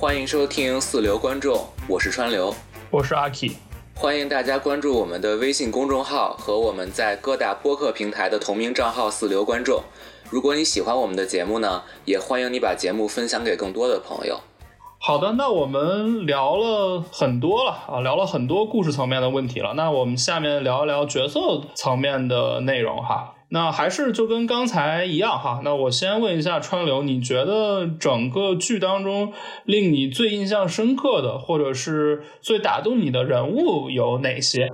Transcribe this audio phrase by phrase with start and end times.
[0.00, 2.54] 欢迎收听四流观众，我是川流，
[2.88, 3.50] 我是阿 K，
[3.96, 9.82] 欢迎大家关注我们的微信公众号和我们在各大播客平台的同名账号“四流观众”。
[10.30, 14.38] 如果你喜欢我们的节目呢，也欢迎你把节目分享给更多的朋友。
[15.00, 19.74] 好的，那我们聊了很多了啊，聊了很多故事层面的问题了。
[19.74, 21.40] 那我们下面聊一聊角色
[21.74, 23.34] 层面的内容哈。
[23.50, 25.60] 那还是就跟刚才一样哈。
[25.64, 29.32] 那我先问一下川流，你觉得整个剧当中
[29.64, 34.68] 令你最印象深刻的，或者是最打动你的人物有哪些？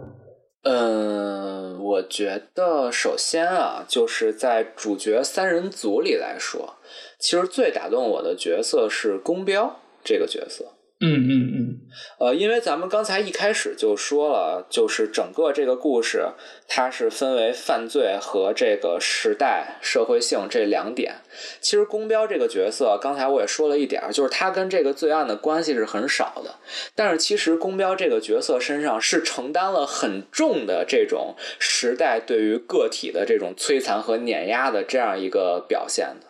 [0.63, 6.75] 嗯，我觉得首先啊，就是在主角三人组里来说，
[7.19, 9.81] 其实最打动我的角色是宫彪。
[10.07, 10.74] 这个角色，
[11.07, 11.81] 嗯嗯嗯，
[12.19, 16.29] 呃，因为咱们刚才一开始就说了，就是整个这个故事，
[16.67, 21.17] 它是分为犯罪和这个时代社会性这两点。
[21.61, 26.55] 其实宫彪这个角色，刚才我也说了一点，就是他跟这个罪案的关系是很少的，
[26.95, 36.24] 但是其实宫彪这个角色身上是承担了很重的这种时代对于个体的这种摧残和碾压的这样一个表现的。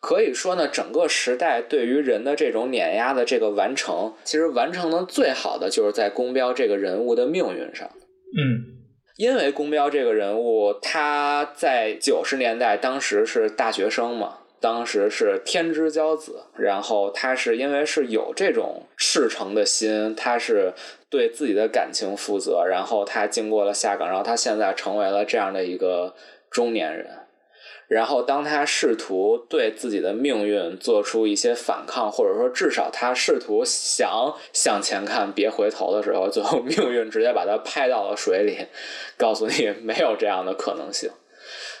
[0.00, 7.86] 可以说呢，整个时代对于人的这种碾压的这个完成，其实完成的最好的就是在宫彪这个人物的命运上。
[7.88, 8.64] 嗯，
[9.16, 20.72] 因为宫彪这个人物，他在九十年代当时是大学生嘛，当时是天之骄子，然后他是因为是有这种赤诚的心，他是
[21.10, 26.14] 对自己的感情负责，然后他经过了下岗，然后他现在成为了这样的一个
[26.50, 27.06] 中年人。
[27.90, 38.58] 然后，当他试图对自己的命运做出一些反抗，或者说至少他试图想向前看，别回头的时候，最后命运直接把他拍到了水里，
[39.18, 41.10] 告诉你没有这样的可能性。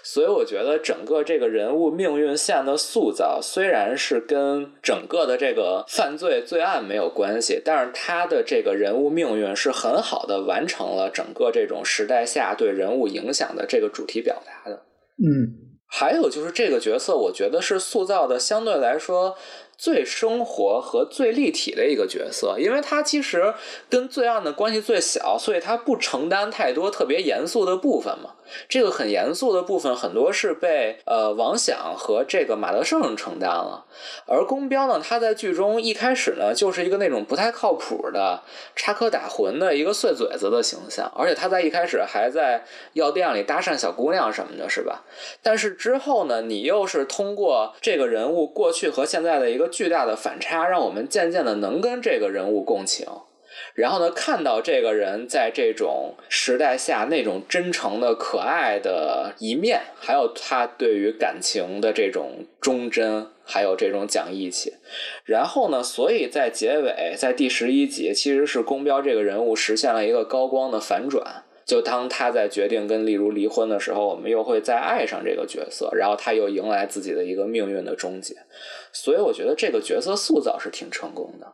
[0.02, 14.82] 所以，我觉得整个这个人物命运线的塑造，虽然是跟整个的这个犯罪罪案没有关系，但是他的这个人物命运是很好的完成了整个这种时代下对人物影响的这个主题表达的。
[15.18, 15.69] 嗯。
[15.92, 19.36] 还有就是这个角色，我觉得是塑造的相对来说
[19.76, 23.52] 最生活和最立体的一个角色，因为他其实
[23.88, 28.34] 跟罪案的关系最小，所以他不承担太多特别严肃的部分嘛。
[28.68, 33.84] 这个很严肃的部分，很多是被呃王响和这个马德胜承担了。
[34.26, 38.42] 而宫彪呢，他在剧中一开始呢，就是一个那种不太靠谱的
[38.74, 45.04] 插科打诨的一个碎嘴子的形象，而且他在一开始还在药店里搭讪小姑娘什么的，是吧？
[45.42, 53.06] 但是之后呢，你又是通过这个人物过去和现在的一个巨大的反差，让我们渐渐的能跟这个人物共情。
[53.74, 64.74] 然后呢，看到这个人在这种时代下那种真诚的、可爱的一面，还有他对于感情的这种忠贞，还有这种讲义气。
[65.24, 71.44] 然后呢，所以在结尾，在第十一集，其实是宫彪这个人物实现了一个高光的反转。
[71.64, 78.34] 就当他在决定跟例如离婚的时候，我们又会再爱上这个角色，然后他又迎来自己的一个命运的终结。
[78.92, 81.46] 所以我觉得这个角色塑造是挺成功的。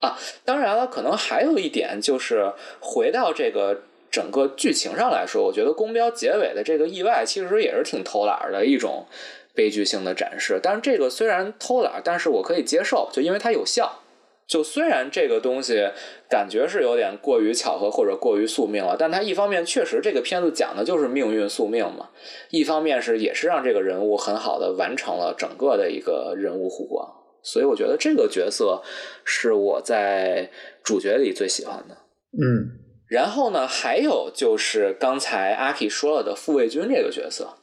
[0.00, 9.06] 啊，当然了，可能还有一点就是回到这个整个剧情上来说，我觉得宫标结尾的这个意外其实也是挺偷懒的一种
[9.54, 10.58] 悲剧性的展示。
[10.62, 14.00] 但是这个虽然偷懒，但是我可以接受，就因为它有效。
[14.46, 15.88] 就虽然这个东西
[16.28, 22.08] 感觉是有点过于巧合或者过于宿命了，但它一方面确实这个片子讲的就是命运宿命嘛，
[22.48, 27.19] 一方面是也是让这个人物很好的完成了整个的一个人物弧光。
[27.42, 28.82] 所以我觉得这个角色
[29.24, 30.50] 是我在
[30.82, 31.96] 主角里最喜欢的。
[32.32, 32.78] 嗯，
[33.08, 37.54] 然后呢，还有就是刚才阿 K 说了的傅卫军这个角色，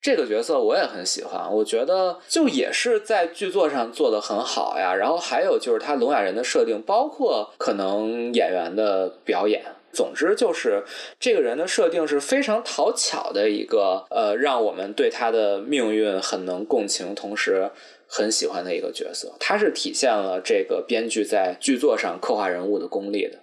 [0.00, 1.52] 这个角色我也很喜欢。
[1.52, 4.94] 我觉得就也是在剧作上做的很好呀。
[4.94, 10.84] 然后还有就是他聋哑人的设定，包括可能演员的表演，总之就是
[11.18, 17.70] 这个人的设定是非常讨巧的一个，呃，让我们对他的命运很能共情，同时。
[18.06, 23.40] 很喜欢的一个角色，他是体现了这个编剧在剧作上刻画人物的功力的。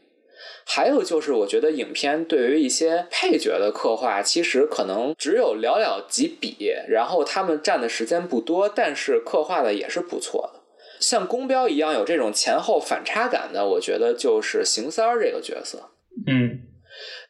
[0.66, 10.62] 还有就是，我觉得影片对于一些配角的刻画，其实可能只有寥寥几笔，然后他们占的时间不多，但是刻画的也是不错的。
[11.00, 15.90] 像宫彪一样有这种前后反差感的，我觉得就是邢三儿这个角色。
[16.28, 16.60] 嗯，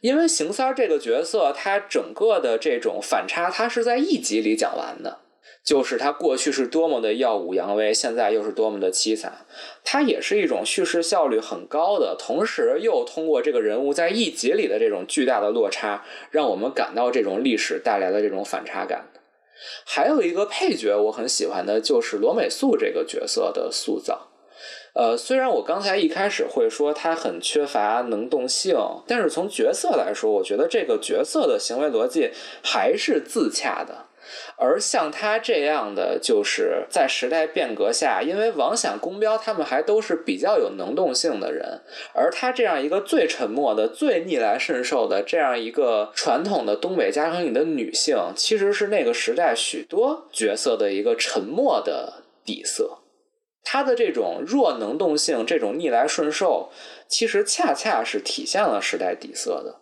[0.01, 5.20] 因为邢三儿这个角色，他整个的这种反差，他是在一集里讲完的。
[5.63, 9.45] 就是他过去是多么的耀武扬威，现在又是多么的凄惨。
[9.83, 19.07] 他也是一种叙事效率很高的，同时又通过这个人物在一集里的这种巨大的落差，让我们感到这种历史带来的这种反差感。
[19.85, 24.29] 还有一个配角我很喜欢的，就是罗美素这个角色的塑造。
[24.93, 28.75] 呃，虽然我刚才一开始会说他很缺乏能动性，
[29.07, 32.31] 但是从角色来说，我觉得这个角色的行为逻辑
[32.63, 34.07] 还是自洽的。
[34.57, 41.81] 而像他这样的，就是在时代变革下，因为王想、宫彪他们还都是比较有能动性的人，
[42.13, 52.99] 而他这样一个最沉默的、最逆来顺受的这样一个传统的东北家庭里的女性，其实是那个时代许多角色的一个沉默的底色。
[53.63, 56.71] 她的这种弱能动性、这种逆来顺受，
[57.07, 59.80] 其实恰恰是体现了时代底色的。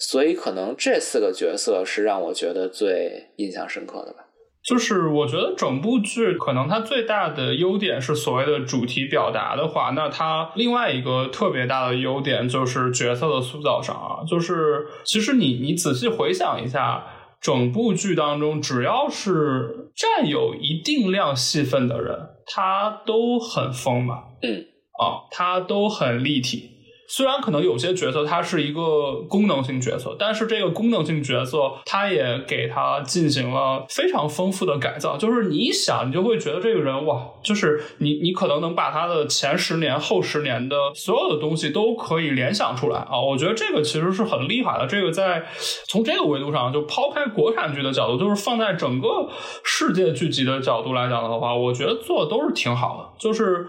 [0.00, 4.24] 所以，可能这四个角色是让我觉得最印象深刻的吧。
[4.62, 14.24] 就是我觉得整部剧可能它最大的优点是所谓的主题表达的话，那它另外一个特别大的优点就是角色的塑造上啊。
[14.26, 17.06] 就是其实你你仔细回想一下，
[17.40, 24.66] 整部剧当中，只要是占有一定量戏份的人，他都很丰满，嗯
[24.98, 26.70] 啊，他都很立体。
[27.12, 35.16] 虽然可能有些角色它是一个功能性角色，但是这个功能性角色，它也给他进行了非常丰富的改造。
[35.16, 43.20] 就是你一想，你就会觉得这个人哇，就是你你可能能把他的前十年、后十年的所有的东西都可以联想出来啊。
[43.20, 44.86] 我觉得这个其实是很厉害的。
[44.86, 45.44] 这个在
[45.88, 49.28] 从这个维度上，就抛开国产剧的角度，就是放在整个
[49.64, 53.18] 世界剧集的角度来讲的话，我觉得做的都是挺好的。
[53.18, 53.66] 就是。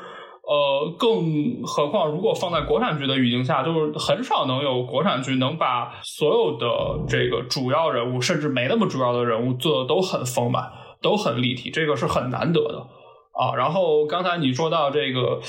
[0.51, 6.67] 呃，更何况如果放在国产剧的语境下，就是很少能有国产剧能把所有的
[7.07, 10.69] 这个主要人物，甚至没那么主要的人物做的都很丰满，
[11.01, 12.85] 都很立体，这个是很难得的
[13.33, 13.55] 啊。
[13.55, 15.39] 然后刚才你说到这个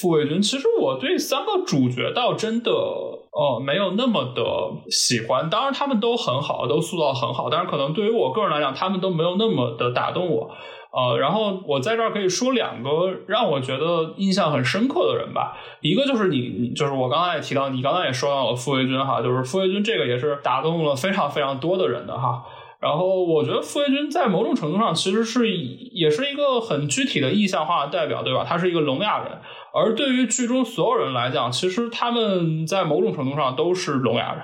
[0.00, 4.42] 傅卫军，其实我对三个主角倒真的呃没有那么的
[4.90, 10.50] 喜欢，当然他们都很好，都塑造很好，但是可能对于我个人来讲，他们都没有那么的打动我。
[10.92, 12.90] 呃，然后我在这儿可以说两个
[13.28, 15.56] 让我觉得印象很深刻的人吧。
[15.80, 22.42] 一个就是你，就是我刚才也提到，你刚才也说到了傅卫军哈，就是傅卫军这个也是打动了非常非常多的人的哈。
[22.80, 28.44] 然后我觉得傅卫军在某种程度上其实是也是一个很具体的意象化的代表，对吧？
[28.44, 29.38] 他是一个聋哑人，
[29.72, 34.42] 而对于剧中所有人来讲，其实他们在某种程度上都是聋哑人。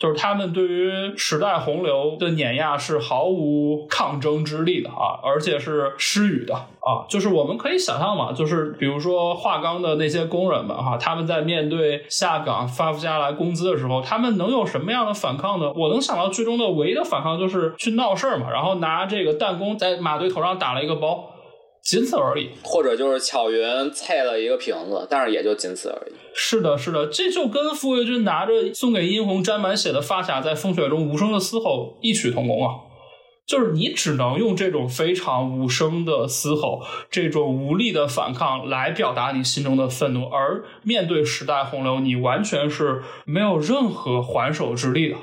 [0.00, 7.04] 就是他们对于时代洪流的碾压是毫无抗争之力的啊，而且是失语的啊。
[7.06, 15.70] 就是我们可以想象嘛，就是比如说华钢的那些工人们哈，他们在面对下岗发不下来工资的时候，他们能有什么样的反抗呢？
[15.76, 21.34] 我能想到剧中的唯一的反抗就是去闹事儿嘛，然后拿这个弹弓在马队头上打了一个包。
[21.82, 26.12] 仅此而已，或者就是巧云菜了一个瓶子，但是也就仅此而已。
[26.34, 32.74] 是的，是的，这就跟傅卫军拿着送给殷红沾满血的发卡在风雪中无声的嘶吼异曲同工啊！
[33.46, 45.16] 就是你只能用这种非常无声的嘶吼，这种无力的反抗来表达你心中的愤怒，而面对时代洪流，你完全是没有任何还手之力的。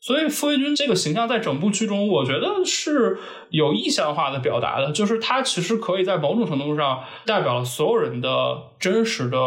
[0.00, 3.18] 所以傅卫军这个形象在整部剧中，我觉得是
[3.50, 8.30] 有意象化的表达的，就是他其实可以在某种程度上代表了所有人的
[8.78, 9.38] 真实的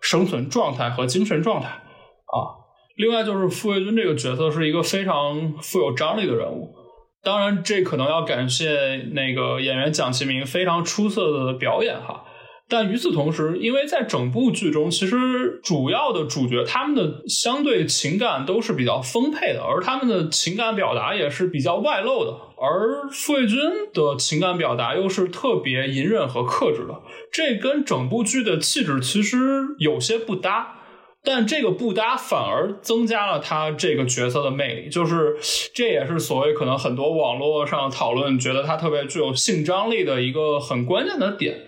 [0.00, 2.56] 生存状态和精神状态啊。
[2.96, 6.74] 另外，就是傅卫军这个角色是一个非常富有张力的人物，
[7.22, 12.24] 当然这可能要感谢那个演员蒋奇明非常出色的表演哈。
[12.70, 22.32] 但与此同时，因为在整部剧中，其实主要的主角他们的相对情感都是比较丰沛的，而他们的情感表达也是比较外露的。
[22.56, 23.58] 而傅卫军
[23.92, 26.94] 的情感表达又是特别隐忍和克制的，
[27.32, 29.38] 这跟整部剧的气质其实
[29.78, 30.76] 有些不搭。
[31.22, 35.36] 但这个不搭反而增加了他这个角色的魅力，就是
[35.74, 41.58] 这也是所谓可能很多网络上讨论觉得他特别具有性张力的一个很关键的点。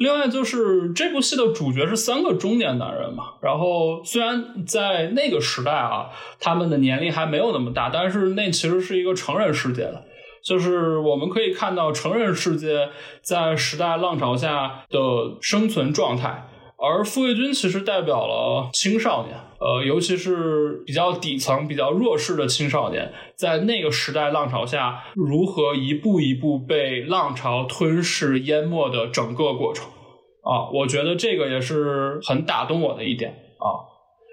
[0.00, 6.08] 另外就是这部戏的主角是三个中年男人嘛，然后虽然在那个时代啊，
[6.40, 10.02] 他们的年龄还没有那么大，但是那其实是一个成人世界了，
[10.42, 12.88] 就是我们可以看到成人世界
[13.20, 14.98] 在时代浪潮下的
[15.42, 16.48] 生存状态。
[16.82, 29.84] 而傅卫军其实代表了青少年，呃，尤其是比较底层、比较弱势的青少年，在那个时代浪潮下，如何一步一步被浪潮吞噬、淹没的整个过程
[30.42, 33.84] 啊，我觉得这个也是很打动我的一点啊。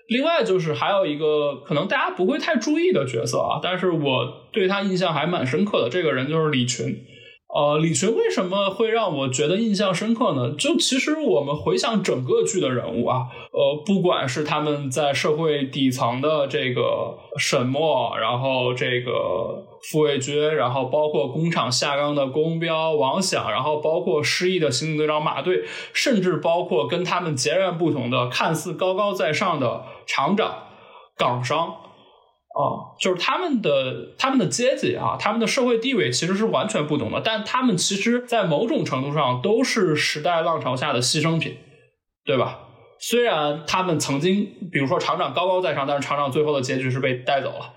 [0.07, 6.85] 另外就是还有一个可能大家不会太注意的角色啊，但是我对他印象还蛮深刻的，这个人就是李群。
[7.47, 10.51] 呃，李群为什么会让我觉得印象深刻呢？
[10.51, 25.63] 就其实我们回想整个剧的人物啊，呃，不管是他们在社会底层的这个沈墨，然后这个傅卫军，然后包括工厂下岗的宫彪、王响，然后包括失忆的刑警队长马队，
[25.93, 30.63] 甚至包括跟他们截然不同的、看似高高在上的厂长
[31.15, 31.77] 岗商。
[32.57, 41.55] 啊，就是他们的他们的阶级啊，他们的社会地位其实是完全不同的，但他们其实，在某种程度上都是时代浪潮下的牺牲品，
[42.25, 42.61] 对吧？
[42.99, 47.73] 虽然他们曾经，比如说厂长高高在上，但是厂长最后的结局是被带走了，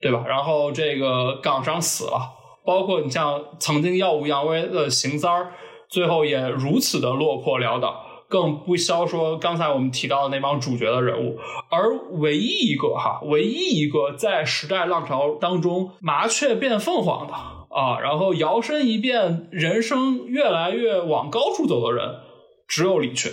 [0.00, 0.24] 对吧？
[0.26, 2.30] 然后这个港商死了，
[2.64, 5.52] 包括你像曾经耀武扬威的邢三儿，
[5.90, 8.06] 最后也如此的落魄潦倒。
[8.32, 22.20] 更不消说刚才我们提到的那帮主角的人物，而唯一一个哈，唯一一个在时代浪潮当中麻雀变凤凰的啊，然后摇身一变，人生越来越往高处走的人，
[22.66, 23.30] 只有李群。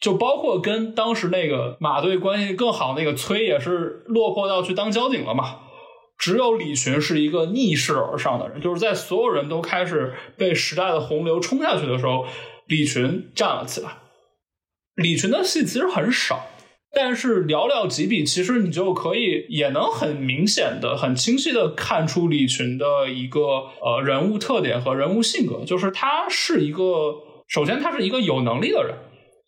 [0.00, 5.56] 就包括跟当时那个马队关系更好那个崔，也是落魄到去当交警了嘛。
[6.16, 12.24] 只有李群是一个逆势而上的人，就是在所有人都开始被时代的洪流冲下去的时候，
[12.66, 13.90] 李群站了起来。
[14.96, 16.46] 李群的戏其实很少，
[16.94, 23.40] 但是寥寥几笔，其实你就可以也能很明显的、很清晰的看出李群的一个
[23.82, 27.14] 呃人物特点和人物性格，就是他是一个，
[27.46, 28.94] 首先他是一个有能力的人，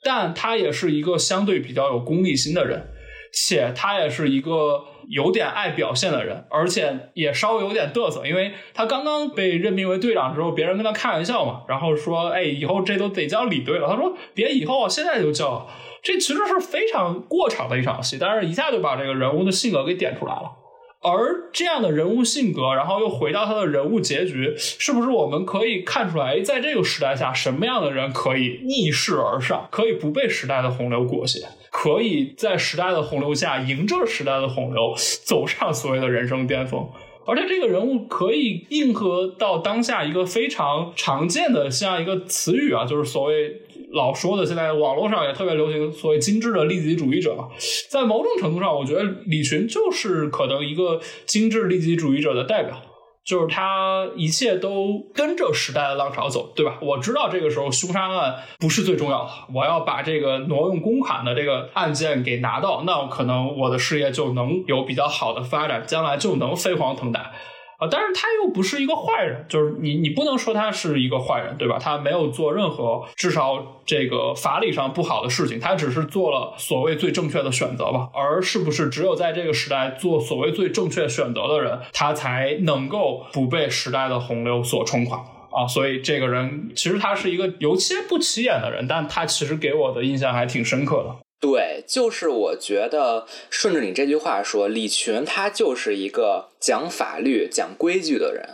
[0.02, 2.86] 但他也是一个相对比较有功利心的人，
[3.32, 4.84] 且他也是一个。
[5.10, 15.66] 有点爱表现的人，而且也稍微有点嘚瑟，因为他刚刚被任命为队长之后，别人跟他开玩笑嘛，然后说：“哎，以后这都得叫李队了。”他说：“别以后，现在就叫。”
[16.04, 20.52] 这其实是非常过场的一场戏，但是一下就把这个人物的性格给点出来了。
[21.00, 31.48] 而这样的人物性格，然后又回到他的人物结局，是不是我们可以看出来，在这个时代下，什么样的人可以逆势而上，可以不被时代的洪流裹挟，
[31.80, 34.92] 可以在时代的洪流下迎着时代的洪流
[35.22, 36.88] 走上所谓的人生巅峰？
[37.24, 43.62] 而且这个人物可以应和到当下一个非常常见的像一个词语啊，就是所谓。
[43.90, 47.48] 老说的，现在网络上也特别流行所谓精致的利己主义者嘛，
[47.88, 52.82] 在某种程度上，我觉得李群就是可能一个精致利己主义者的代表，
[53.28, 56.78] 就是他一切都跟着时代的浪潮走，对吧？
[56.80, 67.30] 我知道这个时候凶杀案不是最重要的，我要把这个挪用公款的这个案件给拿到，那可能我的事业就能有比较好的发展，将来就能飞黄腾达。
[67.78, 71.78] 啊，但是他又不是一个坏人，就是你，你不能说他是一个坏人，对吧？
[71.80, 78.08] 他没有做任何至少这个法理上不好的事情，他只是做了所谓最正确的选择吧。
[78.12, 85.18] 而是不是只有在这个时代做所谓最正确选择的人，他才能够不被时代的洪流所冲垮
[85.52, 85.64] 啊？
[85.68, 91.14] 所以这个人其实他是一个有些不起眼的人，但他其实给我的印象还挺深刻的。
[91.40, 98.44] 对，就是我觉得顺着你这句话说，李群他就是一个讲法律、讲规矩的人。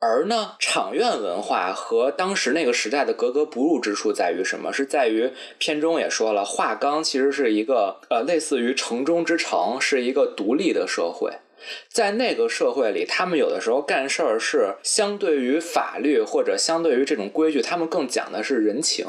[0.00, 4.72] 而呢，场院文化和当时那个时代的格格不入之处在于什么？
[4.72, 11.32] 是在于片中也说了，华冈其实是一个呃，类似于城中之城，是一个独立的社会。
[11.90, 19.04] 在那个社会里，他们有的时候干事儿是相对于法律或者相对于这种规矩，他们更讲的是人情。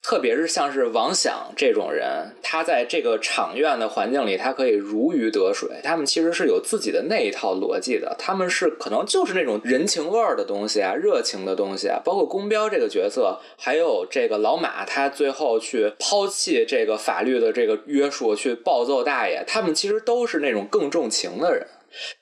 [0.00, 5.68] 特别是像是王想这种人，他在这个场院的环境里，他可以如鱼得水。
[5.84, 12.00] 他们其实是有自己的那一套逻辑的，他们是可能就是那种人情味儿的东西啊，热情的东西啊。
[12.02, 21.66] 包括宫彪这个角色，还有这个老马，他最后去抛弃这个法律的这个约束，去暴揍大爷，他们其实都是那种更重情的人。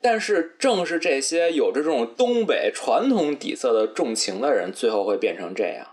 [0.00, 5.86] 但是正是这些有着这种东北传统底色的重情的人，最后会变成这样。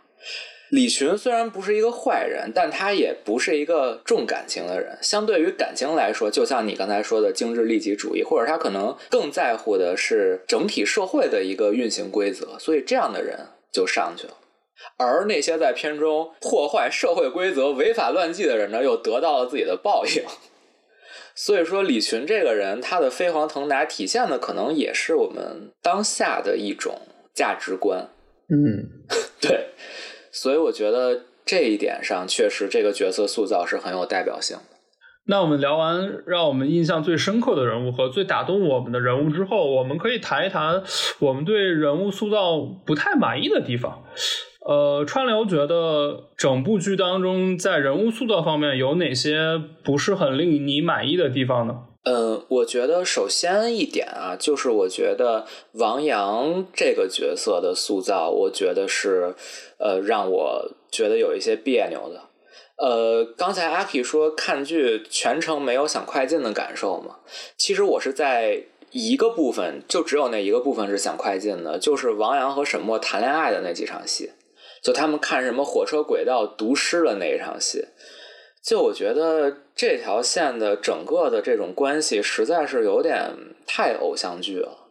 [0.74, 4.98] 李群虽然不是一个坏人，但他也不是一个重感情的人。
[5.04, 13.38] 相对于感情来说，就像你刚才说的精致利己主义，或者他可能更在乎的是整体社会的一个运行规则，所以这样的人
[13.72, 14.34] 就上去了。
[14.98, 20.24] 而那些在片中破坏社会规则、违法乱纪的人呢，又得到了自己的报应。
[21.36, 27.00] 所以说，李群这个人，他的飞黄腾达体现的可能也是我们当下的一种
[27.32, 28.10] 价值观。
[28.50, 28.90] 嗯，
[29.40, 29.68] 对。
[30.34, 34.64] 所以我觉得这一点上，确实这个角色塑造是很有代表性的。
[35.26, 40.84] 那我们聊完让我们印象最深刻的人物和最打动我们的人物之后，我们可以谈一谈
[41.20, 44.04] 我们对人物塑造不太满意的地方。
[44.66, 51.74] 呃，川流觉得整部剧当中在人物塑造方面有哪些不是很令你满意的地方呢？
[52.06, 59.34] 嗯，我觉得首先一点啊，就是我觉得王阳这个角色的塑造，我觉得是
[59.84, 62.22] 呃让我觉得有一些别扭的。
[62.78, 67.18] 呃，刚才阿 K 说看剧全程没有想快进的感受嘛，
[67.58, 74.32] 其实我是在一个部分，就只有那一个部分是想快进的，就是王阳和沈墨谈恋爱的那几场戏，
[74.82, 77.86] 就他们看什么火车轨道读诗的那一场戏。
[78.64, 83.32] 就我觉得这条线的整个的这种关系实在是有点
[83.68, 84.83] 太偶像剧了。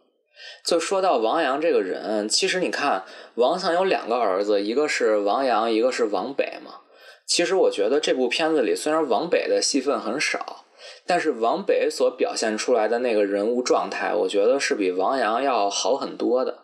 [0.65, 3.03] 就说到王阳这个人，其实你看
[3.35, 6.81] 王强有两个儿子，一个是王阳，一个是王北嘛。
[7.25, 10.65] 其实我觉得这部片子里虽然王北的戏份很少，
[11.05, 16.59] 但是王北所表现出来的那个人物状态，我觉得是比王阳要好很多的。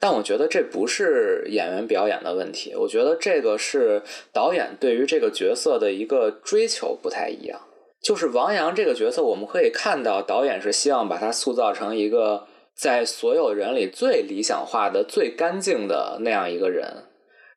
[0.00, 7.60] 但我觉得这不是演员表演的问题，我觉得这个是导演对于这个角色的一个追求不太一样。
[8.02, 12.46] 就是王阳这个角色，我们可以看到导演是希望把他塑造成一个
[12.76, 17.04] 在所有人里最理想化的、最干净的那样一个人。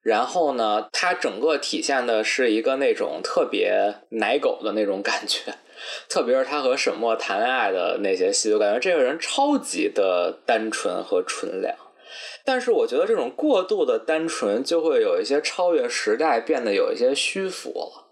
[0.01, 5.55] 然后呢，他整个体现的是一个那种特别奶狗的那种感觉，
[6.07, 11.75] 特别是他和沈墨谈恋爱的那些戏，就感觉这个人超级的单纯和纯良。
[12.45, 18.06] 但是我觉得这种过度的单纯就会有一些超越时代，变得有一些虚浮了。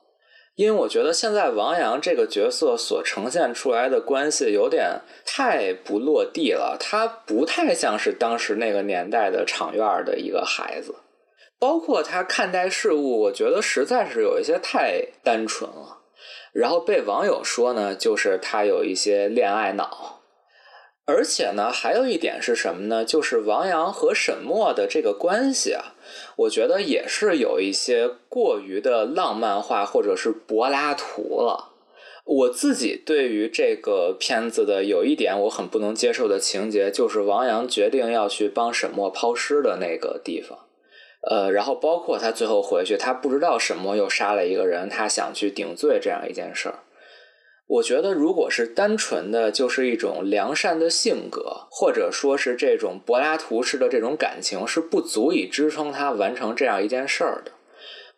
[0.55, 10.95] 因为我觉得现在王阳这个角色所呈现出来的关系有点太不落地了，他不太像是当时那个年代的场院的一个孩子。
[11.59, 15.99] 包括他看待事物，我觉得实在是有一些太单纯了。
[16.53, 20.14] 然后被网友说呢，就是他有一些恋爱脑。
[21.07, 23.05] 而且呢，还有一点是什么呢？
[23.05, 25.93] 就是王阳和沈墨的这个关系啊，
[26.35, 31.73] 我觉得也是有一些过于的浪漫化或者是柏拉图了。
[32.25, 40.57] 我自己对于这个片子的有一点我很不能接受的情节，就是王阳决定要去帮沈墨抛尸的那个地方，
[41.29, 46.79] 呃，然后包括他最后回去，他不知道沈墨又杀了一个人，他想去顶罪这样一件事儿。
[47.67, 57.51] 我觉得，如果是单纯的就是一种良善的性格，或者说是这种柏拉图式的这种感情，是不足以支撑他完成这样一件事儿的。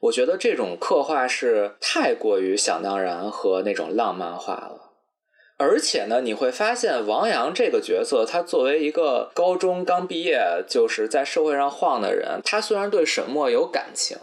[0.02, 4.92] 我觉得这种刻画是太过于想当然和那种浪漫化了。
[5.58, 14.18] 而且呢，你会发现王阳这个角色，他作为一个高中刚毕业就是在社会上晃的人，他虽然对沈墨有感情，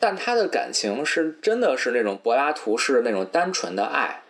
[0.00, 4.21] 但他的感情是真的是那种柏拉图式的那种单纯的爱。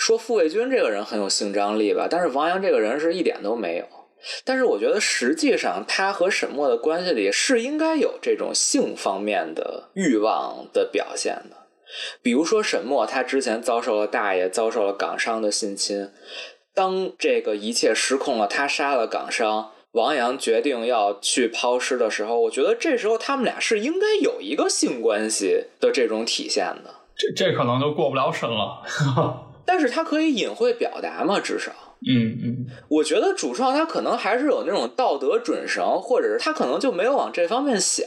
[0.00, 3.84] 说傅卫军这个人很有性张力吧，但是王阳这个人是一点都没有。
[4.46, 11.56] 但是我觉得实际上他和沈墨的关系里是应该有这种性方面的欲望的表现的。
[12.22, 16.10] 比如说沈墨，他之前遭受了大爷遭受了港商的性侵，
[16.74, 26.94] 当这个一切失控了，他杀了港商，王阳决定要去抛尸的时候，我觉得这时候他们俩是应该有一个性关系的这种体现的。
[27.14, 28.80] 这这可能就过不了审了。
[29.70, 31.70] 但是他可以隐晦表达嘛，至少，
[32.04, 38.04] 嗯嗯，我觉得主创他可能还是有那种道德准绳，或者是他可能就没有往这方面想。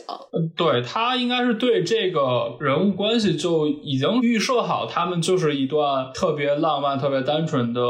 [0.58, 7.82] 对他应该是对这个人物关系就已经预设好，他们就是一段特别浪漫、特别单纯的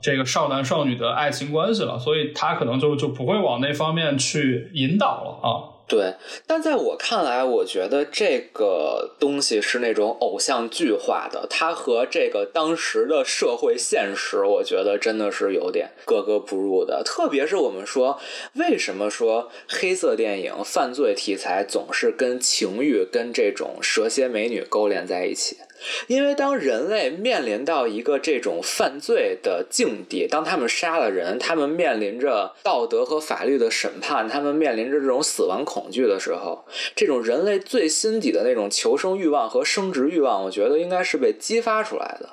[0.00, 5.73] 这个少男少女的爱情关系了，所以他可能就就不会往那方面去引导了啊。
[5.86, 6.14] 对，
[6.46, 17.02] 但在我看来，我觉得这个东西是那种偶像剧化的，它和这个当时的社会现实，我觉得真的是有点格格不入的。
[17.04, 18.18] 特别是我们说，
[18.54, 25.58] 为什么说黑色电影犯罪题材总是跟情欲、跟这种蛇蝎美女勾连在一起？
[26.06, 42.28] 因为当人类面临到一个这种犯罪的境地，当他们杀了人，他们面临着道德和法律的审判，他们面临着这种死亡恐惧的时候，这种人类最心底的那种求生欲望和生殖欲望，我觉得应该是被激发出来的。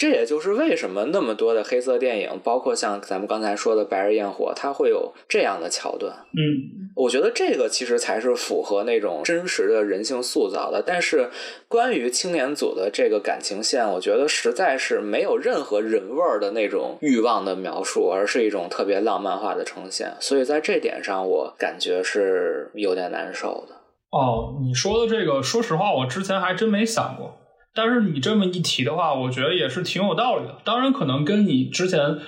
[0.00, 6.10] 这也就是为什么那么多的黑色电影，包括像咱们刚才说的《白日焰火》，它会有这样的桥段。
[6.32, 10.82] 嗯，我觉得这个其实才是符合那种真实的人性塑造的。
[10.86, 11.28] 但是
[11.68, 20.14] 关于青年组的这个感情线，我觉得实在是没有任何人味儿的那种欲望的描述，而是一种特别浪漫化的呈现。
[20.18, 23.74] 所以在这点上，我感觉是有点难受的。
[24.12, 27.36] 哦，你说的这个，说实话，我之前还真没想过。
[27.74, 30.58] 但是你这么一提的话，我觉得也是挺有道理的。
[30.64, 32.18] 当然，可能跟你之前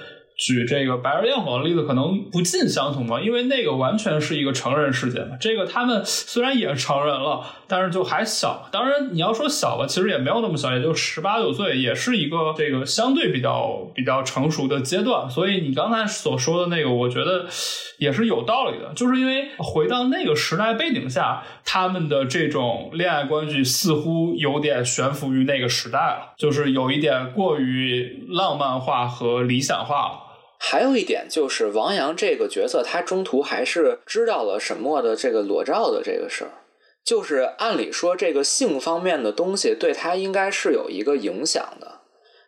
[0.45, 5.37] 举这个白日焰火的例子，可能不尽相同吧，因为那个完全是一个成人世界嘛。
[5.39, 8.69] 这个他们虽然也成人了，但是就还小。
[8.73, 15.31] 当然你要说小吧，其实也没有那么小，也就十八九岁，也是一个这个相对比较比较成熟的阶段。
[15.31, 17.47] 所以你刚才所说的那个，我觉得
[17.99, 30.32] 也是有道理的，就是因为回到那个时代背景下，他们的这种恋爱关系似乎有点悬浮于那个时代了，就是有一点过于浪漫化和理想化了。
[30.65, 36.53] 还有一点就是王阳这个角色，他中途还是知道了沈墨的这个裸照的这个事儿，
[37.05, 42.03] 就是按理说这个性方面的东西对他应该是有一个影响的，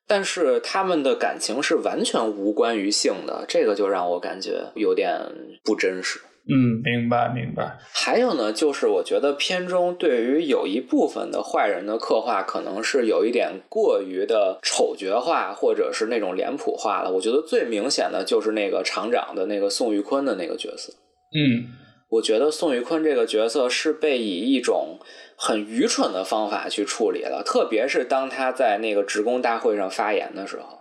[0.07, 5.20] 但是他们的感情是完全无关于性的，这个就让我感觉有点
[5.64, 6.20] 不真实。
[6.46, 7.78] 嗯，明白明白。
[7.94, 17.11] 还有呢，就是我觉得片中对于有一部分的坏人的刻画，可能是有一点过于的丑角化，或者是那种脸谱化了。
[17.11, 20.92] 我觉得最明显的就是那个厂长的那个宋玉坤的那个角色。
[21.35, 21.64] 嗯，
[22.11, 24.98] 我觉得宋玉坤这个角色是被以一种
[25.38, 30.80] 很愚蠢的方法去处理了，特别是当他在那个职工大会上发言的时候。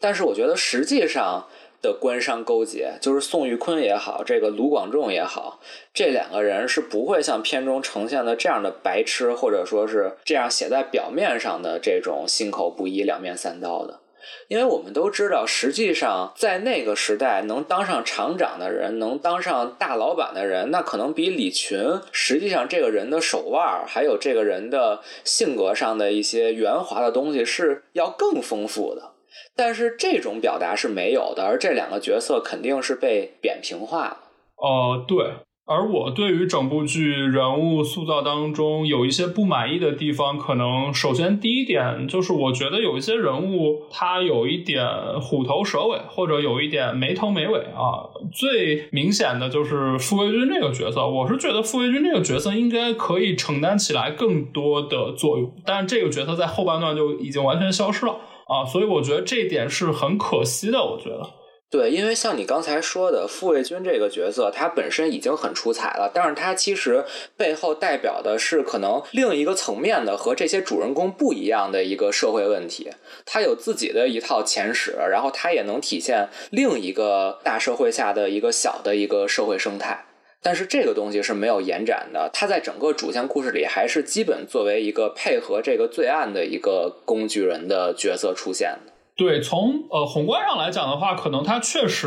[0.00, 1.46] 但是我觉得实际上。
[1.84, 5.60] 的官商勾结，就是宋玉坤也好，这个卢广仲也好，
[5.92, 14.00] 这两个人是不会像片中呈现的这样的白痴，或者说是这样写在表面上的这种心口不一、两面三刀的。
[14.48, 29.13] 因为我们都知道，实际上在那个时代，能当上厂长的人，能当上大老板的人，那可能比李群实际上这个人的手腕，还有这个人的性格上的一些圆滑的东西是要更丰富的。
[29.56, 34.18] 但是这种表达是没有的，而这两个角色肯定是被扁平化了。
[34.56, 35.32] 哦，对。
[35.66, 44.86] 而我对于整部剧人物塑造当中有一些不满意的地方，可能首先第一点就是我觉得有一些人物他有一点
[45.22, 48.04] 虎头蛇尾，或者有一点没头没尾啊。
[48.30, 58.14] 最明显的就是傅卫军这个角色，我是觉得傅卫军这个角色应该可以承担起来更多的作用，但这个角色在后半段就已经完全消失了。
[58.54, 60.78] 啊，所以我觉得这一点是很可惜的。
[60.78, 61.28] 我觉得，
[61.70, 67.04] 对，因为像你刚才说的，傅卫军这个角色，他本身已经很出彩了，但是他其实
[67.36, 72.90] 背后代表的是可能另一个层面的和这些主人公不一样的一个社会问题。
[73.26, 80.04] 他有自己的一套前史，然后他也能体现另一个大社会下的一个小的一个社会生态。
[80.44, 88.76] 但是这个东西是没有延展的，它在整个主线故事里还是基本作为一个配合这个罪案的一个工具人的角色出现。
[89.16, 92.06] 对，从呃宏观上来讲的话，可能它确实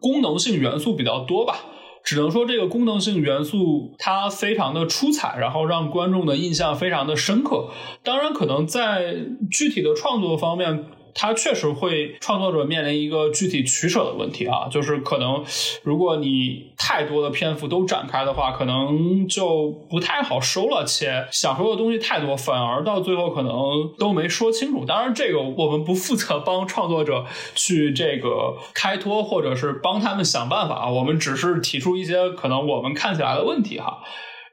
[0.00, 1.66] 功能性元素比较多吧，
[2.02, 7.68] 只能说这个功能性元素它非常的出彩，然后让观众的印象非常的深刻。
[8.02, 9.14] 当然，可能在
[9.48, 10.86] 具体的创作方面。
[11.14, 15.44] 它确实会创作者面临一个具体取舍的问题啊，就是可能
[15.82, 23.52] 如果你太多的篇幅都展开的话，可能就不太好收了，且想说的东西太多，反而到最后可能
[23.98, 24.84] 都没说清楚。
[24.84, 34.02] 当然，这个我们不负责帮创作者去这个开脱，或者是帮他们想办法，我们只是提出一些可能我们看起来的问题哈。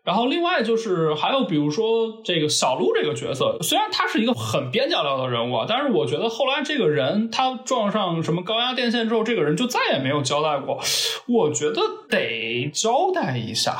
[0.06, 10.80] 然后另外就是还有比如说这个小鹿这个角色，虽然他是一个很边角料的人物啊，但是我觉得后来这个人他撞上什么高压电线之后，这个人就再也没有交代过。
[11.28, 13.76] 我觉得得交代一下。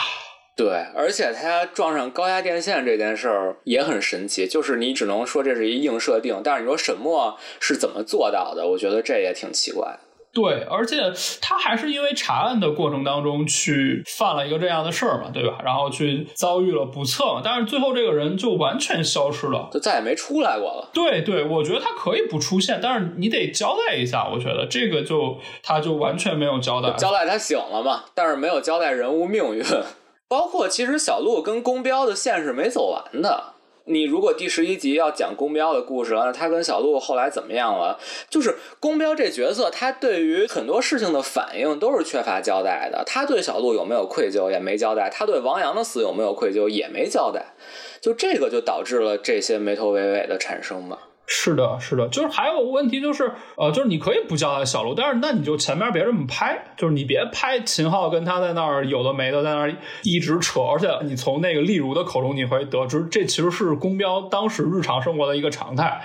[0.58, 8.66] 对，而且他撞上高压电线这件事儿也很神奇，就是你只能说这是一硬设定，但是你说沈墨是怎么做到的？
[8.66, 10.00] 我觉得这也挺奇怪。
[10.36, 10.98] 对，而且
[11.42, 15.58] 他还是因为查案的过程当中去犯了一个这样的事儿嘛，对吧？
[15.64, 20.90] 然后去遭遇了不测嘛，但是最后这个人就完全消失了，就再也没出来过了。
[20.94, 24.28] 对对，我觉得他可以不出现，但是你得交代一下。
[24.28, 29.64] 我觉得这个就他就完全没有交代，交代他醒了嘛，但是没有交代人物命运，
[30.28, 33.55] 包括其实小鹿跟宫彪的线是没走完的。
[33.88, 38.00] 你如果第十一集要讲宫彪的故事了，那他跟小鹿后来怎么样了？
[38.30, 43.04] 就是宫彪这角色，他对于很多事情的反应都是缺乏交代的。
[43.06, 47.54] 他对小鹿有没有愧疚也没交代，他对王阳的死有没有愧疚也没交代。
[48.02, 50.98] 就这个就导致了这些没头尾尾的产生嘛。
[51.28, 66.02] 是的，是的，就是还有问题，就是呃，就是你可以不交代小鹿，但是那你就前面别这么拍，就是你别拍秦昊跟他在那儿有的没的在那儿一直扯，而且你从那个例如的口中你会得知，这其实是宫彪当时日常生活的一个常态，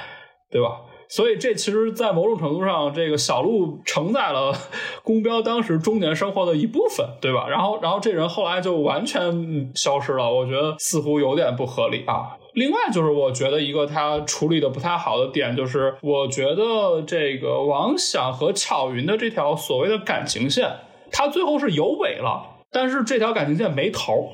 [0.51, 0.81] 对吧？
[1.13, 4.55] 所以这其实，在某种程度上，这个小鹿承载了
[5.03, 7.49] 宫彪当时中年生活的一部分，对吧？
[7.49, 12.39] 然后，然后这人后来就完全消失了，我觉得似乎有点不合理啊。
[12.61, 20.71] 另外，就是我觉得一个他处理的不太好的点，就是我觉得这个王响和巧云的这条所谓的感情线，
[21.11, 24.29] 他最后是有尾了，但是这条感情线没头。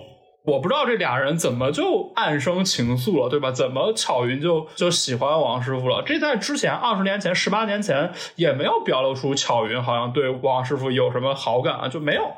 [0.45, 3.53] 我不知道这俩人怎么就暗生情愫了，对吧？
[3.53, 6.03] 怎么巧云就就喜欢王师傅了？
[6.05, 12.33] 这在之前二十年前、十八年前也没有表露出巧云好像对王师傅有什么好感啊，就没有。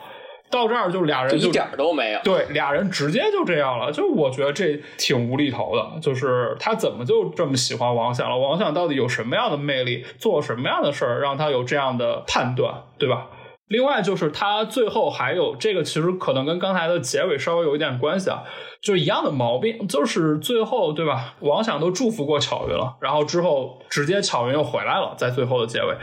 [0.50, 2.20] 到这儿就俩人就一点都没有。
[2.22, 3.92] 对，俩人直接就这样了。
[3.92, 8.36] 就我觉得这挺无厘头的，就是他怎么就这么喜欢王想了？
[8.36, 10.04] 王想到底有什么样的魅力？
[10.18, 13.26] 做什么样的事儿让他有这样的判断，对吧？
[13.68, 18.42] 另外就是他最后还有这个，其实可能跟刚才的结尾稍微有一点关系啊，
[18.80, 21.34] 就一样的毛病，就是最后对吧？
[21.40, 25.94] 王想都祝福过巧云了，然后之后直接巧云又回来了，在最后的结尾，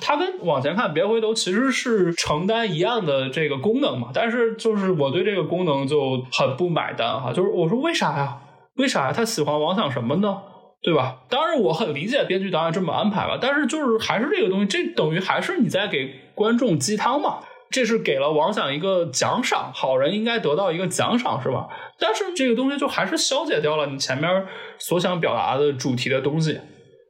[0.00, 8.38] 他跟往前看别回头其实是承担一样的这个功能嘛，但是就是我对这个功能就很不买单哈，就是我说为啥呀？
[8.76, 9.12] 为啥呀？
[9.12, 10.38] 他喜欢王想什么呢？
[10.82, 11.18] 对吧？
[11.28, 17.38] 当然我很理解编剧导演这么安排吧，但是就是还是这个东西，这等于还是你在给观众鸡汤嘛？
[17.70, 21.68] 这是给了王想一个奖赏，好人应该得到一个奖赏是吧？
[21.98, 24.44] 但是这个东西就还是消解掉了你前面
[24.78, 26.60] 所想表达的主题的东西，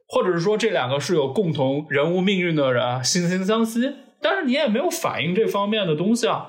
[0.07, 6.47] 或者是说这两个是有共同人物命运的人，惺惺相惜，但是你也没有反映这方面的东西啊。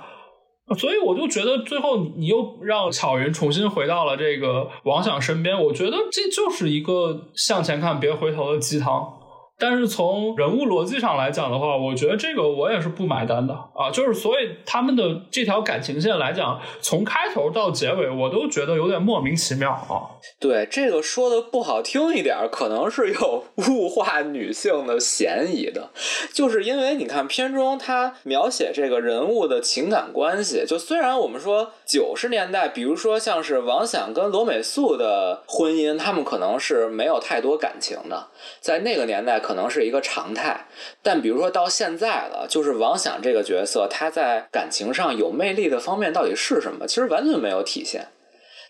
[0.79, 9.24] 所以我就觉得最后你又让巧云重新回到了这个王想身边，我觉得这就是一个向前看别回头的鸡汤。
[9.57, 13.89] 但是从人物逻辑上来讲的话，我觉得这个我也是不买单的啊。
[13.93, 20.11] 就是所以他们的这条感情线来讲，从开头到结尾，我都觉得有点莫名其妙啊。
[20.41, 25.91] 对这个说的不好听一点，可能是有物化女性的嫌疑的。
[26.33, 38.27] 就是因为你看片中他描写这个人物的情感关系，就虽然我们说九十年代，比如说像是王想跟罗美素的婚姻，他们可能是没有太多感情的，
[38.61, 39.44] 在那个年代。
[39.45, 40.67] 可能是一个常态，
[41.03, 46.87] 但比如说到现在了，就是王想这个角色，他在感情上有魅力的方面到底是什么？
[46.87, 48.09] 其实完全没有体现。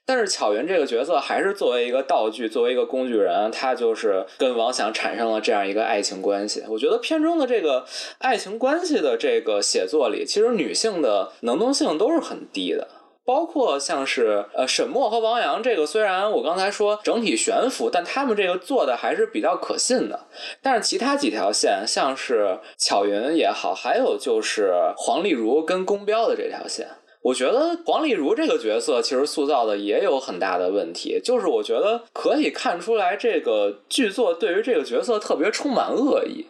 [0.05, 6.65] 但是巧云这个角色还是作为一个道具，作为一个工具人，他就是跟王想产生了这样一个爱情关系。
[6.69, 7.87] 我觉得片中的这个
[8.19, 12.87] 爱情关系的这个写作里，其实女性的能动性都是很低的。
[13.25, 20.27] 包括像是呃沈墨和王阳这个，虽然我刚才说整体悬浮，但他们这个做的还是比较可信的。
[20.63, 26.87] 但是其他几条线，像是巧云也好，还有就是黄丽茹跟宫彪的这条线，
[27.23, 36.47] 我觉得黄丽茹这个角色其实塑造的也有很大的问题，就是我觉得可以看出来这个剧作对于这个角色特别充满恶意。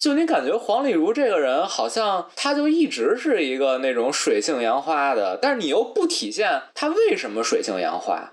[0.00, 8.32] 就你感觉黄丽茹这个人，好像她就一直是一个那种水性杨花的，但是你又不体现她为什么水性杨花，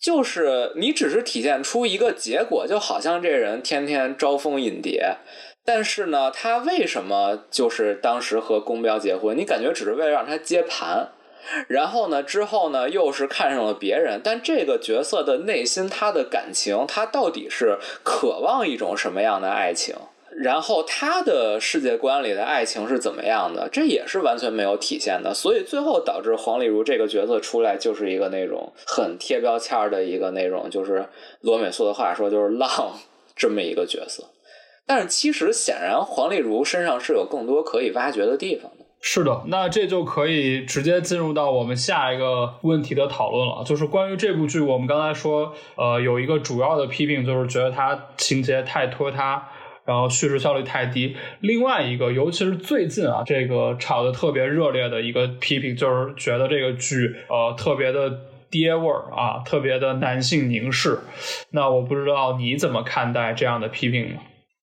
[0.00, 5.16] 就是你只是体现出一个结果，就好像这人天天招蜂引蝶，
[5.64, 9.36] 但是呢，他为什么就是当时和宫彪结婚？
[9.36, 11.08] 你感觉只是为了让他接盘，
[11.66, 19.96] 然后呢，之后呢又是看上了别人，但这个角色的内心，他的感情，他到底是渴望一种什么样的爱情？
[20.42, 23.68] 然后他的世界观里的爱情是怎么样的？
[23.70, 31.06] 这也是完全没有体现的，所以最后导致黄丽如这个角色出来就是一个那种很贴标签的一个那种，就是
[31.42, 32.70] 罗美素的话说就是浪
[33.36, 34.24] 这么一个角色。
[34.86, 38.86] 但是其实显然黄丽茹身上是有更多可以挖掘的地方的。
[39.02, 49.46] 是的，那这就可以直接进入到我们下一个问题的讨论了，就是关于这部剧，我们刚才说，呃，有一个主要的批评就是觉得它情节太拖沓。
[49.90, 51.16] 然后叙事效率太低。
[51.40, 58.08] 另外一个，尤其是最近啊，这个炒的特别热烈的一个批评，就是觉得这个剧呃特别的
[58.48, 60.96] 爹味儿啊，特别的男性凝视。
[61.50, 64.20] 那我不知道你怎么看待这样的批评呢？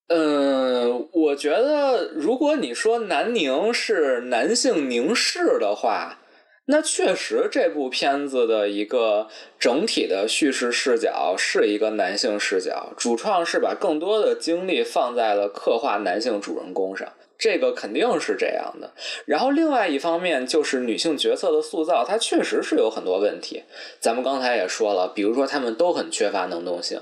[0.08, 6.20] 嗯，我觉得如果你说南宁是男性凝视的话。
[6.70, 18.92] 那确实，这部片子的一个整体的叙事视角是一个男性视角，主创是把更多的精力放在了刻画男性主人公上，这个肯定是这样的。
[19.26, 23.64] 然后另外一方面就是女性角色的塑造，它确实是有很多问题。
[24.02, 27.00] 咱们刚才也说了，比如说他们都很缺乏能动性。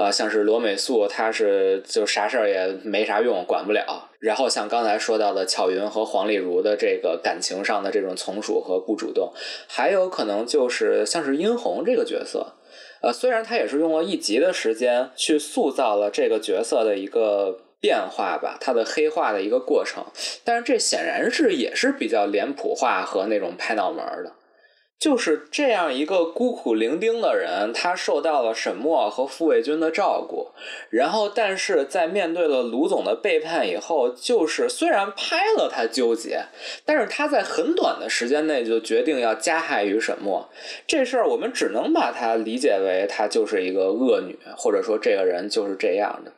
[0.00, 4.08] 呃，像是罗美素，她是就啥事儿也没啥用，管不了。
[4.18, 9.30] 然后像刚才说到的巧云和黄丽茹的这个感情上的这种从属和不主动，
[9.68, 12.54] 还有可能就是像是殷红这个角色，
[13.02, 20.02] 呃，虽然他也是用了一集的时间去塑造了这个角色的一个变化吧，他的黑化的一个过程，
[20.42, 24.32] 但是这显然是也是比较脸谱化和那种拍脑门的。
[25.00, 30.48] 就是这样一个孤苦伶仃的人，他受到了沈墨和傅卫军的照顾，
[30.90, 36.42] 然后但是在面对了卢总的背叛以后，就是虽然拍了他纠结，
[36.84, 40.46] 但是他在很短的时间内就决定要加害于沈墨。
[40.86, 46.32] 这事儿我们只能把它理解为他就是一个恶女，或者说这个人就是这样的。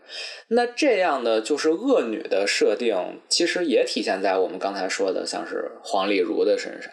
[0.46, 6.92] 那这样的就是恶女的设定，其实也体现在我们刚才说的像是黄丽如的身上。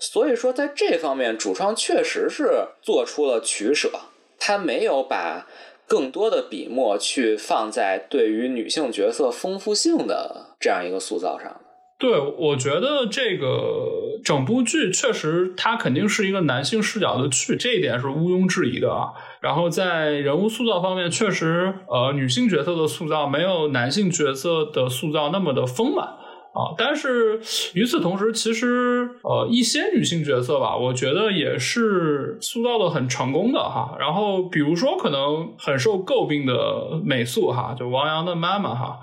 [0.00, 3.90] 所以说，在这方面，主创确实是做出了取舍，
[4.38, 5.46] 他没有把
[5.86, 11.60] 更多的笔墨去放在对于女性角色丰富性的这样一个塑造上。
[11.98, 19.10] 对，我觉得这个整部剧确实，它肯定是一个男性视角的剧，这一点是毋庸置疑的啊。
[19.40, 26.17] 然后在人物塑造方面，确实，呃，女性角色的塑造没有男性角色的塑造那么的丰满。
[26.54, 27.40] 啊，但是
[27.74, 33.94] 与此同时，其实呃，一些女性角色吧，我觉得也是塑造的很成功的哈。
[34.00, 38.98] 然后比如说，可能很受诟病的美素哈，就王阳的妈妈哈，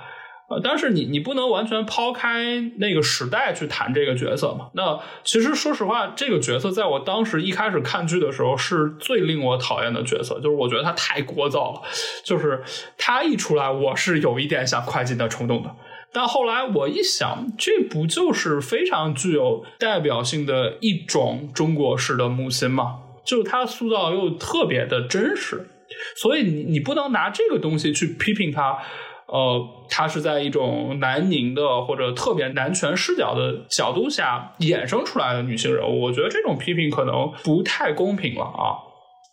[0.50, 4.68] 呃，但是你你不能完全抛开那个时代去谈这个角色嘛。
[4.74, 11.82] 那其实说实话，这个角色在我当时一开始看剧的时候，是最令我讨厌的角色，就是我觉得他太聒噪了，
[12.26, 12.62] 就是
[12.98, 15.70] 他一出来，我是有一点想快进的冲动的。
[16.16, 23.00] 但后来我一想，这不就是非常具有代表性的一种中国式的母亲吗？
[23.26, 25.68] 就是他塑造又特别的真实，
[26.16, 28.78] 所以你你不能拿这个东西去批评他，
[29.26, 38.85] 呃，他是在一种南宁的或者特别男权视角的角度下衍生出来的女性人物，我觉得这种批评可能不太公平了啊。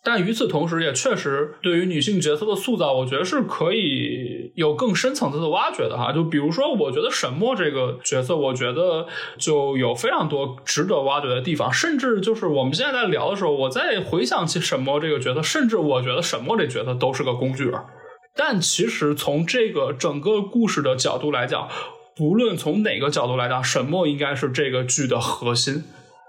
[0.05, 6.11] 但与此同时，也确实对于女性角色的塑造，我觉得是可以有更深层次的挖掘的哈。
[6.11, 9.07] 就比如说，我觉得沈墨这个角色，我觉得
[9.39, 11.71] 就有非常多值得挖掘的地方。
[11.71, 17.79] 甚至就是我们现在在聊的时候，我再回想起沈墨这个角色，甚至我觉得沈墨这角色都是个工具人。
[18.35, 21.69] 但其实从这个整个故事的角度来讲，
[22.13, 25.85] 不论从哪个角度来讲，沈墨应该是这个剧的核心。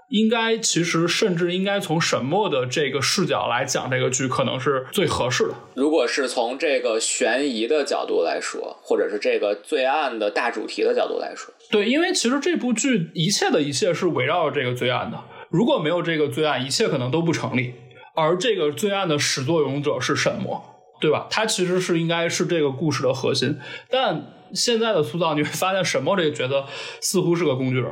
[0.09, 5.55] 应该其实甚至应该从沈墨的这个视角来讲，这个剧可能是最合适的。
[5.75, 15.19] 如果是从这个悬疑的角度来说，或者是这个罪案的大主题的角度来说，对，因为其实这部剧一切的一切是围绕着这个罪案的。
[15.49, 17.73] 如果没有这个罪案，一切可能都不成立。
[18.13, 20.63] 而这个罪案的始作俑者是沈墨，
[21.01, 21.27] 对吧？
[21.29, 23.57] 他其实是应该是这个故事的核心。
[23.89, 26.65] 但现在的塑造，你会发现沈墨这个角色
[27.01, 27.91] 似乎是个工具人。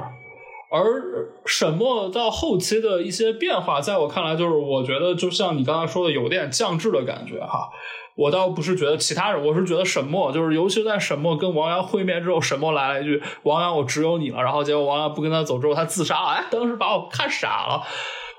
[0.73, 7.69] 而沈墨到后期的一些变化，在我看来，就是我觉得就像你刚才说的，有点降智的感觉哈。
[8.15, 16.27] 我倒不是觉得其他人，我是觉得沈墨，就是尤其在沈墨跟王阳会面之后，沈墨来了一句：“王阳，我只有你了。”然后结果王阳不跟他走之后，他自杀了。
[16.29, 17.83] 哎，当时把我看傻了。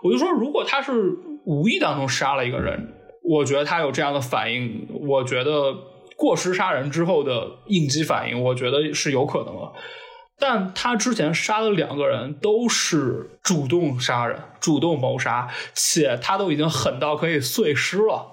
[0.03, 5.73] 我就说，如果他是无意当中杀了一个人，我觉得他有这样的反应，我觉得
[6.16, 9.73] 过失杀人之后的应激反应，我觉得是有可能的。
[10.38, 18.33] 但他之前杀了两个人，都是主动杀人、主动谋杀，且他都已经狠到可以碎尸了。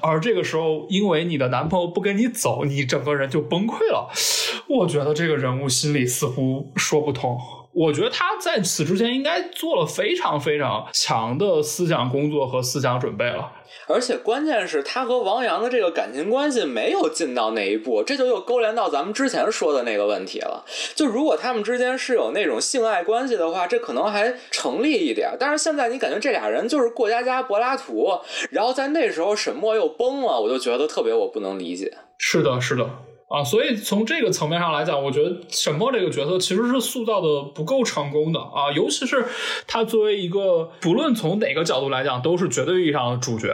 [0.00, 4.10] 而这个时候，因为你的男朋友不跟你走，你整个人就崩溃了。
[4.68, 7.38] 我觉得这个人物心里似乎说不通。
[7.72, 13.50] 我觉得他在此之前应该做了非常非常强的思想工作和思想准备了，
[13.88, 20.62] 而且关键是他和王阳的这个感情关系没有进到那一步，这就又勾连到咱们之前说的那个问题了。
[20.94, 25.34] 就如果他们之间是有那种性爱关系的话，这可能还成立一点。
[25.40, 28.10] 但是现在你感觉这俩人就是过家家柏拉图，
[28.50, 31.90] 然后在那时候沈墨又崩了，我就觉得特别我不能理解。
[32.18, 32.86] 是的，是的。
[33.32, 39.24] 啊，所以从这个层面上来讲，我觉得沈墨这个角色其实是塑造的不够成功的啊，尤其是
[39.66, 43.48] 他作为一个不论从哪个角度来讲都是绝对意义上的主角，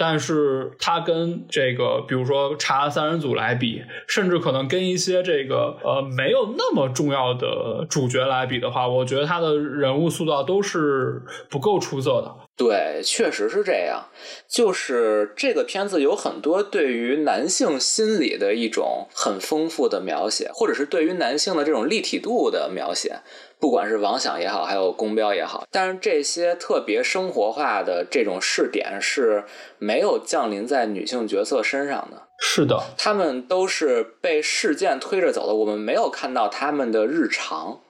[0.00, 12.34] 但是他跟这个比如说查三人组来比，甚至可能跟一些这个呃没有那么重要的主角来比的话，我觉得他的人物塑造都是不够出色的。
[12.56, 14.06] 对，确实是这样。
[14.48, 23.20] 就是这个片子有很多对于男性心理的一种很丰富的描写，或者是对于男性的这种立体度的描写，
[23.60, 25.66] 不管是王想也好，还有宫彪也好。
[25.70, 29.44] 但是这些特别生活化的这种试点是
[29.78, 32.28] 没有降临在女性角色身上的。
[32.38, 37.80] 是的，他们都是被事件推着走的，我们没有看到他们的日常。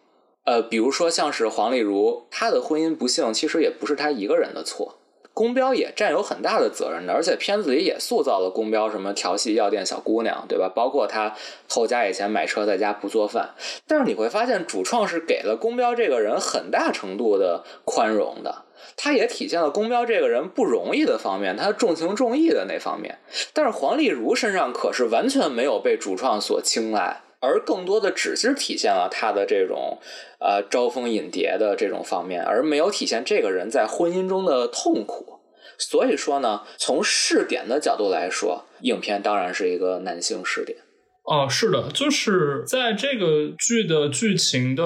[0.44, 4.96] 呃，比如说像是黄丽如，她的婚姻不幸其实也不是她一个人的错。
[5.40, 10.69] 宫彪也占有很大的责任的，而且片子里也塑造了宫彪什么调戏药店小姑娘，对吧？
[10.69, 11.35] 包括他
[11.67, 13.54] 偷家里钱买车，在家不做饭。
[13.87, 18.67] 但是你会发现，主创是给了宫彪这个人很大程度的宽容的，
[18.98, 23.17] 他也体现了宫彪这个人不容易的方面，他重情重义的那方面。
[23.54, 27.23] 但是黄丽茹身上可是完全没有被主创所青睐。
[27.42, 29.96] 而更多的只是体现了他的这种，
[30.40, 35.29] 呃，招蜂引蝶的这种方面，而没有体现这个人在婚姻中的痛苦。
[35.81, 40.78] 所以说呢，从试点的角度来说，影片当然是一个男性试点。
[41.24, 44.83] 哦，是的，就是在这个剧的剧情的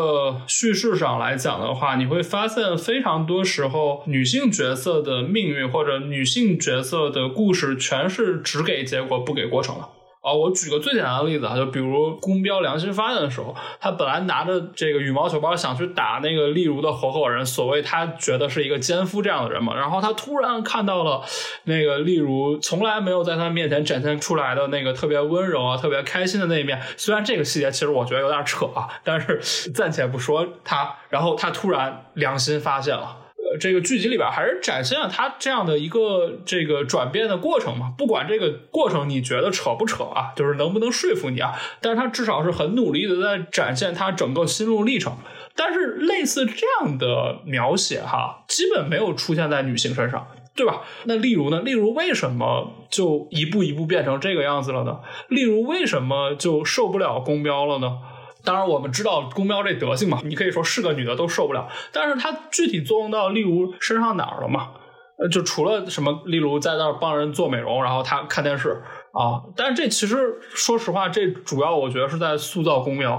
[0.47, 9.89] 叙事上来讲的话，你会发现非常多时候女性角色的命运或者女性角色的故事，全是只给结果不给过程的。
[10.25, 21.21] 啊，我举个最简单的例子啊，就比如宫彪良心发现的时候，他本来拿着这个羽毛球包想去打那个例如的合伙人，所谓他觉得是一个奸夫这样的人嘛，然后他突然看到了
[21.65, 29.39] 那个例如从来没有在他面前展现出来的那个特别温柔啊、特别开心的那一面，虽然这个细节其实我觉得有点扯啊，但是
[29.73, 33.19] 暂且不说他，然后他突然良心发现了。
[33.51, 45.17] 呃这个剧集里边还是展现了他这样的一个这个转变的过程嘛，不管这个过程你觉得扯不扯啊，就是能不能说服你啊，但是他至少是很努力的在展现他整个心路历程。
[45.57, 50.27] 但是类似这样的描写哈，基本没有出现在女性身上，
[50.57, 50.81] 对吧？
[51.05, 51.61] 那例如呢？
[51.61, 54.99] 例如为什么就一步一步变成这个样子了呢？
[55.29, 57.99] 例如为什么就受不了公标了呢？
[58.45, 61.69] 当然，我们知道宫彪这德行嘛，你可以说是个女的都受不了。
[61.93, 64.71] 但是它具体作用到例如身上哪儿了嘛？
[65.17, 68.83] 呃，就除了什么，例如在那儿帮人做美容，然后她看电视
[69.13, 69.43] 啊。
[69.57, 73.13] 但是这其实说实话，这主要我觉得是在塑造宫彪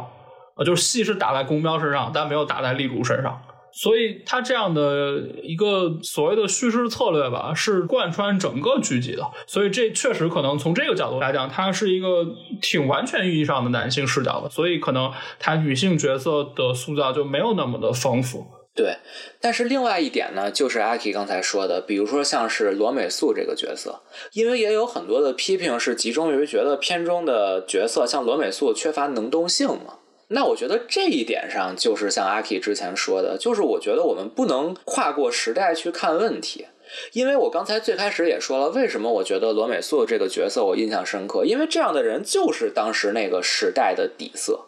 [0.55, 3.41] 啊，就是戏是打在宫彪身上，但没有打在例如身上。
[3.77, 9.23] 所以他这样的一个所谓的叙事策略吧，是贯穿整个剧集的。
[9.45, 12.25] 所以这确实可能从这个角度来讲，它是一个
[12.61, 14.49] 挺完全意义上的男性视角的。
[14.49, 18.47] 所以可能他女性角色的塑造就没有那么的丰富。
[18.73, 18.95] 对，
[19.41, 24.01] 但是另外一点呢，就是阿 K 刚才说的，比如说像是罗美素这个角色，
[24.31, 29.95] 因为也有很多的批评是集中于觉得片中的角色像罗美素缺乏能动性嘛。
[30.29, 36.65] 那我觉得这一点上，就是像阿 K 之前说的，就是我觉得我们不能跨过时代去看问题，
[37.13, 44.65] 因为我刚才最开始也说了，为什么我觉得罗美素这个角色我印象深刻，因为这样的人就是当时那个时代的底色，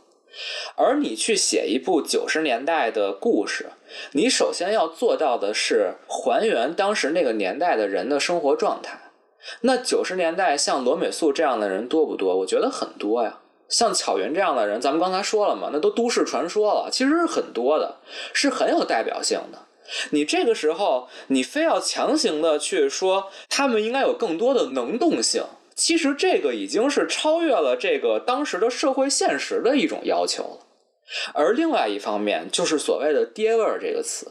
[0.76, 3.72] 而你去写一部九十年代的故事，
[4.12, 9.12] 你首先要做到的是还原当时那个年代的人的生活状态。
[9.62, 12.38] 那九十年代像罗美素这样的人多不多？
[12.38, 13.40] 我觉得很多呀。
[13.70, 17.98] 像巧云这样的人，咱们刚才说了嘛，那都都市传说了，其实是很多的，
[18.34, 19.68] 是很有代表性的。
[20.12, 25.44] 你这个时候，你非要强行的去说他们应该有更多的能动性，
[25.76, 30.60] 其实这个已经是超越了这个当时的社会现实的一种要求了。
[31.34, 34.30] 而另外一方面，就是所谓的“爹味儿”这个词，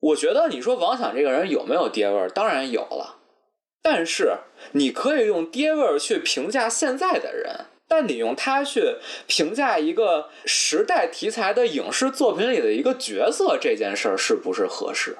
[0.00, 3.16] 我觉得你说王响这个人有没有爹味儿，当然有了，
[3.80, 4.34] 但是
[4.72, 7.66] 你可以用爹味儿去评价现在的人。
[7.90, 15.18] 但你用它去评价一个时代题材的影视作品里的一个角色，这件事儿是不是合适？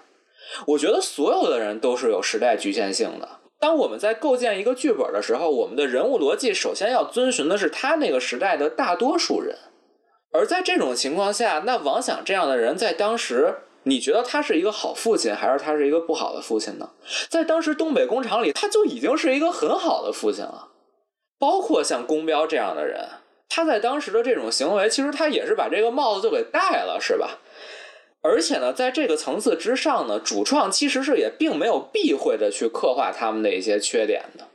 [0.68, 3.28] 我觉得所有的人都是有时代局限性的。
[3.58, 9.58] 当我们在构建一个剧本的时候，我们的人物逻辑首先要遵循的是他那个时代的大多数人。
[10.32, 13.52] 而在这种情况下，那王响这样的人在当时，
[13.82, 16.88] 你觉得他是一个好父亲，还是他是一个不好的父亲呢？
[17.28, 20.68] 在当时东北工厂里，他就已经是一个很好的父亲了。
[21.40, 23.00] 包括像宫彪这样的人，
[23.48, 27.38] 他在当时的这种行为，其实他也是把这个帽子就给戴了，是吧？
[28.22, 34.48] 而且呢，在这个层次之上呢，主创其实是也并没有避讳的去刻画他们的一些缺点的。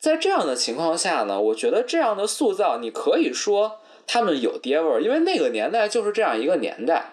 [0.00, 7.12] 在这样的情况下呢，我觉得这样的塑造，你可以说他们有爹味儿，因为那个年代就是这样一个年代。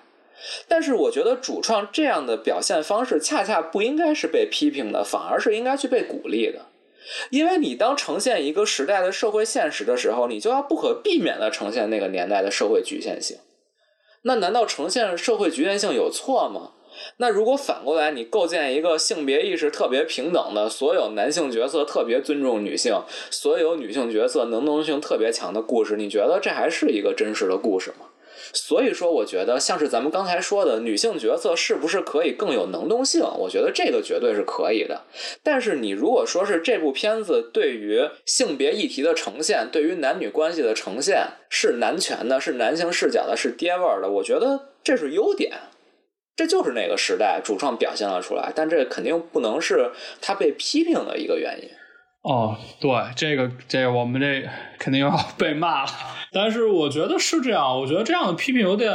[0.68, 6.66] 但是我觉得主创这样的表现方式，恰恰不应该是被批评的，反而是应该去被鼓励的。
[7.30, 13.38] 因为你当呈现一个时代的社会现实的时候，你就要不可避免的呈现那个年代的社会局限性。
[14.24, 16.74] 那难道呈现社会局限性有错吗？
[17.18, 28.08] 那如果反过来，你构建一个性别意识特别平等的，所有男性角色特别尊重女性，所有女性角色能动性特别强的故事，你觉得这还是一个真实的故事吗？
[28.54, 33.22] 所以说，我觉得像是咱们刚才说的，女性角色是不是可以更有能动性？
[33.22, 35.02] 我觉得这个绝对是可以的。
[35.44, 45.52] 但是你如果说是这部片子对于性别议题的呈现，对于男女关系的呈现是男权的，是男性视角的，是爹味儿的，我觉得这是优点。
[46.36, 51.70] 这就是那个时代主创表现了出来，但这肯定不能是他被批评的一个原因。
[52.24, 54.44] 哦，对，这个这个我们这
[54.78, 55.90] 肯定要 被骂了。
[56.34, 58.92] 但是我觉得是这样，我觉得这样的批评有点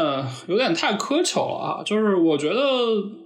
[0.47, 1.83] 有点太苛求了啊。
[1.85, 2.61] 就是我觉得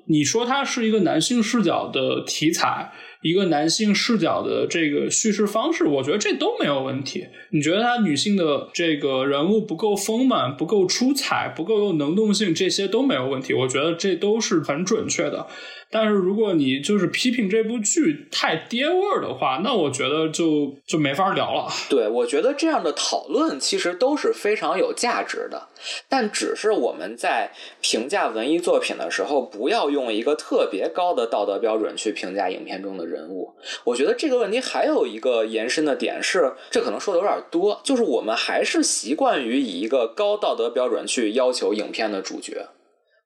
[0.07, 2.93] 你说它是一个男性视角的题材。
[3.23, 7.27] 一个男性视角的这个叙事方式，我觉得这都没有问题。
[7.51, 13.53] 你觉得他女性的这个人物不够丰满、不够出彩、不够有能动性，这些都没有问题。
[13.53, 15.47] 我觉得这都是很准确的。
[15.91, 21.69] 但是如果你就是批评这部剧太爹味儿的话，那我觉得就就没法聊了。
[21.91, 25.69] 对，我觉得这样的讨论其实都是非常有价值的，
[26.09, 33.53] 但只是我们在评价文艺作品的时候，不要用一个特别高的道德标准去评价影片中的人物。
[33.85, 42.69] 我觉得这个问题还有一个延伸的点是，这可能说的有点多，就是我们还是习惯于以一个高道德标准去要求影片的主角。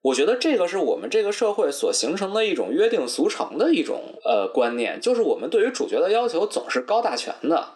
[0.05, 7.69] 我觉得这个是我们这个社会所形成的一种约定俗成的一种呃观念，就是我们对于主角的要求总是高大全的。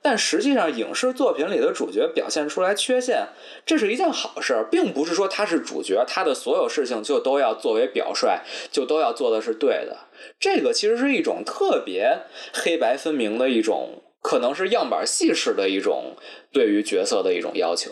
[0.00, 3.26] 但实际上，影视作品里的主角表现出来缺陷，
[3.66, 10.06] 这是一件好事，并不是说他是主角，他的所有事情就都要作为表率，就都要做的是对的。
[10.38, 12.20] 这个其实是一种特别
[12.52, 16.14] 黑白分明的一种，可能是样板戏式的一种
[16.52, 17.90] 对于角色的一种要求。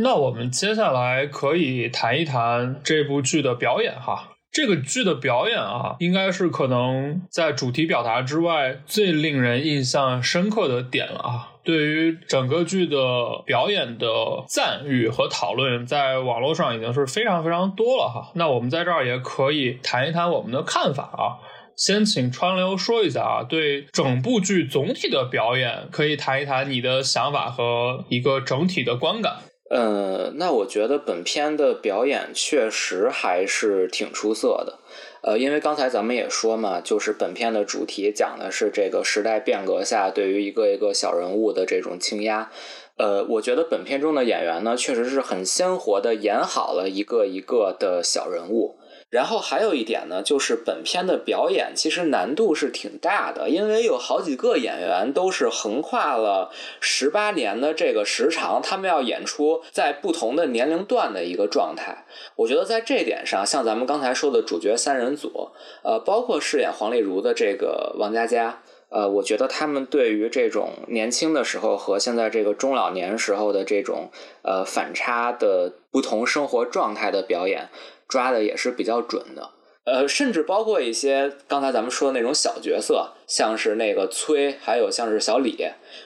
[0.00, 4.36] 那我们接下来可以谈一谈这部剧的表演哈。
[4.52, 11.52] 这个剧的表演啊，应该是可能在主题表达之外最令人印象深刻的点了啊。
[11.64, 12.96] 对于整个剧的
[13.44, 14.06] 表演的
[14.48, 18.30] 赞誉和讨论，在网络上已经是非常非常多了哈。
[18.36, 21.42] 那我们在这儿也可以谈一谈我们的看法啊。
[21.76, 29.38] 先请川流说一下啊，对整部剧总体的表演，可以谈一谈你的想法和一个整体的观感。
[29.70, 34.78] 呃，那我觉得本片的表演确实还是挺出色的。
[35.20, 42.50] 呃，因为刚才咱们也说嘛，就是本片的主题讲的是这个时代变革下对于一个一个小人物的这种倾压。
[42.96, 48.77] 呃，我觉得本片中的演员呢，确实是很鲜活的演好了一个一个的小人物。
[49.10, 62.04] 然后还有一点呢，就是本片的表演其实难度是挺大的，因为有好几个演员都是横跨了十八年的这个时长，他们要演出在不同的年龄段的一个状态。
[62.36, 65.52] 我觉得在这点上，像咱们刚才说的主角三人组，
[65.82, 74.10] 呃，包括饰演黄丽如的这个王佳佳，呃，我觉得他们对于这种年轻的时候和现在这个中老年时候的这种
[74.42, 77.70] 呃反差的不同生活状态的表演。
[78.08, 79.50] 抓的也是比较准的，
[79.84, 85.56] 呃，甚至包括一些刚才咱们说的那种小角色，像是那个崔，还有像是小李，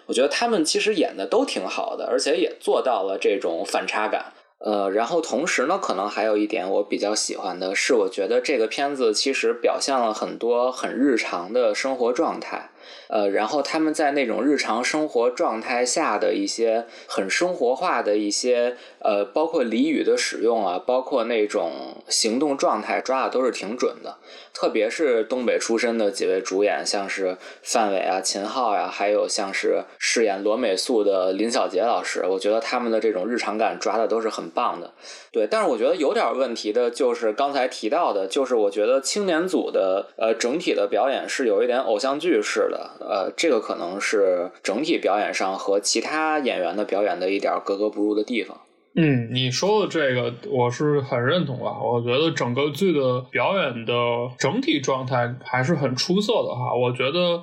[0.06, 4.32] 我觉得他们其实演的都挺好的，而且也做到了这种反差感。
[4.64, 12.70] 呃，然后同时呢，可能还有一点我比较喜欢的是，我觉得这个片子其实表现了很多很日常的生活状态。
[13.08, 24.16] 呃，然后他们在那种日常生活状态下的一些很生活化的一些呃，包括俚语的使用啊，包括那种行动状态抓的都是挺准的。
[24.54, 34.92] 特别是东北出身的几位主演，像是范伟啊、秦昊呀，还有像是饰演罗美素的林小杰老师，我觉得他们的这种日常感抓的都是很棒的。
[35.32, 42.90] 对，但是我觉得有点问题的就是刚才提到的，就是我觉得青年组的呃整体的表演是有一点偶像剧式的。
[43.00, 48.60] 呃，这个可能是整体表演上和其他演员的表演的一点格格不入的地方。
[48.94, 51.80] 嗯，你说的这个我是很认同啊。
[51.82, 53.94] 我觉得整个剧的表演的
[54.38, 56.74] 整体状态还是很出色的哈。
[56.74, 57.42] 我觉得。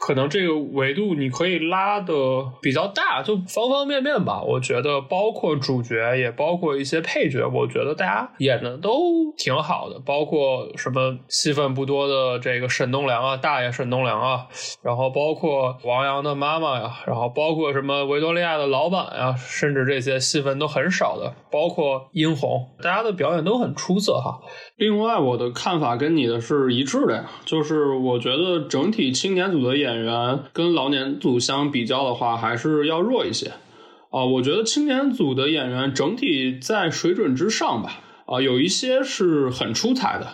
[0.00, 2.14] 可能这个维度你可以拉的
[2.62, 4.42] 比较大，就方方面面吧。
[4.42, 10.00] 我觉得包括主角，也包括一些配角，我觉得大家演的都挺好的。
[10.00, 14.46] 包括什么戏份不多的这个沈东良啊，大爷沈东良啊，
[14.82, 24.40] 然后包括王阳的妈妈呀，然后包括什么维多利亚的老板呀，甚至这些戏份都很少的，包括殷红，大家的表演都很出色哈。
[24.80, 33.52] 另外，我的看法跟你的是一致的呀，就是我觉得整体青年组的演员跟老年组相比较的话，还是要弱一些
[34.10, 34.24] 啊。
[34.24, 40.28] 我觉得青年组的演员整体在水准之上吧，啊，有一些是很出彩的，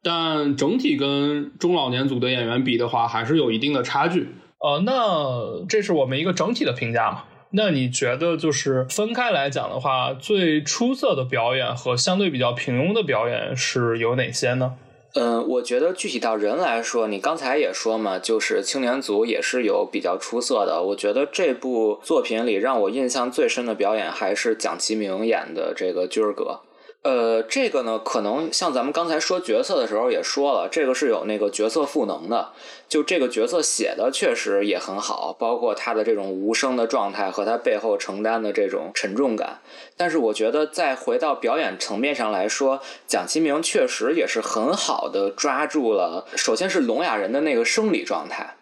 [0.00, 4.28] 但整体跟中老年组的演员比的话，还是有一定的差距。
[4.60, 7.24] 呃，那这是我们一个整体的评价嘛。
[7.50, 14.74] 那你觉得，就是分开来讲的话，最出色的表演和相对比较平庸的表演是有哪些呢？
[15.14, 20.82] 嗯，我觉得具体到人来说，你刚才也说嘛，就是青年组也是有比较出色的。
[20.82, 26.60] 我觉得这部作品里让我印象最深的表演还是蒋奇明演的这个军儿哥。
[27.08, 32.50] 呃，这个呢，可能像咱们刚才说角色的时候也说了，这个是有那个角色赋能的。
[32.86, 39.60] 就这个角色写的确实也很好，包括他的这种无声的状态和他背后承担的这种沉重感。
[39.96, 48.56] 但是我觉得，再回到表演层面上来说，蒋奇明确实也是很好的抓住了，首先是聋哑人的那个生理状态。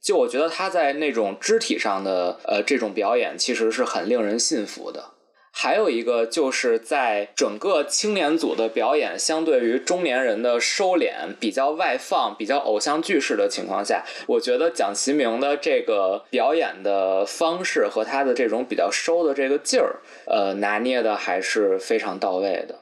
[0.00, 5.10] 就我觉得他在那种肢体上的呃这种表演，其实是很令人信服的。
[5.52, 22.76] 还有一个就是在整个青年组的表演，相对于中年人的收敛、比较外放、比较偶像剧式的情况下，我觉得蒋奇明的这个表演的方式和他的这种比较收的这个劲儿，呃，拿捏的还是非常到位的。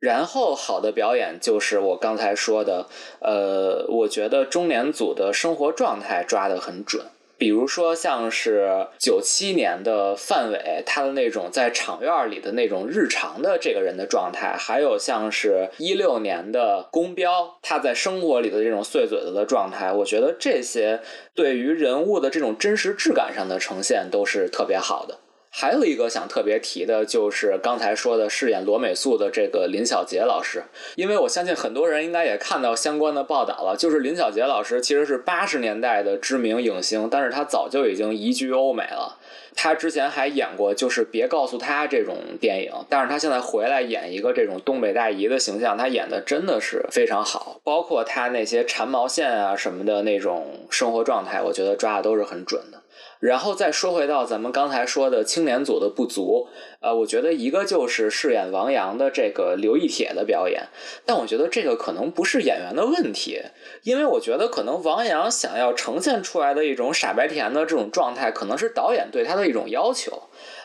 [0.00, 2.88] 然后好的表演就是我刚才说的，
[3.20, 7.06] 呃，我觉得中年组的生活状态抓得很准。
[7.44, 21.02] 比如说，像是九七年的范伟，他的那种在场院里的那种日常的这个人的状态，还有像是一六年的宫彪，他在生活里的这种碎嘴子的状态，我觉得这些
[21.34, 25.18] 对于人物的这种真实质感上的呈现都是特别好的。
[25.56, 30.64] 还有一个想特别提的，就是刚才说的饰演罗美素的这个林小杰老师，
[30.96, 33.76] 因为我相信很多人应该也看到相关的报道了。
[33.78, 39.16] 就是林小杰老师其实是八十年代的知名影星，但是他早就已经移居欧美了。
[39.54, 52.82] 他之前还演过就是别告诉他这种电影，但是他现在回来演一个这种东北大姨的形象，他演的真的是非常好，包括他那些缠毛线啊什么的那种生活状态，我觉得抓的都是很准的。
[53.24, 56.46] 然后再说回到咱们刚才说的青年组的不足，
[56.80, 60.64] 呃，我觉得一个就是饰演王阳的这个刘亦铁的表演，
[61.06, 63.40] 但我觉得这个可能不是演员的问题，
[63.82, 70.24] 因为我觉得可能王阳想要呈现出来的一种傻白甜的这种状态，可能是导演对他的一种要求。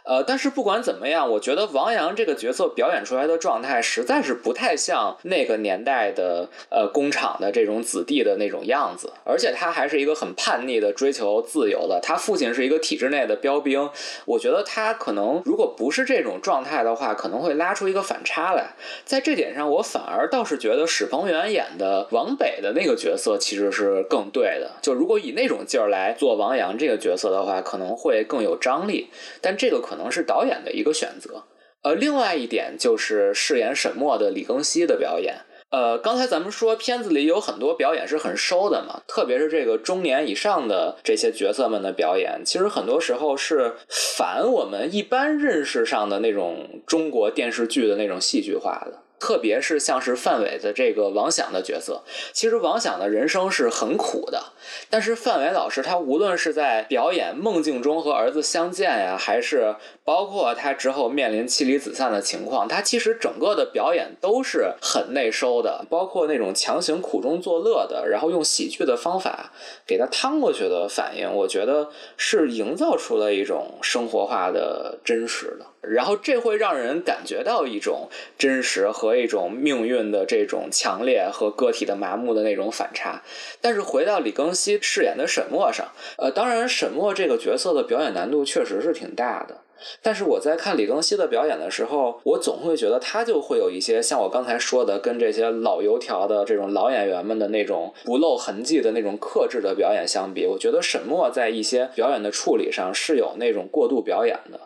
[0.10, 13.88] 呃，但是不管怎么样，我觉得王阳这个角色表演出来的状态实在是不太像那个年代的呃工厂的这种子弟的那种样子，而且他还是一个很叛逆的追求自由的，他父亲是一个体制内的标兵，
[14.26, 18.72] 我觉得他可能如果不是这种状态的话，可能会拉出一个反差来。
[19.06, 29.99] 在这点上，我反而倒是觉得史鹏元演的王北的那个角色其实是更对的，就如果以那种劲儿来做王阳这个角色的话，可能会更有张力，但这个可能。
[30.00, 31.44] 可能是导演的一个选择，
[31.84, 35.36] 呃，另外一点就是饰演沈墨的李庚希的表演，
[35.72, 49.04] 呃，刚才咱们说片子里有很多表演是很收的嘛，特别是这个中年以上的这些角色们的表演，其实很多时候是反我们一般认识上的那种中国电视剧的那种戏剧化的。
[49.20, 52.02] 特别是像是范伟的这个王响的角色，
[52.32, 54.54] 其实王响的人生是很苦的，
[54.90, 69.52] 但是范伟老师他无论是在表演梦境中和儿子相见呀，还是包括他之后面临妻离子散的情况，他其实整个的表演都是很内收的，包括那种强行苦中作乐的，然后用喜剧的方法
[69.86, 75.66] 给他趟过去的反应，我觉得是营造出了一种生活化的真实的。
[75.82, 83.22] 然后这会让人感觉到一种真实和一种命运的这种强烈和个体的麻木的那种反差。
[83.62, 89.58] 但是回到李庚希饰演的沈墨上，呃，当然沈墨这个角色的表演难度确实是挺大的。
[90.02, 104.60] 但是我在看李庚希的表演的时候，我总会觉得他就会有一些像我刚才说的，跟这些老油条的这种老演员们的那种不露痕迹的那种克制的表演相比，我觉得沈墨在一些表演的处理上是有那种过度表演的。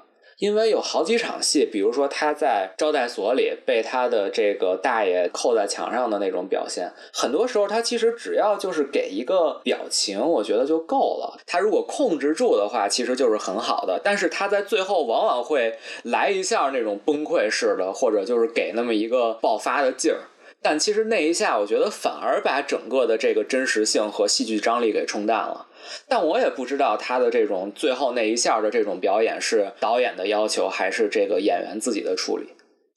[0.43, 11.39] 因为有好几场戏，比如说他在招待所里被他的这个大爷扣在墙上的那种表现，很多时候他其实只要就是给一个表情，我觉得就够了。
[11.45, 14.01] 他如果控制住的话，其实就是很好的。
[14.03, 20.27] 但是他在最后往往会来一下那种崩溃式的，或者就是给那么一个爆发的劲儿。
[20.61, 25.67] 但其实那一下，我觉得反而把整个的这个真实性和戏剧张力给冲淡了。
[26.07, 32.52] 但我也不知道他的这种最后那一下的这种表演是导演的要求，还是这个演员自己的处理。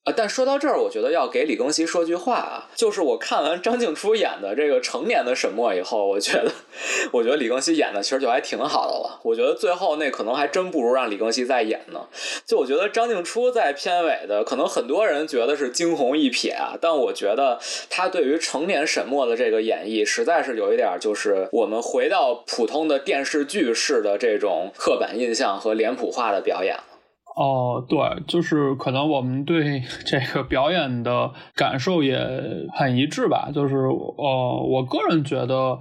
[0.06, 6.52] 啊，但说到这儿，我觉得要给李庚希说句话啊，就是我看完张静初演的这个成年的沈墨以后，我觉得，
[7.10, 9.18] 我觉得李庚希演的其实就还挺好的了。
[9.24, 12.06] 我觉得最后那可能还真不如让李庚希再演呢。
[12.46, 17.58] 就我觉得张静初在片尾的，可能很多人觉得是惊鸿一瞥啊，但我觉得
[17.90, 26.84] 他对于成年沈墨的这个演绎，实在是有一点就是我们回到普通的电视剧式的这种刻板印象和脸谱化的表演了。
[27.36, 32.18] 哦，对，就是可能我们对这个表演的感受也
[32.72, 33.50] 很一致吧。
[33.54, 35.78] 就是，呃，我个人觉得，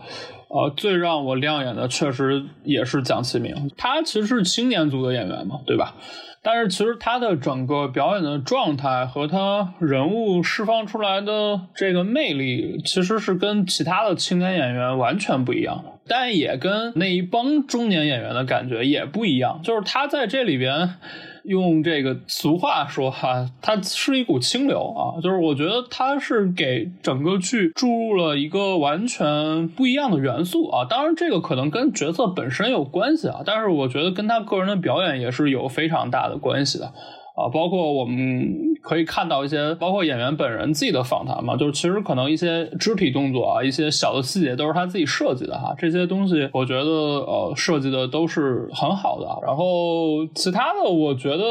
[0.49, 5.95] 呃，最让我亮眼的确实也是蒋奇明，他其实是青年组的演员嘛，对吧？
[6.43, 20.95] 但是其实他的整个表演的状态和他人物释放出来的这个魅力，其实是跟其他的青年演员完全不一样的，但也跟那一帮中年演员的感觉也不一样，就是他在这里边。
[21.46, 30.86] 用这个俗话说哈，它是一股清流啊，就是我觉得它是给整个剧注入了一个完全不一样的元素啊。
[30.89, 36.91] 当然，这个可能跟角色本身有关系啊，但是我觉得跟他个人的表演也是有非常大的关系的。
[37.36, 45.76] 啊，包括我们可以看到一些，包括演员本人自己的访谈嘛，就是其实可能一些肢体动作啊，一些小的细节都是他自己设计的哈。
[45.78, 49.28] 这些东西我觉得呃设计的都是很好的。
[49.46, 51.44] 然后其他的我觉得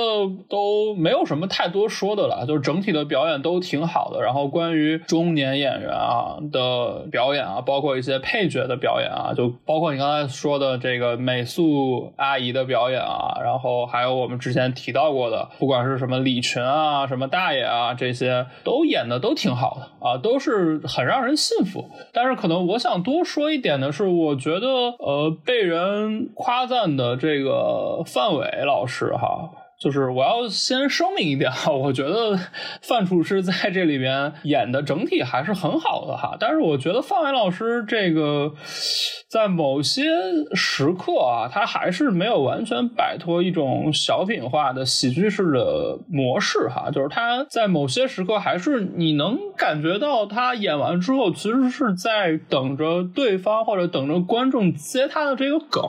[0.48, 4.22] 都没有什么太多说的了，就是整体的表演都挺好的。
[4.22, 15.73] 然后关于中年演员啊的表演啊，包括一些配角的表演啊，就包括你刚才说的这个美素阿姨的表演啊，然后还有我们之前提到过的不管。
[15.74, 21.90] 不管是什么李群啊，什么大爷啊，这些都演的都挺好的啊，都是很让人信服。
[22.12, 29.50] 但是可能我想多说一点的是，我觉得呃，被人夸赞的这个范伟老师哈。
[29.80, 32.38] 就是我要先声明一点哈， 我觉得
[32.80, 38.54] 范厨师在这里边演的整体还是很好的哈，但是我觉得范伟老师这个
[39.28, 40.04] 在某些
[40.54, 55.82] 时刻啊，他还是没有完全摆脱一种小品化的喜剧式的模式哈，就是他在某些时刻还是你能感觉到他演完之后，其实是在等着对方或者等着观众接他的这个梗，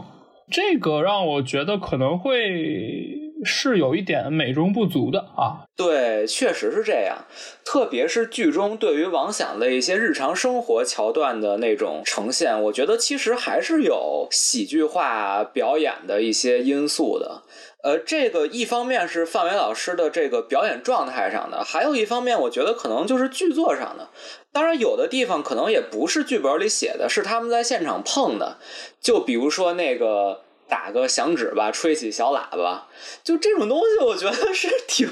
[0.50, 3.24] 这个让我觉得可能会。
[3.44, 7.26] 是有一点美中不足的啊，对，确实是这样。
[7.66, 17.44] 特别是剧中对于王响的一些日常生活桥段的那种呈现，我觉得其实还是有喜剧化表演的一些因素的。
[17.84, 24.10] 呃，这个一方面是范伟老师的这个表演状态上的，还有一方面我觉得可能就是剧作上的。
[24.52, 28.58] 当然，有的地方可能也不是剧本里写的，是他们在现场碰的。
[29.02, 30.45] 就比如说那个。
[30.68, 32.88] 打个响指吧，吹起小喇叭，
[33.24, 35.08] 就这种东西，我觉得是挺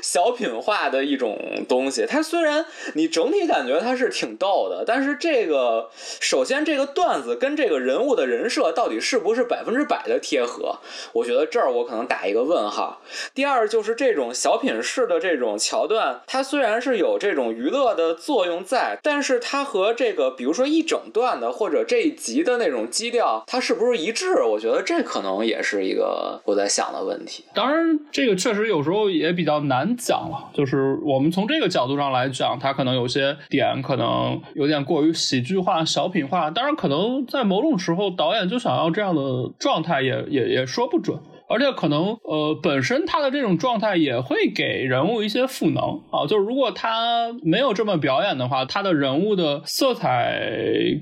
[0.00, 1.36] 小品化的一种
[1.68, 2.06] 东西。
[2.06, 2.64] 它虽然
[2.94, 10.78] 你整体感觉它是挺逗的，但是这个首先这个段子跟这个人物的人设到底是不是百分之百的贴合？
[11.12, 13.02] 我觉得这儿我可能打一个问号。
[13.34, 24.42] 第二就是这种小品式的这种桥段，它虽然是有这种娱乐的作用在，但是它和这个比如说一整段的或者这一集的那种基调，它是不是一致？
[24.42, 24.67] 我觉得。
[24.68, 27.44] 觉得这可能也是一个我在想的问题。
[27.54, 30.50] 当然，这个确实有时候也比较难讲了。
[30.52, 36.50] 就是我们从这个角度上来讲，它可能有些点可能有点过于喜剧化、小品化。
[36.50, 41.18] 当然，可能在某种时候，导演就想要这样的状态，也也也说不准。
[41.48, 46.26] 而且可能，呃，本身他的这种状态也会给人物一些赋能啊。
[46.28, 50.42] 就是如果他没有这么表演的话，他的人物的色彩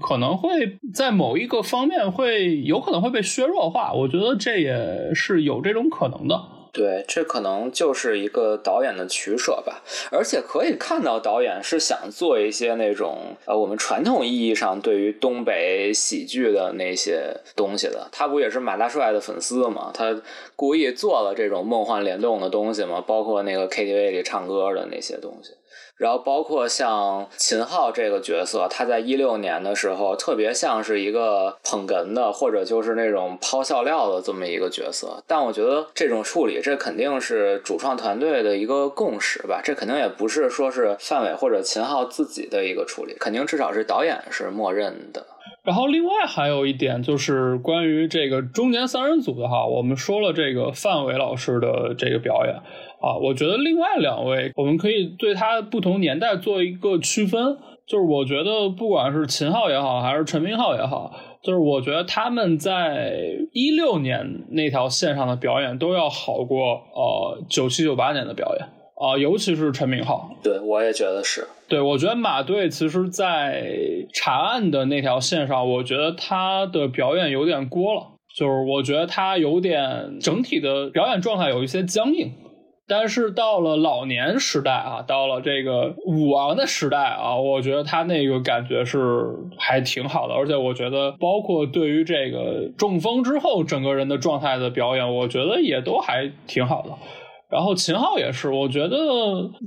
[0.01, 3.93] 可能会在某一个方面会有可能会被削弱化。
[3.93, 6.41] 我觉得这也是有这种可能的。
[6.77, 18.07] 对，这可能就是一个导演的取舍吧，而且可以看到导演是想做一些那种呃，我们传统意义上对于东北喜剧的那些东西的。
[18.13, 19.91] 他不也是马大帅的粉丝吗？
[19.95, 20.21] 他
[20.55, 23.03] 故意做了这种梦幻联动的东西吗？
[23.07, 25.55] 包括那个 KTV 里唱歌的那些东西。
[25.97, 35.23] 然后包括像秦昊这个角色，他在一六年的时候特别像是一个捧哏的，或者就是那种抛笑料的这么一个角色。
[35.27, 39.63] 但我觉得这种处理，这肯定是主创团队的一个共识吧。
[39.65, 45.27] 这肯定也不是说是范伟或者秦昊自己的一个处理，肯定至少是导演是默认的。
[45.63, 52.55] 然后另外还有一点就是关于这个中年三人组的哈，我们说了这个范伟老师的这个表演。
[53.07, 57.57] 啊，我觉得另外两位，我们可以对他不同年代做一个区分。
[57.87, 63.15] 就是我觉得，不管是秦昊也好，还是陈明昊也好，就是我觉得他们在
[63.53, 70.29] 一六年那条线上的表演都要好过呃九七九八年的表演啊，尤其是陈明昊。
[70.43, 71.47] 对，我也觉得是。
[71.69, 73.63] 对，我觉得马队其实，在
[74.13, 78.03] 查案的那条线上，我觉得他的表演有点过了，
[78.35, 82.33] 就是我觉得他有点整体的表演状态有一些僵硬。
[82.89, 89.27] 但是到了老年时代啊，到了这个武王的时代啊，我觉得他那个感觉是
[89.59, 96.91] 还挺好的，而且我觉得包括对于这个中风之后整个人的状态的表演，我觉得也都还挺好的。
[97.49, 98.97] 然后秦昊也是，我觉得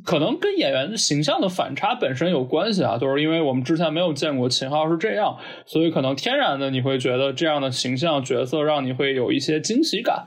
[0.04, 10.26] 可能跟演员的形象的反差本身有关系啊，就是因为我们之前没有见过秦昊是这样，所以可能天然的你会觉得这样的形象角色让你会有一些惊喜感。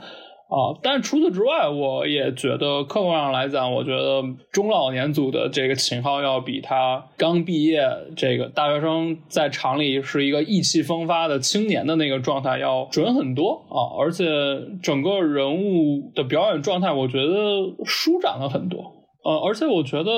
[0.52, 14.26] 啊，但除此之外，我也觉得客观上来讲，我觉得中老年组的这个秦昊要比他刚毕业这个大学生在厂里是一个意气风发的青年的那个状态要准很多啊，而且
[14.82, 17.32] 整个人物的表演状态，我觉得
[17.86, 18.92] 舒展了很多。
[19.24, 20.12] 呃，而且我觉得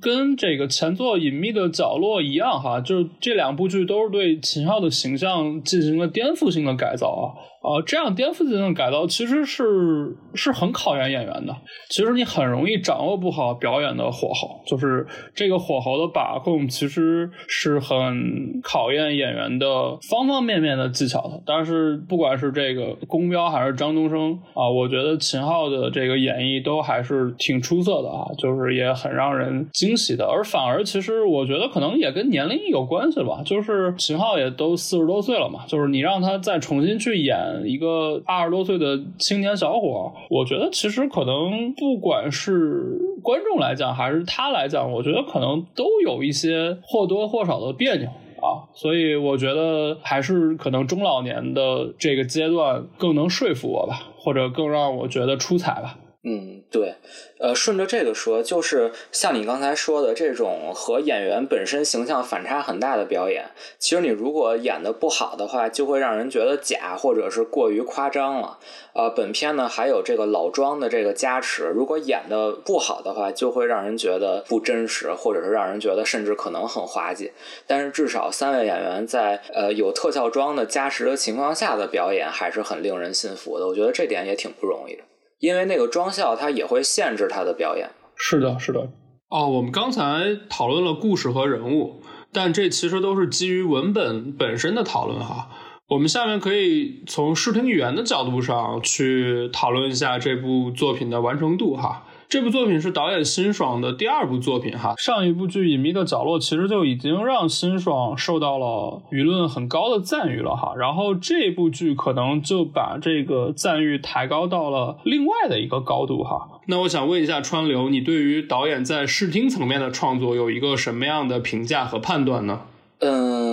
[0.00, 7.38] 跟这个前作《隐秘的角落》一样哈，就是这两部剧都是对秦昊的形象进行了颠覆性的改造啊。
[7.60, 11.54] 啊，这样颠覆性的改造其实是是很考验演员的。
[11.90, 19.66] 其实你很容易掌握不好表演的火候，就是这个火候的把控，其实是很考验演员的
[20.08, 21.42] 方方面面的技巧的。
[21.44, 30.24] 但是不管是这个宫彪还是张东升啊，我觉得秦昊的这个演绎都还是挺出色的啊，就是也很让人惊喜的。
[30.24, 37.49] 而反而其实我觉得可能也跟年龄有关系吧，就是秦昊也都四十多岁了嘛，就是你让他再重新去演。
[37.64, 48.66] 一个二十多岁的青年小伙，我觉得其实可能不管是观众来讲，还是他来讲，我觉得可能都有一些或多或少的别扭啊。
[48.72, 55.98] 所以我觉得还是可能中老年的这个阶段更能说服我吧，或者更让我觉得出彩吧。
[56.22, 56.96] 嗯，对。
[57.38, 63.46] 呃，顺着这个说，就是像你刚才说的这种和演员本身形象反差很大的表演，
[63.78, 68.58] 其实你如果演的不好的话，就会让人觉得假，或者是过于夸张了。
[68.92, 77.32] 呃，本片呢还有这个老庄的这个加持，如果演的不好的话，就会让人觉得不真实，或者是让人觉得甚至可能很滑稽。
[77.66, 83.66] 但是至少三位演员在呃有特效妆的加持的情况下的表演，还是很令人信服的。
[83.66, 85.04] 我觉得这点也挺不容易的。
[85.40, 87.90] 因为那个妆效，它也会限制他的表演。
[88.16, 88.88] 是的，是的。
[89.28, 95.48] 哦，我们刚才讨论了故事和人物，但这其实都是基于文本本身的讨论哈。
[95.88, 102.06] 我们下面可以从视听语言的角度上去讨论一下这部作品的完成度哈。
[102.30, 116.60] 这部作品是导演辛爽的第二部作品哈，上一部剧《隐秘的角落》其实就已经让辛爽受到了舆论很高的赞誉了哈，然后这部剧可能就把这个赞誉抬高到了另外的一个高度哈。
[116.66, 122.60] 那我想问一下川流，你对于导演在视听层面的创作有一个什么样的评价和判断呢？
[123.00, 123.49] 嗯，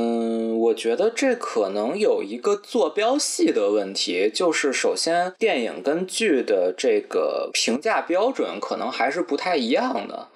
[0.68, 10.28] 我觉得这可能有一个坐标系的问题，就是首先电影跟剧的这个评价标准可能还是不太一样的。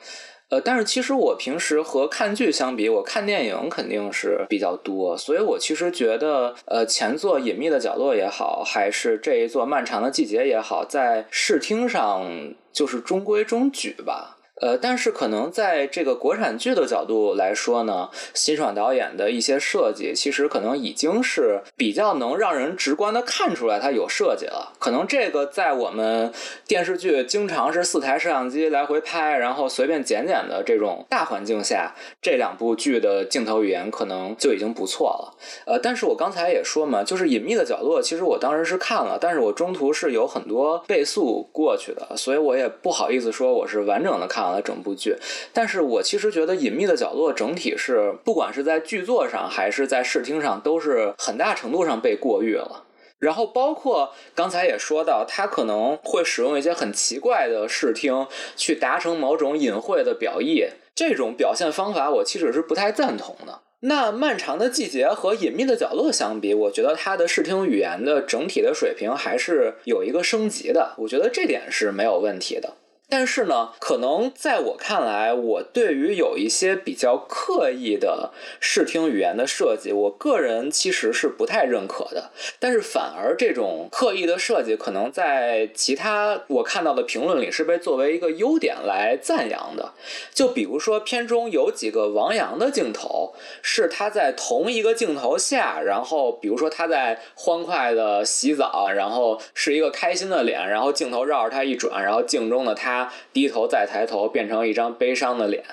[0.49, 14.38] 呃，但是其实我平时和看剧相比，我看电影肯定是比较多，所以我其实觉得，呃，前作《隐秘的角落》也好，还是这一座《漫长的季节》也好，在视听上就是中规中矩吧。
[14.62, 24.74] 呃，但是可能在这个国产剧的角度来说呢，辛爽导演的一些设计，其实可能已经是比较能让人直观的看出来他有设计了。
[24.78, 26.32] 可能这个在我们
[26.68, 35.34] 电视剧经常是四台摄像机来回拍，然后随便剪剪的这种大环境下，这两部剧的镜头语言可能就已经不错了。
[35.66, 44.43] 呃，但是我刚才也说嘛，就是隐秘的角落，其实我当时是看了，但是我中途是有很多倍速过去的，所以我也不好意思说我是完整的看。
[44.43, 45.16] 了整部剧，
[45.54, 52.86] 但是我其实觉得《隐秘的角落》整体是，不管是在剧作上还是在视听上，都是很大程度上被过誉了。
[53.20, 58.26] 然后包括刚才也说到，他可能会使用一些很奇怪的视听
[58.56, 63.60] 去达成某种隐晦的表意，这种表现方法我其实是不太赞同的。
[63.84, 72.76] 那漫长的季节和隐秘的角落相比，我觉得它的视听语言的整体的水平还是有一个升级的，我觉得这点是没有问题的。
[73.12, 78.32] 但是呢，可能在我看来，我对于有一些比较刻意的
[78.62, 82.32] 视听语言的设计，我个人其实是不太认可的。
[82.57, 89.91] 但是反而这种刻意的设计，可能在其他我看到的评论里是被作为一个优点来赞扬的。
[90.34, 103.01] 就比如说片中有几个王阳的镜头，是他在同一个镜头下，然后比如说他在欢快的洗澡，然后是一个开心的脸，然后镜头绕着他一转，然后镜中的他。
[103.32, 105.64] 低头再抬头，变成一张悲伤的脸。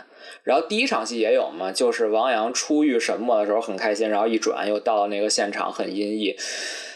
[0.45, 6.37] 然后第一场戏也有嘛，就是王阳初遇沈墨的时候很开心，然后一转又到了那个现场很阴翳。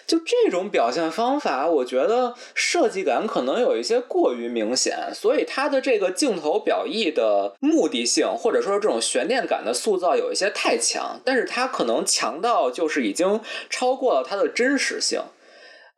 [0.04, 15.20] 就这种表现方法，我觉得设计感可能有一些过于明显，所以它的这个镜头表意的目的性，或者说这种悬念感的塑造有一些太强，但是它可能强到就是已经超过了它的真实性。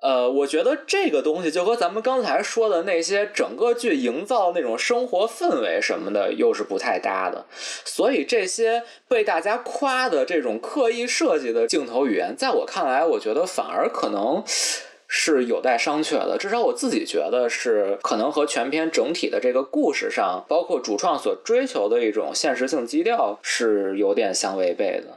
[0.05, 7.47] 呃，我觉得这个东西就和咱们刚才说的那些整个剧营造那种生活氛围什么的又是不太搭的，
[7.87, 14.45] 所以这些被大家夸的这种刻意设计的镜头语言，在我看来，我觉得反而可能
[15.09, 16.37] 是有待商榷的。
[16.39, 25.17] 至少我自己觉得是可能和全片整体的这个故事上，包括主创所追求的一种现实性基调是有点相违背的。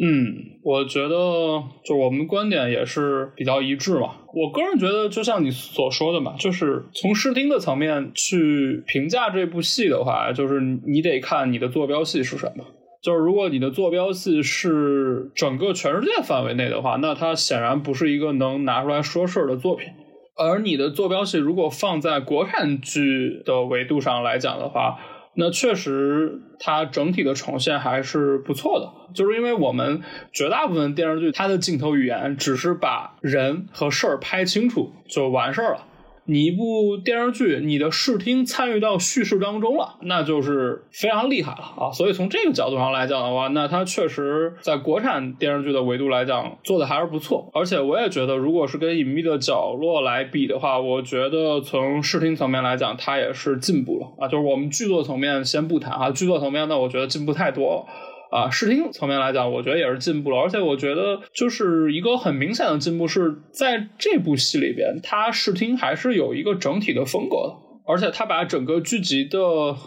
[0.00, 4.14] 嗯，我觉得就我们观点也是比较一致嘛。
[4.32, 12.64] 我个人觉得，就像你所说的嘛，就是从视听的层面去评价这部戏的话，就是你得看你的坐标系是什么。
[13.02, 19.88] 就是如果你的坐标系是整个全世界范围内的话，那它显然不是一个能拿出来说事儿的作品。
[20.36, 24.98] 而你的坐标系如果放在国产剧的维度上来讲的话，
[25.40, 35.86] 那确实，它整体的呈现还是不错的，就是因为我们绝大部分电视剧，它的镜头语言只是把人和事儿拍清楚就完事儿了。
[36.30, 41.90] 你一部电视剧，你的视听参与到叙事当中了，那就是非常厉害了啊！
[41.90, 47.48] 所以从这个角度上来讲的话，那它确实在国产电视剧的维度来讲做的还是不错。
[47.54, 54.28] 而且我也觉得，如果是跟《隐秘的角落》来比的话，我觉得从视听层面来讲，它也是进步了啊！
[54.28, 57.86] 就是我们剧作层面先不谈啊，剧作层面呢，我觉得进步太多了。
[58.30, 67.54] 啊，视听层面来讲，我觉得也是进步了，而且我觉得就是一个很明显的进步是在这部戏里边，它视听还是有一个整体的风格的，
[67.86, 69.38] 而且它把整个剧集的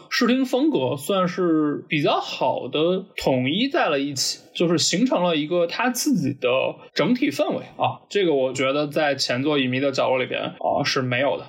[0.09, 6.49] 视听风格算是比较好的统一在了一起，就是形成了一个它自己的
[6.95, 11.45] 整体氛围啊，这个我觉得在前作《隐秘的角落》里边啊是没有的。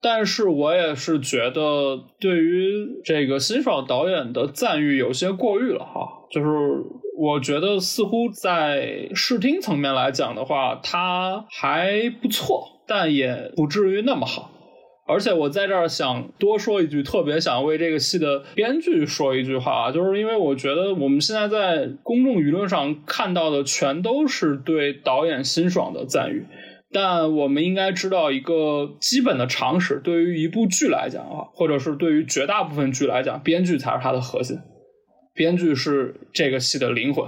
[0.00, 6.08] 但是我也是觉得，对于这个辛爽导演的赞誉有些过誉了哈。
[6.30, 6.48] 就是
[7.18, 14.52] 我觉得似乎在视听层面来讲的话，它还不错，但也不至于那么好。
[15.06, 26.46] 而且我在这儿想多说一句，特别想为这个戏的编剧说一句话啊，就是因为我觉得我们现在在公众舆论上看到的全都是对导演辛爽的赞誉。
[26.90, 34.58] 但我们应该知道一个基本的常识：对于一部剧来讲啊，或者是对于绝大部分剧来讲，编剧才是它的核心，
[35.34, 37.26] 编剧是这个戏的灵魂。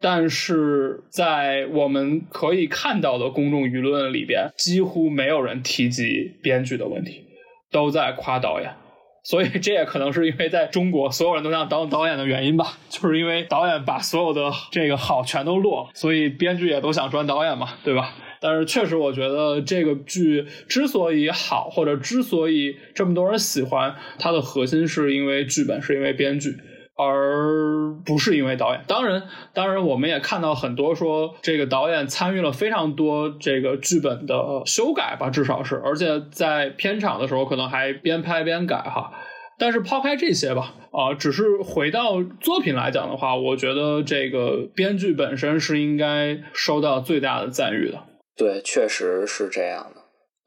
[0.00, 7.24] 但是在我们可以看到的公众舆论里边，几乎没有人提及编剧的问题，
[7.72, 8.70] 都在夸导演。
[9.28, 18.14] 所以这也可能是因为在中国，所有人都想当导演的原因吧，就是因为导演把所有的这个好全都落，所以编剧也都想转导演嘛，对吧？
[18.40, 26.56] 但是确实，我觉得这个剧之所以好，或者之所以这么多人喜欢，它的核心是因为剧本，是因为编剧，
[26.96, 28.82] 而不是因为导演。
[28.86, 29.24] 当然，
[29.54, 39.12] 当然，我们也看到很多说这个导演参与了非常多这个剧本的修改吧，至少是，而且在片场的时候可能还边拍边改哈。
[39.60, 48.04] 但是抛开这些吧，啊，只是回到作品来讲的话，我觉得这个编剧本身是应该收到最大的赞誉的。
[48.38, 50.02] 对，确实是这样的。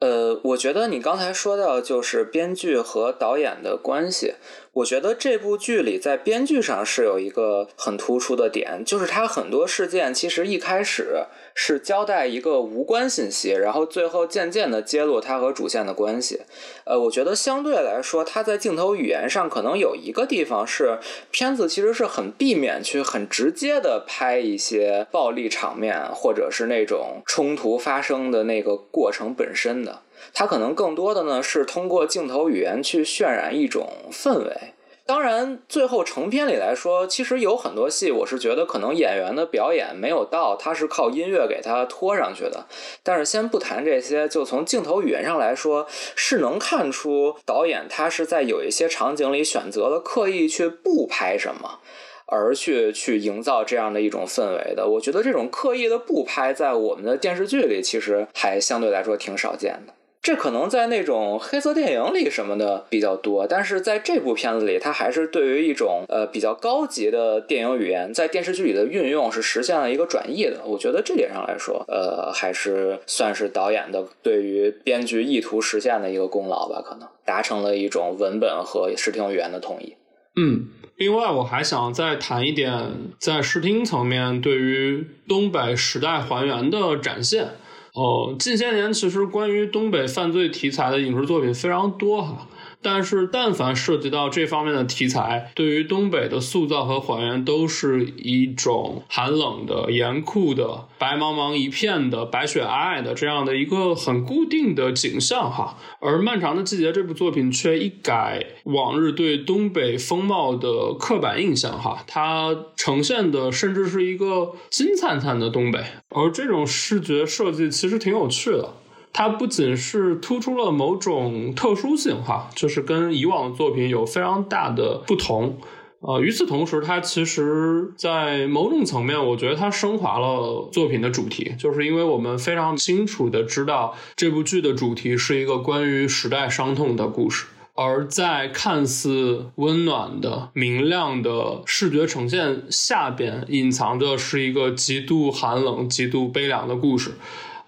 [0.08, 4.34] 呃，我觉得你刚才说到就是编剧和导演的关系。
[4.74, 16.44] 我觉得这部剧里在编剧上是有一个很突出的点，就是它很多事件其实一开始是交代一个无关信息，然后最后渐渐的揭露它和主线的关系。
[16.86, 21.00] 呃，我觉得相对来说，它在镜头语言上可能有一个地方是
[21.32, 30.00] 片子其实是很避免去很直接的拍一些暴力场面，或者是那种冲突发生的那个过程本身的。
[30.34, 34.56] 它可能更多的呢是通过镜头语言去渲染一种氛围。
[35.04, 42.66] 当然，最后成片里来说，其实有很多戏，我是觉得可能演员的表演没有到，他是靠音乐给他拖上去的。
[43.04, 51.80] 但是先不谈这些，就从镜头语言上来说，是能看出导演他是在有一些场景里选择了刻意去不拍什么，
[52.28, 54.88] 而去去营造这样的一种氛围的。
[54.88, 59.94] 我觉得这种刻意的不拍，在我们的电视剧里其实还相对来说挺少见的。
[60.22, 70.62] 这可能在那种黑色电影里什么的比较多，但是在这部片子里，它还是对于一种呃比较高级的电影语言在电视剧里的运用是实现了一个转译的。
[70.64, 79.96] 我觉得这点上来说，呃，还是算是导演的对于编剧意图实现的一个功劳吧，可能达成了一种文本和视听语言的统一。
[80.40, 80.68] 嗯，
[80.98, 87.48] 另外我还想再谈一点，在视听层面对于东北时代还原的展现。
[87.94, 92.48] 哦，近些年其实关于东北犯罪题材的影视作品非常多哈。
[92.82, 105.78] 但是但凡涉及到这方面的题材，对于东北的塑造和还原都是一种寒冷的、严酷的、白茫茫一片的、白雪皑皑的这样的一个很固定的景象哈。
[106.00, 118.74] 而《漫长的季节》这部作品却一改往日对东北风貌的刻板印象哈，它呈现的甚至是一个金灿灿的东北，而这种视觉设计其实挺有趣的。
[119.14, 125.58] 它不仅是突出了某种特殊性哈，就是跟以往的作品有非常大的不同。
[126.00, 137.46] 呃，与此同时，它其实，在某种层面，我觉得它升华了作品的主题，就是因为我们非常清楚的知道这部剧的主题是一个关于时代伤痛的故事，
[137.76, 147.12] 而在看似温暖的、明亮的视觉呈现下边，隐藏着是一个极度寒冷、极度悲凉的故事。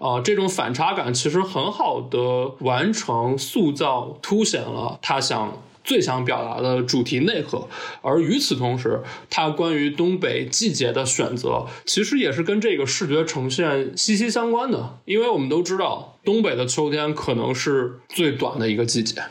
[0.03, 2.17] 啊，这种反差感其实很好的
[2.59, 7.69] 完成、塑造、凸显了他想最想表达的主题内核。
[8.01, 14.99] 而与此同时，他关于东北季节的选择，其实也是跟这个视觉呈现息息相关的。
[15.05, 19.23] 因为我们都知道，东北的秋天可能是最短的一个季节，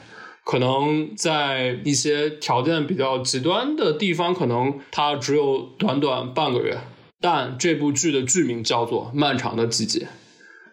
[0.43, 6.79] 可能在一些条件比较极端的地方，可能它只有短短半个月。
[7.21, 10.01] 但这部剧的剧名叫做《漫长的季节》。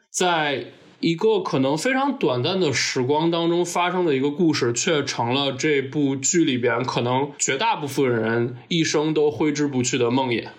[0.10, 0.66] 在
[0.99, 10.49] 一个可能非常短暂的时光当中发生的一个故事，却成了这部剧里边可能绝大部分人一生都挥之不去的梦魇。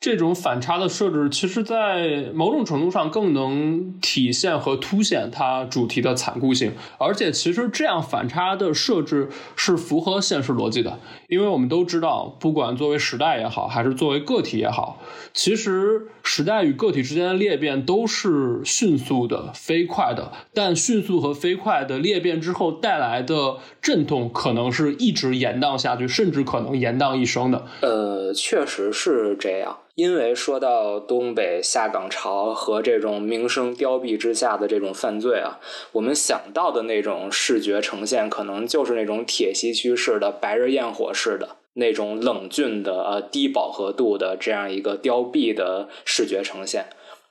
[0.00, 6.72] 这种反差的设置，其实，在某种程度上更能体现和凸显它主题的残酷性。
[6.96, 10.98] 而且，其实这样反差的设置是符合现实逻辑的，
[11.28, 15.02] 因为我们都知道，不管作为时代也好，还是作为个体也好，
[15.34, 20.32] 其实时代与个体之间的裂变都是迅速的、飞快的。
[20.54, 27.66] 但迅速和飞快的裂变之后带来的阵痛，可能是一直延宕下去，甚至可能延宕一生的。
[27.82, 29.76] 呃，确实是这样。
[30.00, 35.60] 因为说到东北下岗潮和这种名声凋敝之下的这种犯罪啊，
[35.92, 46.86] 我们想到的那种视觉呈现，可能就是那种铁西区式的白日焰火式的那种冷峻的呃低饱和度的这样一个凋敝的视觉呈现。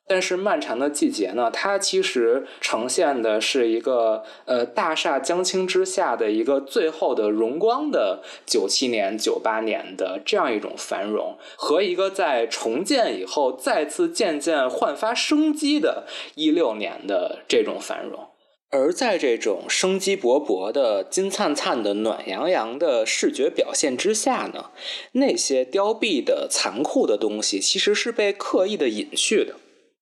[0.09, 18.29] 但是漫长的季节呢，它其实呈现的是一个呃大厦将倾之下的一个最后的荣光的九七年、九八年的这样一种繁荣，和一个在重建以后再次渐渐焕发生机的一六年的这种繁荣。
[18.71, 24.71] 而在这种生机勃勃的、金灿灿的、暖洋洋的视觉表现之下呢，
[25.11, 29.55] 那些凋敝的、残酷的东西其实是被刻意的隐去的。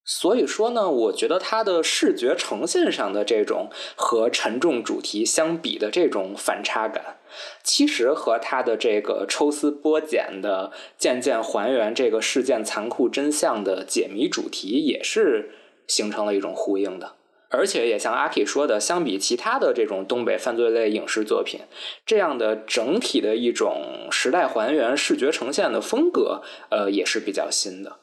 [0.09, 7.17] 所以说呢，我觉得它的视觉呈现上的这种和沉重主题相比的这种反差感，
[7.61, 15.51] 其实和它的这个抽丝剥茧的、渐渐还原这个事件残酷真相的解谜主题也是
[15.87, 17.15] 形成了一种呼应的。
[17.49, 21.59] 而且也像阿 K 说的，相比其他的这种东北犯罪类影视作品，
[22.05, 27.97] 这样的整体的一种时代还原、视觉呈现的风格，呃，也是比较新的。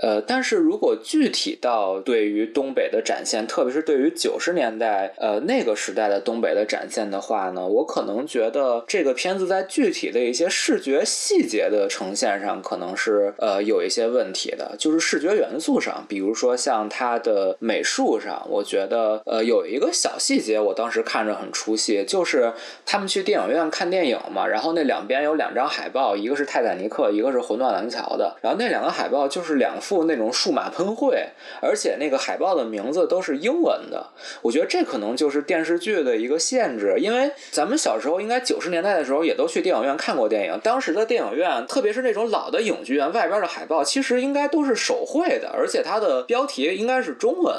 [0.00, 22.52] 呃，但是如果具体到对于东北的展现，特别是对于九十年代呃那个时代的东北的展现的话呢，我可能觉得这个片子在具体的一些视觉细节的呈现上，可能是呃有一些问题的，就是视觉元素上，比如说像它的美术上，我觉得呃有一个小细节，我当时看着很出戏，就是
[22.86, 30.02] 他们去电影院看电影嘛，然后那两边有两张海报，一个是泰坦尼克，一个是魂断蓝桥的，然后那两个海报就是两附。
[30.04, 31.16] 那种数码喷绘，
[31.60, 34.04] 而且那个海报的名字都是英文的。
[34.42, 40.60] 我觉得这可能就是电视剧的一个限制，因为咱们小时候应该九十年代的时候也都去电影院看过电影。
[40.62, 47.54] 当时的电影院，特别是那种老的影剧院，外边的海报其实应该都是手绘的，而且它的标题应该是中文。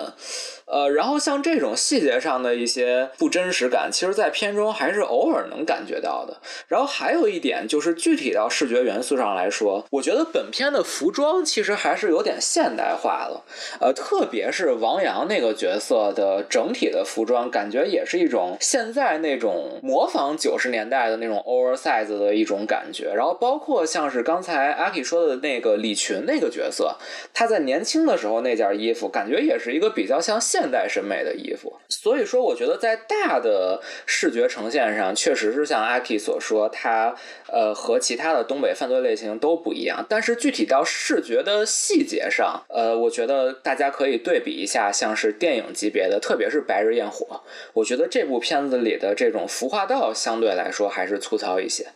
[0.66, 6.38] 呃，然后像这种细节上的一些不真实感，其实，在片中还是偶尔能感觉到的。
[6.68, 13.44] 然后还有一点就是，具体到视觉元素上来说，我觉得本片的服装其实还是有点现代化了。
[13.80, 23.14] 呃，特别是王阳那个角色的整体的服装，感觉也是一种现在那种模仿九十年代的那种 oversize 的一种感觉。
[23.14, 26.96] 然后包括像是刚才阿 K 说的那个李群那个角色，
[27.34, 31.74] 他在年轻的时候那件衣服，感觉也是一个比较像现现代审美的衣服。
[31.90, 37.14] 所以说，我觉得在大的视觉呈现上，确实是像阿 K 所说，它
[37.48, 40.06] 呃和其他的东北犯罪类型都不一样。
[40.08, 47.26] 但是具体到视觉的细节上，呃，我觉得大家可以对比一下，像是电影级别的，特别是《白日焰火》，
[47.74, 51.88] 我觉得这部片子里的这种服化道相对来说还是粗糙一些。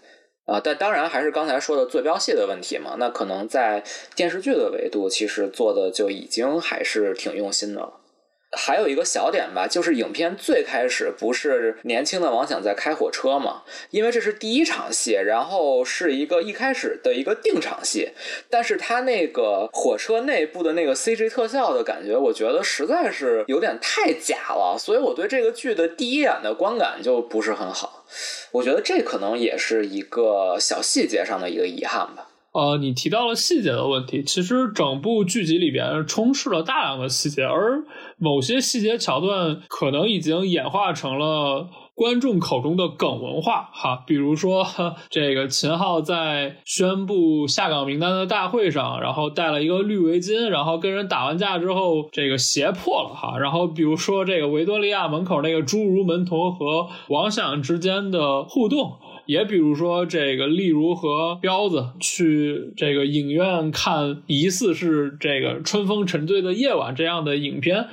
[0.45, 2.95] 啊，但当然还是刚才说的坐标系的问题嘛。
[2.97, 3.83] 那可能在
[4.15, 7.99] 电视剧的维度，其实做的就已经还是挺用心的了。
[8.51, 13.63] 还有一个小点吧，就是影片最开始不是年轻的王想在开火车嘛？
[13.89, 18.11] 因为这是第一场戏，然后是一个一开始的一个定场戏，
[18.49, 28.05] 但是他那个火车内部的那个 CG 特效的感觉，我觉得实在是有点太假了，所以我对这个剧的第一眼的观感就不是很好。
[28.51, 32.29] 我觉得这可能也是一个小细节上的一个遗憾吧。
[32.57, 37.83] 呃，你提到了细节的问题，其实整部剧集里边充斥了大量的细节，而
[38.17, 44.65] 某些细节桥段可能已经演化成了观众口中的梗文化，哈，比如说
[45.11, 58.93] 这个秦昊在宣布下岗名单的大会上，然后戴了一个绿围巾，然后跟人打完架之后，这个鞋破了，哈，然后比如说这个维多利亚门口那个侏儒门童和王想之间的互动。
[59.27, 67.87] 也比如说，这个例如和彪子去这个影院看疑似是这个春风沉醉的夜晚这样的影片，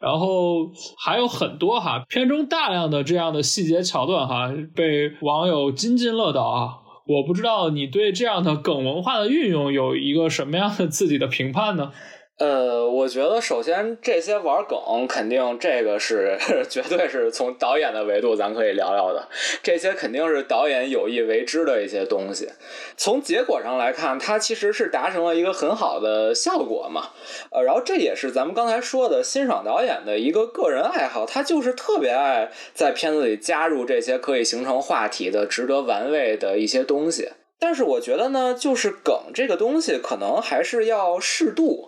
[0.00, 6.78] 然后还有很多哈片中大量的这样的细节桥段哈被网友津津乐道啊！
[7.06, 11.92] 我不知道你对这样的梗文化的运用有一个什么样的自己的评判呢？
[12.38, 16.38] 呃，我觉得首先这些玩梗，肯定这个是
[16.70, 19.26] 绝对是从导演的维度咱可以聊聊的，
[19.60, 22.48] 这些肯定是导演有意为之的一些东西。
[22.96, 27.08] 从结果上来看，它其实是达成了一个很好的效果嘛。
[27.50, 37.30] 呃，然后这也是咱们刚才说的欣赏导演的一个个人爱好，他就是特别爱在片子里加入这些可以形成话题的、值得玩味的一些东西。
[37.58, 41.87] 但是我觉得呢，就是梗这个东西，可能还是要适度。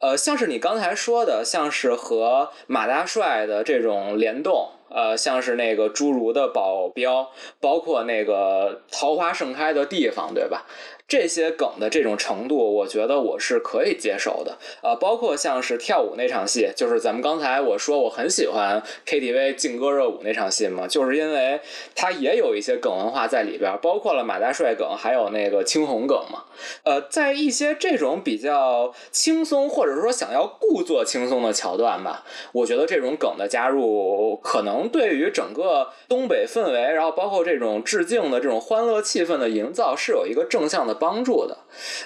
[0.00, 7.30] 呃，像是你刚才说的，像是和马大帅的这种联动，呃，像是那个侏儒的保镖，
[7.60, 10.66] 包括那个桃花盛开的地方，对吧？
[11.08, 14.58] 这些梗的这种程度，我觉得我是可以接受的。
[14.82, 21.58] 呃，包括像是跳舞那场戏，就是咱们刚才我说我很喜欢 KTV 劲歌热舞那场戏嘛，就是因为
[21.94, 26.44] 它也有一些梗文化在里边，包括了马大帅梗，还有那个青红梗嘛。
[26.82, 32.22] 呃，在一些这种比较轻松或者说想要故作轻松的桥段吧，
[32.52, 40.97] 我觉得这种梗的加入，可能对于整个东北氛围，然后包括这种致敬的这种欢乐气氛的营造，是有一个正向的。
[40.98, 41.56] 帮助的，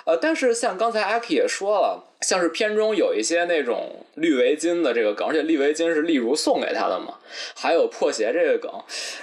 [0.05, 7.15] 呃，但是像刚才阿 K 也说了，像是片中有一些那种绿围巾的这个梗，而且绿围巾是例如送给他的嘛，
[7.57, 8.71] 还有破鞋这个梗，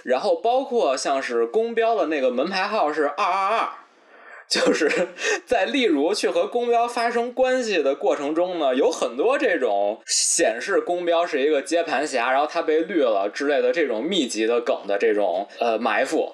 [0.03, 3.69] 然后包括像是公标的那个门牌号是二二二，
[4.49, 5.09] 就是
[5.45, 16.33] 在例如去和公标发生关系的过程中呢，有很多这种显示公标是一个接盘侠，然后他被绿了之类的这种密集的梗的这种呃埋伏。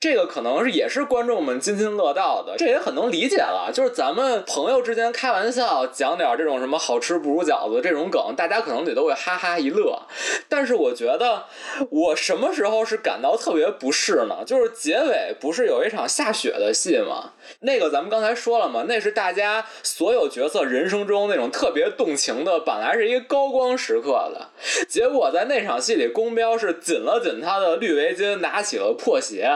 [0.00, 3.70] 这个可能是也是观众们津津乐道的，这也很能理解了。
[3.70, 10.00] 就是咱们朋友之间开玩笑，讲点这种什么好吃不如饺子这种梗，大家可能得都会哈哈一乐。
[10.48, 11.44] 但是我觉得，
[11.90, 14.36] 我什么时候是感到特别不适呢？
[14.46, 17.32] 就是结尾不是有一场下雪的戏吗？
[17.60, 24.48] 那个咱们刚才说了嘛，那是大家所有角色人生中那种特别动情的，本来是一个高光时刻的，
[24.88, 29.50] 结果在那场戏里，宫彪是紧了紧他的绿围巾，拿起了破鞋。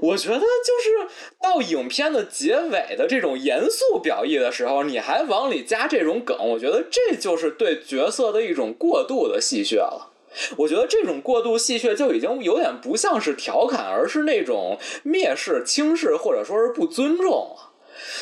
[0.00, 0.46] 我觉得就
[0.80, 1.08] 是
[1.40, 10.11] 到影片的结尾的这种严肃表意的时候，你还往里加这种梗，我觉得这就是对角色的一种过度的戏谑了。
[10.56, 17.70] 我觉得这种过度戏谑就已经有点不像是调侃，而是那种蔑视、轻视或者说是不尊重了。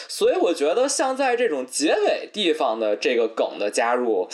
[0.09, 4.29] 所以我觉得像在这种结尾地方的这个梗的加入。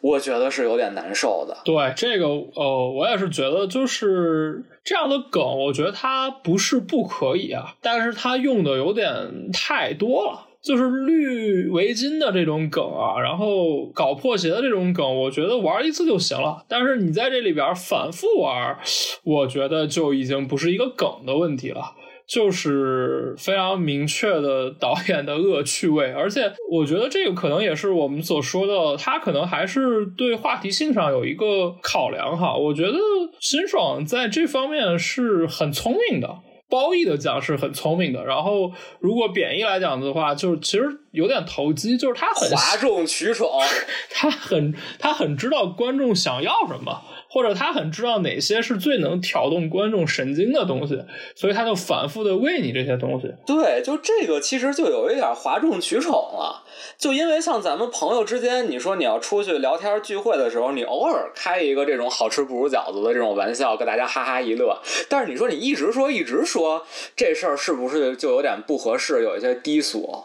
[0.00, 1.56] 我觉得是有点难受的。
[1.64, 10.46] 对这个，呃，我也是觉得，就是这样的梗，我觉得它不是不可以啊，但是它用的有点太多了。
[10.68, 16.62] 就是绿围巾的这种梗啊，然后搞破鞋的这种梗，我觉得玩一次就行了。
[16.68, 18.76] 但是你在这里边反复玩，
[19.24, 21.94] 我觉得就已经不是一个梗的问题了。
[22.26, 32.54] 就是非常明确的导演的恶趣味，而且我觉得这个可能也是我们所说的，他可能还是对话题性上有一个考量哈。
[32.54, 32.98] 我觉得
[33.40, 36.28] 辛爽在这方面是很聪明的，
[36.68, 43.48] 褒义的讲是很聪明的，然后如果贬义来讲的话，就是其实有点投机，就是他很哗众取宠，
[44.12, 47.02] 他很他很知道观众想要什么。
[47.28, 50.98] 或者他很知道哪些是最能挑动观众神经的东西，
[51.34, 53.30] 所以他就反复的喂你这些东西。
[53.46, 56.64] 对，就这个其实就有一点哗众取宠了。
[56.96, 64.76] 就因为像咱们朋友之间，你说你要出去聊天聚会的时候，你偶尔开一个这种好吃不如饺子的这种玩笑，跟大家哈哈一乐。
[65.08, 66.84] 但是你说你一直说一直说
[67.14, 70.24] 这事儿，是不是就有点不合适，有一些低俗？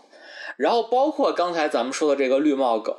[0.58, 2.96] 然后包括刚才咱们说的这个绿帽梗，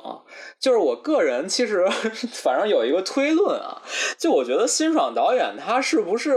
[0.59, 1.87] 就是我个人其实
[2.33, 3.81] 反正有一个推论啊，
[4.17, 6.35] 就我觉得辛爽导演他是不是？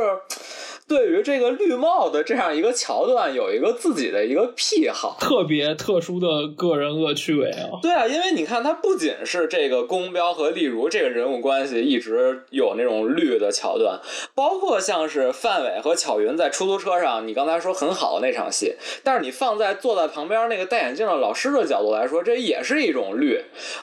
[0.88, 7.78] 对于这个绿帽的这样一个桥段，有一个自己的一个癖好，特别特殊的个人恶趣味啊。
[7.82, 14.00] 对啊，因为你看，他不仅是这个宫彪和丽如这个人物关系一直有那种绿的桥段，
[14.34, 18.74] 包括像是范伟和巧云在出租车上，你刚才说很好的那场戏，
[19.04, 23.38] 但是你放在坐在旁边那个戴眼镜的老师的角度来说，这也是一种绿。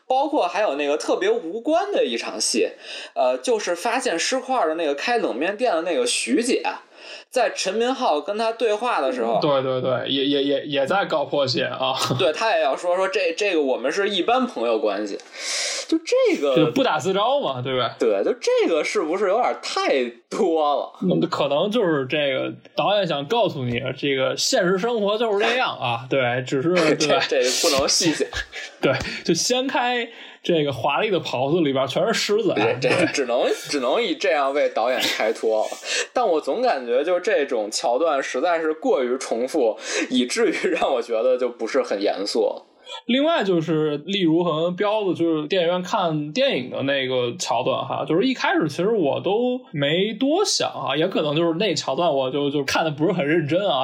[0.07, 2.69] 包括还有那个特别无关的一场戏，
[3.13, 6.63] 呃，就是发现尸块的那个开冷面店的那个徐姐。
[7.35, 11.93] 在陈明昊跟他对话的时候，对对对，也也也也在搞破鞋啊。
[12.17, 15.19] 对他也要说说这这个我们是一般朋友关系，
[15.85, 17.93] 就这个就不打自招嘛，对吧？
[17.99, 20.93] 对，就这个是不是有点太多了？
[21.19, 26.07] 那可能就是这个导演想告诉你，这个现实生活就是这样啊。
[26.09, 28.25] 对，只是对这这不能细想。
[28.79, 28.93] 对，
[29.25, 30.07] 就掀开。
[30.45, 35.67] 这个华丽的袍子里边全是狮子，这只能只能以这样为导演开脱。
[36.13, 39.75] 但我总感觉，就这种桥段实在是过于重复，
[40.11, 42.61] 以至于让我觉得就不是很严肃。
[43.05, 53.83] 另外就是，例如和彪子就是电影院看电影的那个桥段哈，就是一开始其实我都没多想啊，也可能就是那桥段我就就看的不是很认真啊。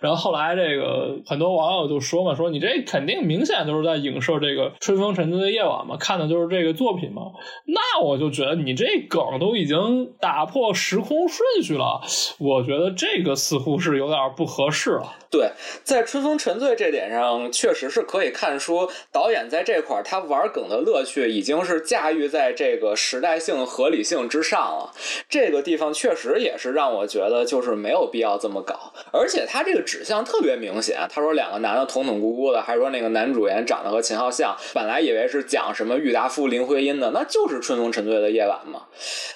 [0.00, 7.22] 然后后来这个很多网友就说嘛，说你这肯定明显就是在影射这个春风沉醉的夜晚嘛，看的就是这个作品嘛。
[7.66, 12.00] 那我就觉得你这梗都已经打破时空顺序了，
[12.38, 15.14] 我觉得这个似乎是有点不合适了。
[15.30, 15.50] 对，
[15.84, 24.92] 在春风沉醉这点上，确实是可以看出导演在这块儿他玩梗的乐趣已经是驾驭在这个时代性合理性之上了。
[25.28, 30.98] 这个地方确实也是让我觉得就是没有必要这么搞，而且他这个指向特别明显。
[31.10, 38.84] 他说两个男的捅捅咕咕的，还说那个男主演长得和秦昊像，本来以为是讲什么郁达夫、林徽因的，那就是春风沉醉的夜晚嘛。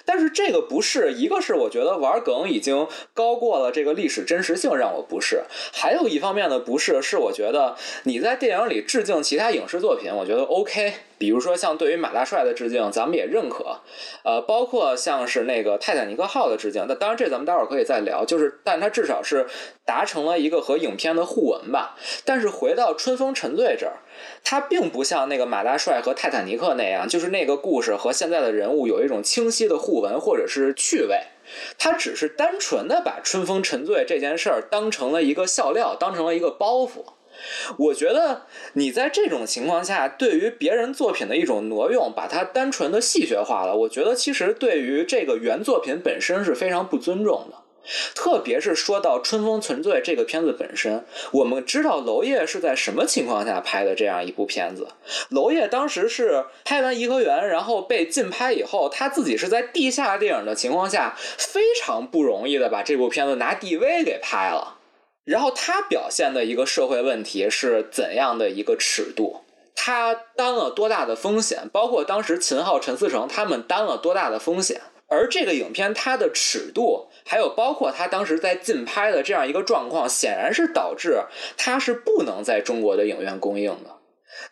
[0.07, 5.43] 但是这个不是，一个是我觉得玩梗已经高过了这个历史真实性，让我不是。
[5.83, 10.93] 还有一方面的不是，是我觉得你在电影里致敬其他影视作品，我觉得 OK。
[11.19, 13.81] 比如说像对于马大帅的致敬，咱们也认可。
[14.23, 18.25] 呃，包括像是那个泰坦尼克号的致敬，那当然这咱们待会儿可以再聊。
[18.25, 19.49] 就是，但它至少是
[19.85, 21.97] 达成了一个和影片的互文吧。
[22.25, 23.99] 但是回到春风沉醉这儿，
[24.45, 31.23] 它并不像那个马大帅和泰坦尼克那样，就是那个故事和现在的人物有一种清晰的互文或者是趣味。
[31.79, 37.05] 他只是单纯的把春风沉醉这件事儿当成了一个笑料，当成了一个包袱。
[37.79, 38.43] 我觉得
[38.75, 47.62] 你在这种情况下，对于别人作品的一种挪用，把它单纯的戏谑化了，我觉得其实对于这个原作品本身是非常不尊重的。
[48.15, 54.89] 特别是说到《春风沉醉》这个片子本身，我们知道娄烨是在什么情况下拍的这样一部片子。
[55.31, 64.79] 娄烨当时是拍完《颐和园》，然后被禁拍以后，他自己是在地下电影的情况下，非常不容易的把这部片子拿 DV 给拍了。
[65.25, 69.43] 然后他表现的一个社会问题是怎样的一个尺度？
[69.75, 71.69] 他担了多大的风险？
[71.73, 74.81] 包括当时秦昊、陈思诚他们担了多大的风险？
[75.09, 81.21] 而这个影片它的尺度，还有包括他当时在禁拍的这样一个状况，显然是导致
[81.57, 83.97] 他是不能在中国的影院公映的。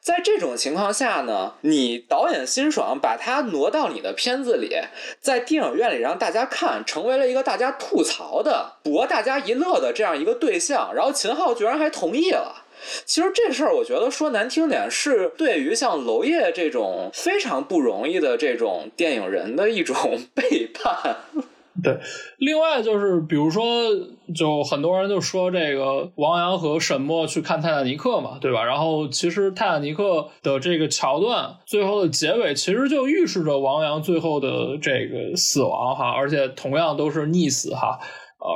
[0.01, 4.77] 在这种情况下呢，你导演辛爽把它挪到你的片子里，
[5.21, 10.93] 在电影院里让大家看，成为了一个大家吐槽的、博大家一乐的这样一个对象。
[10.95, 12.67] 然后秦昊居然还同意了。
[13.05, 19.97] 其实这事儿，我觉得说难听点，是对于像娄烨这种非常不容易的这种电影人的一种
[20.35, 21.17] 背叛。
[21.82, 21.98] 对，
[22.39, 23.62] 另外就是比如说，
[24.35, 28.65] 就很多人就说这个王阳和沈墨去看《泰坦尼克》嘛，对吧？
[28.65, 30.02] 然后其实《泰坦尼克》
[30.43, 37.98] 的这个桥段最后的结尾，其实就预示着王阳最后的这个死亡哈，而且同样都是溺死哈，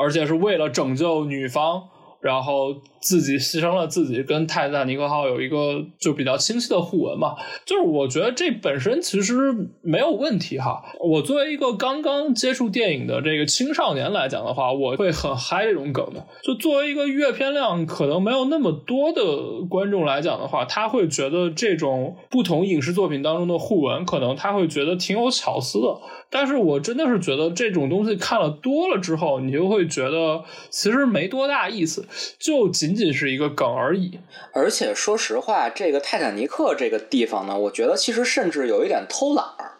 [0.00, 1.82] 而且是为了拯救女方。
[2.20, 2.74] 然后
[3.04, 7.34] 自己牺牲了自己，跟泰坦尼克号有一个就比较清晰的互文嘛。
[7.66, 10.82] 就是我觉得这本身其实没有问题哈。
[11.00, 16.26] 我作为一个刚刚接触电影的这个青少年来讲的话，我会很嗨这种梗的。
[16.42, 26.00] 就作为一个阅片量可能没有那么多的观众来讲的话，他会觉得这种不同影视作品当中的互文，可能他会觉得挺有巧思的。
[26.30, 32.06] 但是我真的是觉得这种东西看了多了之后，你就会觉得其实没多大意思，
[32.38, 34.20] 就仅仅仅是一个梗而已。
[34.52, 39.72] 而且说实话，这个泰坦尼克这个地方呢，我觉得其实甚至有一点偷懒儿。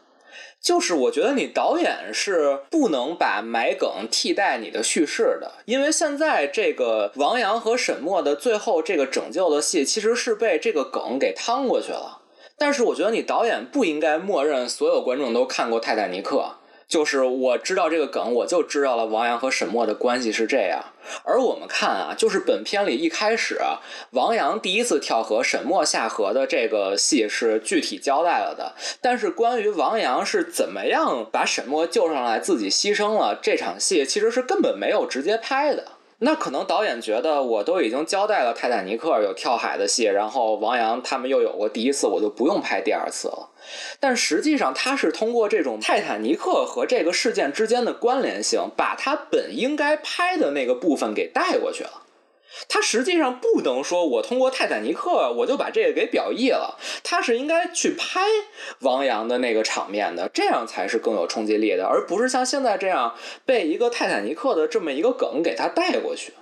[0.60, 12.22] 就是我觉得你导演是不能把埋梗替代你的叙事的，因为现在这个王阳和沈墨的最后这个拯救的戏，其实是被这个梗给趟过去了。
[12.56, 16.36] 但是我觉得你导演不应该默认所有观众都看过《泰坦尼克》，
[16.86, 20.84] 就是我知道这个梗，我就知道了王阳和沈墨的关系是这样。
[21.24, 23.58] 而我们看啊，就是本片里一开始，
[24.10, 28.74] 王阳第一次跳河，沈墨下河的这个戏是具体交代了的。
[29.00, 35.84] 但是关于王阳是怎么样把沈墨救上来，自己牺牲了这场戏，其实是根本没有直接拍的。
[36.18, 43.50] 那可能导演觉得我都已经交代了泰坦尼克有跳海的戏，然后王阳他们又有过第一次，我就不用拍第二次了。
[44.00, 52.02] 但实际上他是通过这种泰坦尼克和这个事件之间的关联性，把他本应该拍的那个部分给带过去了。
[52.68, 56.78] 他实际上不能说，我通过泰坦尼克我就把这个给表意了。
[57.02, 58.20] 他是应该去拍
[58.82, 66.34] 王阳的那个场面的，这样才是更有冲击力的，而不是像现在这样被一个泰坦尼克的这么一个梗给他带过去。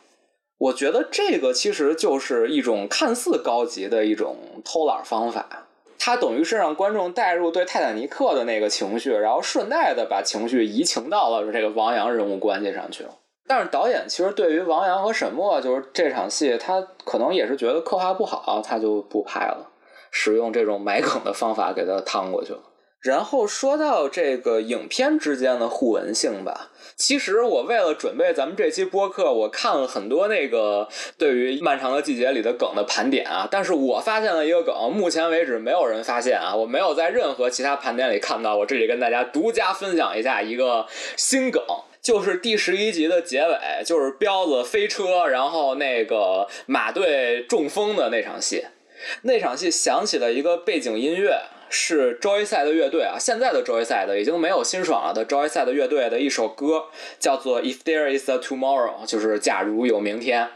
[0.58, 5.66] 我觉得这个其实就是一种看似高级的一种偷懒方法，
[6.04, 13.10] 他等于是让观众带入对泰坦尼克的那个情绪，然后顺带的把情绪移情到了这个王阳人物关系上去了。
[13.46, 19.70] 但是导演其实对于王阳和沈墨，就是这场戏，他可能也是觉得刻画不好，他就不拍了，
[20.10, 22.58] 使用这种埋梗的方法给他趟过去了。
[23.00, 30.88] 然后说到这个影片之间的互文性吧，其实我为了准备咱们这期播客，我看了很多那个
[31.18, 40.86] 对于《漫长的季节》里的梗的盘点啊，但是我发现了一个梗，目前为止没有人发现啊，我没有在任何其他盘点里看到，我这里跟大家独家分享一下一个
[41.16, 41.62] 新梗。
[42.02, 48.64] 就是第十一集的结尾，就是彪子飞车，然后那个马队中风的那场戏。
[49.22, 51.40] 那场戏响起了一个背景音乐，
[51.72, 56.84] 是 Joyside 乐队啊，现在的 Joyside 已经没有新爽了的 Joyside 乐队的一首歌，
[57.18, 60.50] 叫做 If There Is a Tomorrow，就是假如有明天。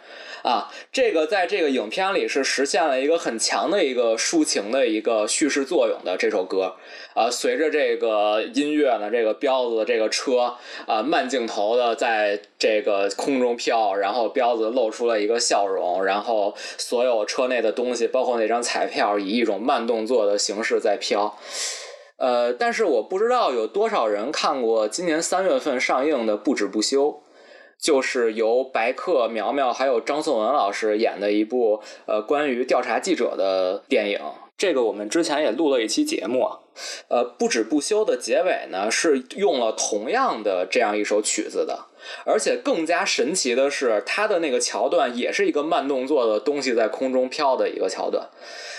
[0.47, 6.77] 啊，这个在这个影片里是实现了一个很强的一个抒情的一个叙事作用的这首歌，
[7.14, 10.55] 啊，随着这个音乐呢，这个彪子的这个车
[10.86, 21.36] 啊，慢镜头的在这个空中飘，然后彪子露出了一个笑容，然后所有车内的东西，包括那张彩票，以一种慢动作的形式在飘。
[22.18, 27.09] 呃，但是我不知道有多少人看过今年三月份上映的《不止不休》。
[27.87, 34.19] 就是由白客、苗苗还有张颂文老师演的一部呃关于调查记者的电影。
[34.59, 36.51] 这个我们之前也录了一期节目，
[37.07, 41.85] 呃，不止不休的结尾呢是用了同样的这样一首曲子的，
[42.25, 48.29] 而且更加神奇的是，它的那个桥段也是一个慢动作的东西在空中飘的一个桥段。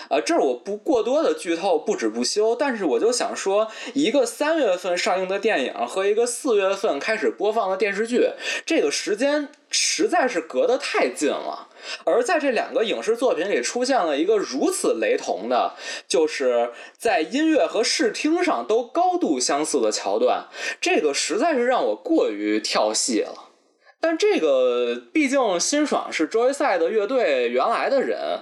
[0.09, 2.55] 呃，这儿我不过多的剧透，不止不休。
[2.55, 8.29] 但是我就想说，一个三月份上映的电影和一个四月份开始播放的电视剧，
[8.65, 11.67] 这个时间实在是隔得太近了。
[12.03, 15.73] 而在这两个影视作品里出现了一个如此雷同的，
[16.07, 20.47] 就是在音乐和视听上都高度相似的桥段，
[20.81, 23.46] 这个实在是让我过于跳戏了。
[23.99, 28.41] 但这个毕竟辛爽是 Joyside 的乐队原来的人，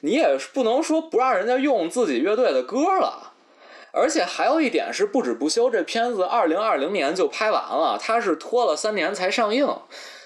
[0.00, 3.32] 你也不能说不让人家用自己乐队的歌了。
[3.92, 9.68] 而且还有一点是，不止不休这片子二零二零年就拍完了，它是拖了三年才上映，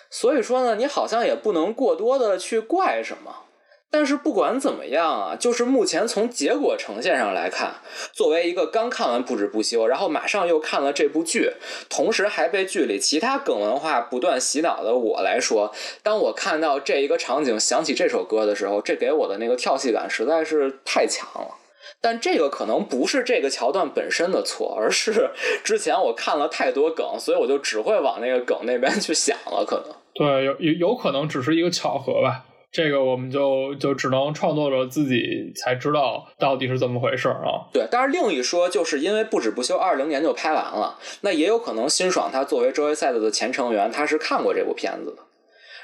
[0.08, 3.44] 所以说呢，你好像也不能过多的去怪什么。
[3.90, 7.76] 但是不管怎么样啊，就是目前从结果呈现上来看，
[8.12, 11.52] 作为一个刚看完《不止不休》，然后马上又看了这部剧，
[11.88, 21.54] 同时还被剧里其他梗文化不断洗脑的我来说，当我看到这一个场景想起这首歌的时候，这给我的那个跳戏感实在是太强了。
[22.00, 25.30] 但这个可能不是这个桥段本身的错，而是
[25.64, 29.64] 之前我看了太多梗，所以我就只会往那个梗那边去想了。
[29.64, 32.44] 可能对，有有有可能只是一个巧合吧。
[32.70, 37.64] 这个我们就就只能创作者自己才知道到底是怎么回事啊。
[37.72, 45.22] 对，但是另一说，就是因为不止不休二零年就拍完了，那也有可能辛爽他作为周围赛的的前成员，他是看过这部片子的。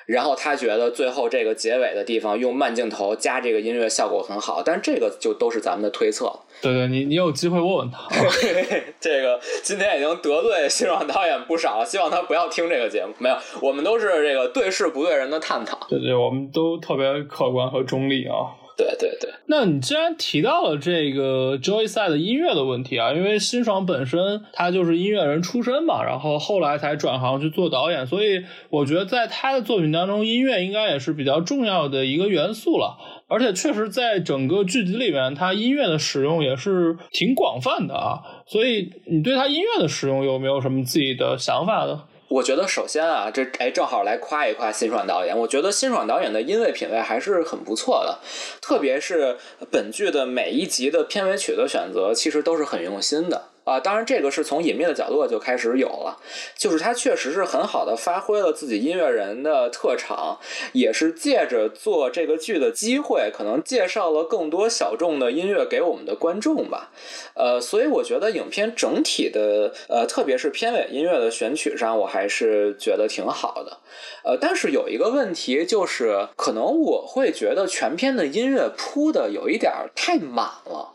[0.06, 6.30] 然后他觉得最后这个结尾的地方用慢镜头加这个音乐效果很好，但这个就都是咱们的推测。
[6.60, 8.08] 对对，你你有机会问问他。
[9.00, 13.12] 这个今天已经得罪新爽导演不少了，希望他不要听这个节目。
[13.18, 15.78] 没有，我们都是这个对事不对人的探讨。
[15.88, 18.52] 对对，我们都特别客观和中立啊。
[18.76, 32.98] 对对对，那你既然提到了这个 Joyce 的音乐的问题啊，因为辛爽本身他就是音乐人出身嘛，然后后来才转行去做导演，所以我觉得在他的作品当中，音乐应该也是比较重要的一个元素了。
[33.26, 38.20] 而且确实在整个剧集里面，他音乐的使用也是挺广泛的啊。
[38.46, 42.02] 所以你对他音乐的使用有没有什么自己的想法呢？
[42.28, 45.36] 我觉得首先啊，这哎正好来夸一夸辛爽导演。
[45.38, 48.18] 我觉得辛爽导演的音乐品味还是很不错的，
[48.60, 49.36] 特别是
[49.70, 53.50] 本剧的每一集的片尾曲的选择，其实都是很用心的。
[53.64, 56.18] 啊，当然，这个是从隐秘的角落就开始有了，
[56.56, 60.38] 就是他确实是很好的发挥了自己音乐人的特长，
[60.72, 66.92] 也是借着做这个剧的机会，可能介绍了更多小众的音乐给我们的观众吧。
[67.34, 73.78] 呃，所以我觉得影片整体的，呃，特别是片尾音乐的选取上，我还是觉得挺好的。
[74.24, 80.90] 呃，但是有一个问题，就是可能我会觉得全片的音乐铺的有一点太满了。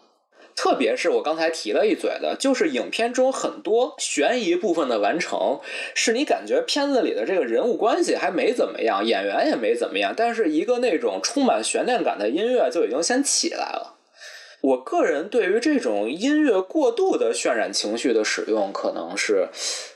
[0.61, 5.61] 特别是我刚才提了一嘴的，就是影片中很多悬疑部分的完成，
[5.95, 13.95] 是你感觉片子里的这个人物关系还没怎么样，演员也没怎么样，但是一个那种充满悬念感的音乐就已经先起来了。
[14.59, 19.47] 我个人对于这种音乐过度的渲染情绪的使用，可能是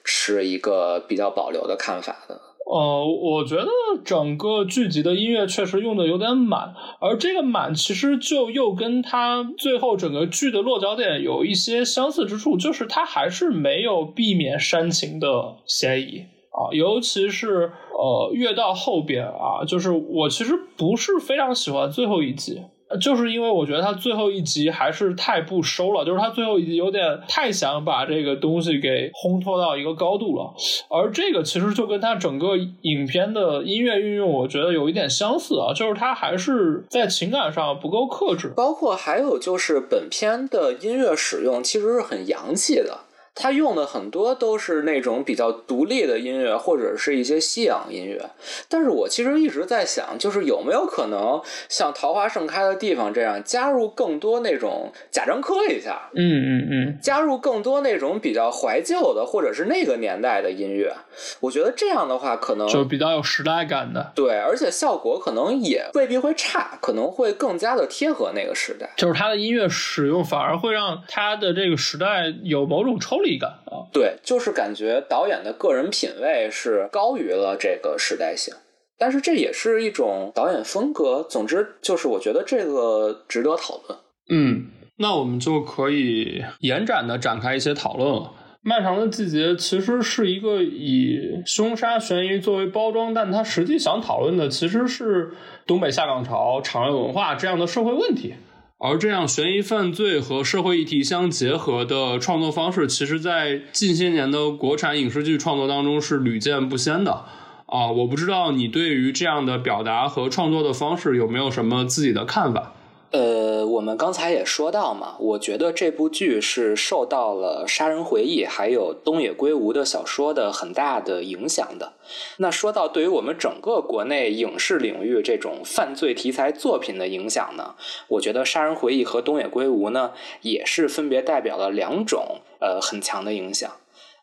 [0.06, 2.40] 持一个比较保留的看法的。
[2.66, 3.68] 呃，我觉得
[4.06, 22.62] 整个剧集的音乐确实用的有点满，而这个满其实就又跟它最后整个剧的落脚点有一些相似之处，就是它还是没有避免煽情的嫌疑啊，尤其是呃越到后边啊，就是我其实不是非常喜欢最后一集。
[23.00, 30.54] 就是因为我觉得他最后一集还是太不收了，就是他最后一集有点太想把这个东西给烘托到一个高度了，
[30.90, 43.00] 而这个其实就跟他整个影片的音乐运用，我觉得有一点相似啊，就是他还是在情感上不够克制，包括还有就是本片的音乐使用其实是很洋气的。
[43.36, 48.30] 他用的很多都是那种比较独立的音乐，或者是一些西洋音乐。
[48.70, 60.94] 但是我其实一直在想，就是有没有可能像《桃花盛开的地方》这样，加入更多那种贾樟柯一下，嗯嗯嗯，加入更多那种比较怀旧的，或者是那个年代的音乐。
[61.40, 64.12] 我觉得这样的话，可能就比较有时代感的。
[64.14, 68.92] 对，而且效果可能也未必会差，可能会更加的贴合那个时代。
[68.96, 73.23] 就是他的音乐使用，反而会让他的这个时代有某种抽。
[73.24, 78.54] 力感啊，对，就是感觉导演的个人品味是高于了这个时代性，
[79.00, 81.24] 但是这也是一种导演风格。
[81.24, 83.98] 总之，就是我觉得这个值得讨论。
[84.30, 84.68] 嗯，
[84.98, 88.32] 那我们就可以延展的展开一些讨论了。
[88.66, 95.34] 漫长的季节其实是一个以凶杀悬疑作为包装，但它实际想讨论的其实是
[95.68, 98.34] 东北下岗潮、厂外文化这样的社会问题。
[98.78, 107.26] 而这样悬疑犯罪和社会议题相结合的创作方式，其实，在近些年的国产影视剧创作当中是屡见不鲜的
[107.68, 107.88] 啊！
[107.88, 112.74] 我不知道你对于这样的表达和创作的方式有没有什么自己的看法？
[113.14, 121.94] 呃，我们刚才也说到嘛，我觉得这部剧是受到了《杀人回忆》还有东野圭吾的小说的很大的影响的。
[122.38, 127.76] 那说到对于我们整个国内影视领域这种犯罪题材作品的影响呢，
[128.08, 133.70] 我觉得《杀人回忆》和东野圭吾呢，也是分别代表了两种呃很强的影响。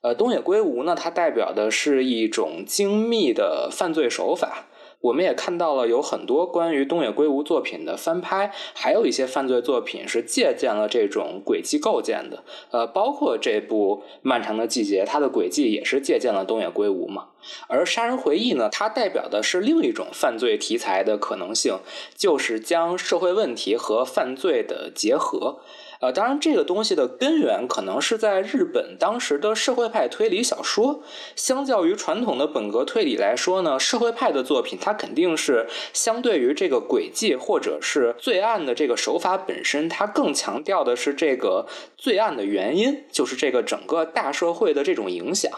[0.00, 4.66] 呃，东野圭吾呢，它代表的是一种精密的犯罪手法。
[5.01, 12.44] 我们也看到了有很多关于东野圭吾作品的翻拍，还有一些犯罪作品是借鉴了这种轨迹构建的。
[12.70, 17.28] 呃，包括这部《漫长的季节》，它的轨迹也是借鉴了东野圭吾嘛。
[17.66, 21.78] 而《杀人回忆》呢，它代表的是另一种犯罪题材的可能性，
[22.14, 25.60] 就是将社会问题和犯罪的结合。
[26.01, 31.02] 呃，当然，这个东西的根源可能是在日本当时的社会派推理小说。
[31.36, 41.66] 相较于传统的本格推理来说呢，社会派的作品它肯定是相对于这个轨迹或者是罪案的这个手法本身，它更强调的是这个
[42.01, 45.52] 罪案的原因，就是这个整个大社会的这种影响。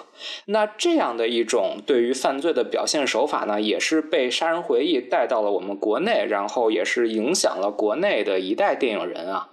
[0.46, 9.50] 那这样的一种对于犯罪的表现手法呢，也是被《杀人回忆》带到了我们国内，然后也是影响了国内的一代电影人啊。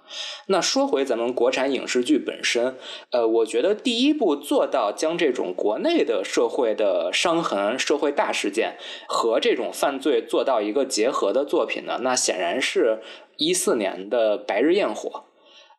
[0.47, 2.75] 那说回咱们国产影视剧本身，
[3.11, 13.03] 呃，我觉得第一部做到将这种国内的社会的伤痕、社会大事件和这种犯罪做到一个结合的作品呢，那显然是
[13.37, 15.09] 一四年的《白日焰火》。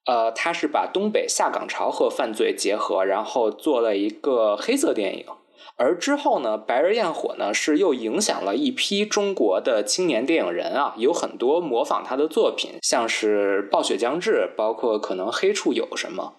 [0.07, 5.25] 呃，他是把东北下岗潮和犯罪结合，然后做了一个黑色电影。
[5.77, 16.35] 而之后呢，《白日焰火》呢是又影响了一批中国的青年电影人啊，有很多模仿他的作品，像是《暴雪将至》，包括可能《黑处有什么》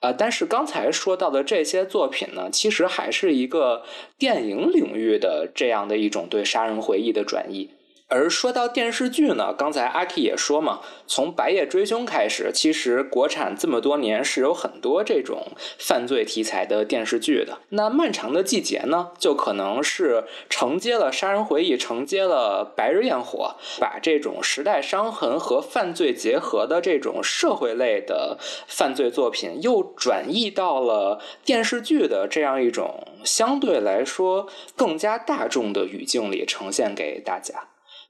[0.00, 3.82] 呃，但是刚才说到的这些作品呢，其实还是一个
[4.18, 7.70] 电影领域的这样的一种对杀人回忆的转移。
[8.08, 17.58] 而说到电视剧呢，刚才阿 K 也说嘛，从《白夜追凶》开始，其实国产这么多年是有很多这种犯罪题材的电视剧的。
[17.70, 28.38] 那《漫长的季节》呢，就可能是承接了《杀人回忆》，承接了《白日焰火》，把这种时代伤痕和犯罪结合的这种社会类的
[28.68, 34.46] 犯罪作品，又转移到了电视剧的这样一种相对来说
[34.76, 37.64] 更加大众的语境里呈现给大家。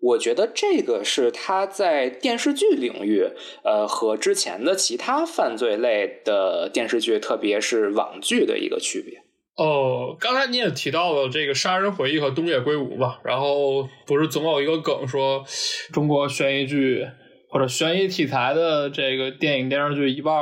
[0.07, 3.25] 我觉得这个是他在电视剧领域，
[3.65, 9.23] 呃，和之前的其他犯罪类的电视剧，特别是网剧的一个区别。
[9.57, 13.21] 哦，刚才你也提到了这个《杀人回忆》和《东野圭吾》吧？
[13.25, 15.45] 然后不是总有一个梗说，
[15.93, 17.07] 中国悬疑剧
[17.49, 20.35] 或者悬疑题材的这个电影电视剧一半。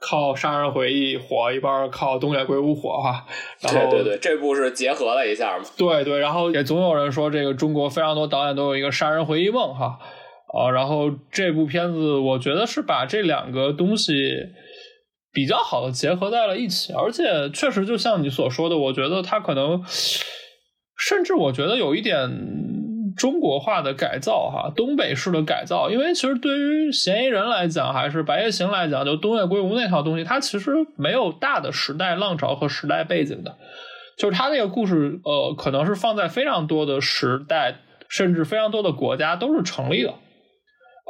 [0.00, 3.26] 靠《杀人回忆》火一半，靠《东野圭吾》 火哈。
[3.60, 5.64] 对对对，这部是结合了一下嘛。
[5.76, 9.98] 对对，然后也总有人说，这个中国非常多导演都有一个杀人回忆梦哈。
[10.52, 14.12] 啊，然后这部片子我觉得是把这两个东西
[15.32, 19.84] 比较好的结合在了一起，而且确实就像你所说的，我觉得它可能
[20.96, 22.88] 甚至我觉得有一点。
[23.16, 33.56] 中国化的改造，哈，东北式的改造，因为其实对于嫌疑人来讲，还是白夜行来讲，就东野圭吾那套东西，它其实没有大的时代浪潮和时代背景的，
[34.18, 37.76] 就是他那个故事，呃，可能是放在非常多的时代，
[38.08, 40.14] 甚至非常多的国家都是成立的。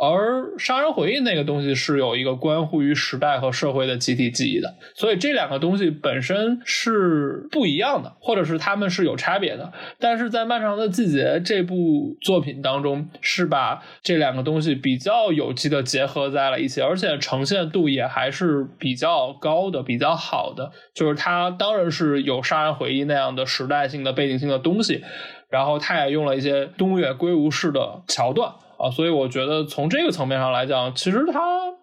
[0.03, 9.71] 而杀人回忆那个东西是有一个关乎于时代和社会的集体记忆的，所以这两个东西本身是不一样的，或者是他们是有差别的。
[9.99, 20.73] 但是在漫长的季节这部作品当中，是把这两个东西比较有机的结合在了一起，而且呈现度也还是比较高的、比较好的。
[20.95, 25.05] 就是它当然是有杀人回忆那样的时代性的背景性的东西，
[25.51, 28.51] 然后它也用了一些东野圭吾式的桥段。
[28.83, 31.41] 啊，所以我觉得从这个层面上来讲，其实它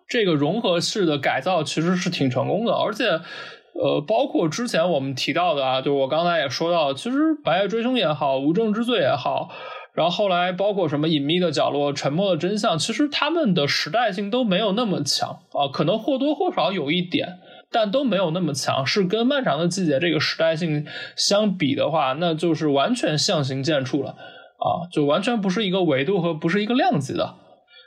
[0.08, 3.06] 这个融合式的改造其实是挺成功的，而且，
[3.80, 9.50] 呃，包括之前我们提到的啊，就我刚才也说到，其实《白夜追凶》也好，《无证之罪》也好，
[9.94, 17.38] 然后后来包括什么《隐秘的角落》《沉默的真相》，其实他们的时代性都没有那么强啊，可能或多或少有一点，
[17.72, 24.16] 但都没有那么强，是跟《漫长的季节》这个时代性相比的话，那就是完全相形见绌了。
[24.58, 27.36] 啊，就完全不是一个维度和不是一个量级的。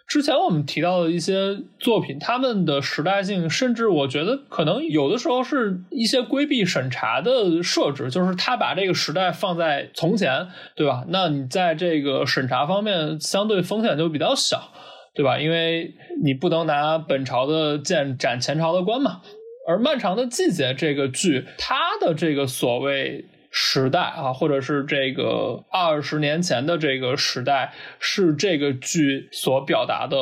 [0.08, 11.04] 之前我们提到的一些作品，他们的时代性，甚至我觉得可能有的时候是一些规避审查的设置，就是他把这个时代放在从前，对吧？
[11.08, 14.72] 那你在这个审查方面相对风险就比较小，
[15.14, 15.38] 对吧？
[15.38, 15.94] 因为
[16.24, 19.20] 你不能拿本朝的剑斩前朝的官嘛。
[19.68, 23.26] 而《漫长的季节》这个剧，它的这个所谓。
[23.50, 30.16] 时代啊，或者是这个二十年前的这个时代，是这个剧所表达的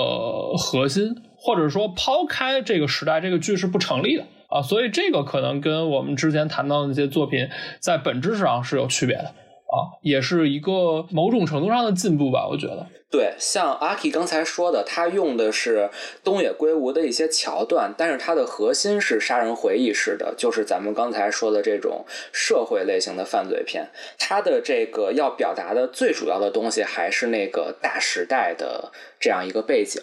[0.57, 4.63] 核心，或者说抛开这个时代，这个剧是不成立的啊。
[4.63, 7.49] 所以这个可能跟我们之前谈到的那些作品
[7.81, 9.35] 在本质上是有区别的
[9.71, 12.87] 啊，也是一个某种程度上的进步吧，我觉得。
[13.11, 15.89] 对，像阿 K 刚才说的，他用的是
[16.23, 23.89] 东野圭吾的一些桥段，但是它的核心是杀人回忆式的，就是咱们刚才说的这种社会类型的犯罪片。
[24.19, 30.03] 它的这个要表达的最主要的东西还是那个大时代的这样一个背景。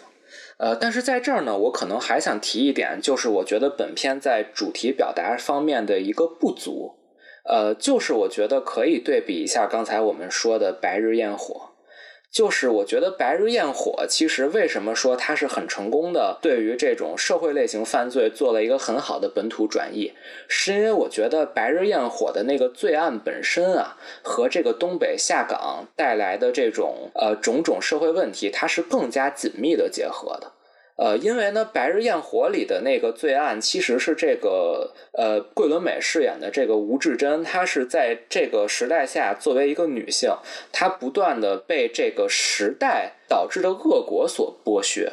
[0.58, 6.95] 呃，但是在这儿呢，我可能还想提一点，就是我觉得本片在主题表达方面的一个不足，
[7.48, 11.54] 呃，就是我觉得可以对比一下刚才我们说的《白日焰火》。
[12.28, 20.12] 就是我觉得《白日焰火》其实为什么说它是很成功的，对于这种社会类型犯罪做了一个很好的本土转译，
[20.46, 30.52] 是因为我觉得《白日焰火》的那个罪案本身啊，和这个东北下岗带来的这种呃种种社会问题，它是更加紧密的结合的。
[30.96, 40.34] 呃，因为呢，《白日焰火》里的那个罪案其实是这个呃桂纶镁饰演的这个吴志珍，她是在这个时代下作为一个女性，
[40.72, 45.12] 她不断的被这个时代导致的恶果所剥削，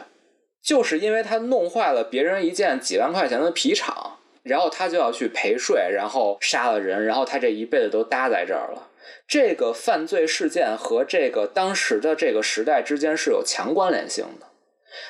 [0.64, 8.88] 就是因为她弄坏了别人一件几万块钱的皮厂，然后她就要去赔税，然后杀了人，然后她这一辈子都搭在这儿了。
[9.28, 14.48] 这个犯罪事件和这个当时的这个时代之间是有强关联性的。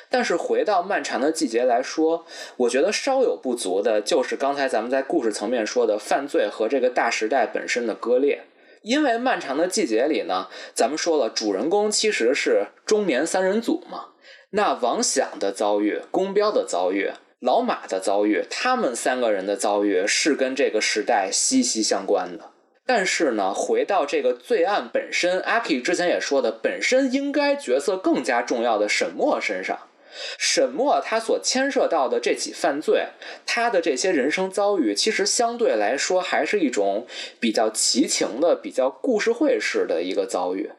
[0.08, 2.24] 但是回到漫长的季节来说，
[2.56, 8.44] 我觉得稍有不足的就是刚才咱们在故事层面说的犯罪和这个大时代本身的割裂。
[8.82, 14.08] 因为漫长的季节里呢，咱们说了，主人公其实是中年三人组嘛。
[14.50, 22.50] 那王响的遭遇、宫彪的遭遇、老马的遭遇，他们三个人的遭遇是跟这个时代息息相关的。
[22.86, 29.88] 但是呢，回到这个罪案本身，阿 K 之前也说的，本身应该角色更加重要的沈墨身上，
[30.38, 33.06] 沈墨他所牵涉到的这起犯罪，
[33.46, 37.06] 他的这些人生遭遇，其实相对来说还是一种
[37.40, 40.70] 比较奇情的、比较故事会式的一个遭遇。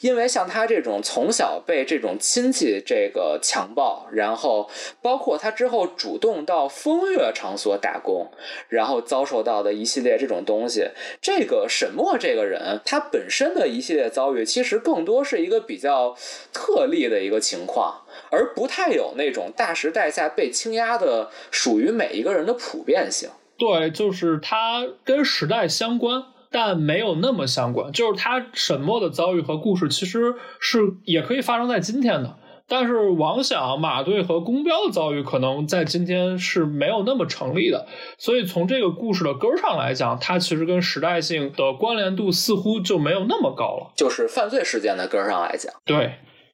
[0.00, 4.68] 因为像他这种从小被这种亲戚这个强暴，然后
[5.00, 8.30] 包括他之后主动到风月场所打工，
[8.68, 10.88] 然后遭受到的一系列这种东西，
[11.20, 16.16] 这个沈墨这个人他本身的一系列遭遇，其实更多是一个比较
[16.52, 23.28] 特例的一个情况，而不太有那种大时代下被倾压的属于每一个人的普遍性。
[23.58, 26.24] 对，就是他跟时代相关。
[26.52, 32.36] 但没有那么相关，就是他沈墨的遭遇和故事其实是也可以发生在今天的，
[32.68, 37.86] 但是王想、马队和公彪的遭遇可能在今天是没有那么成立的，
[38.18, 43.92] 所以从这个故事的根儿上来讲，它其实跟时代性的关联度似乎就没有那么高了。
[43.96, 46.12] 就是犯罪事件的根儿上来讲，对。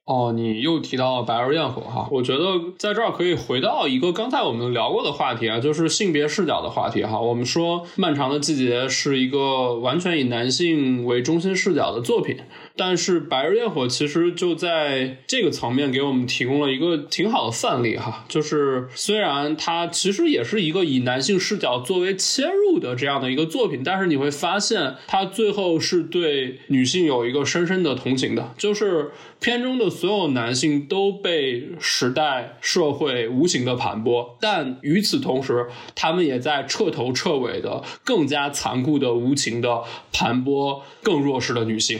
[0.09, 2.43] 哦，你又提到白日焰火哈，我觉得
[2.79, 7.19] 在这儿可以回到一个刚才我们聊过的话题啊，就是性别视角的话题哈。
[7.19, 12.37] 我们说《漫长的季节》是一个完全以男性为中心视角的作品。
[12.79, 29.11] 但是《白日焰火》其实就在这个层面给我们提供了一个挺好的范例哈，就是虽然它其实也是一个以男性视角作为切入的这样的一个作品，但是你会发现它最后是对女性有一个深深的同情的，就是
[29.41, 39.83] 片中的所有男性都被时代社会无情的盘剥，但与此同时，他们也在彻头彻尾的更加残酷的无情的
[40.13, 41.99] 盘剥更弱势的女性。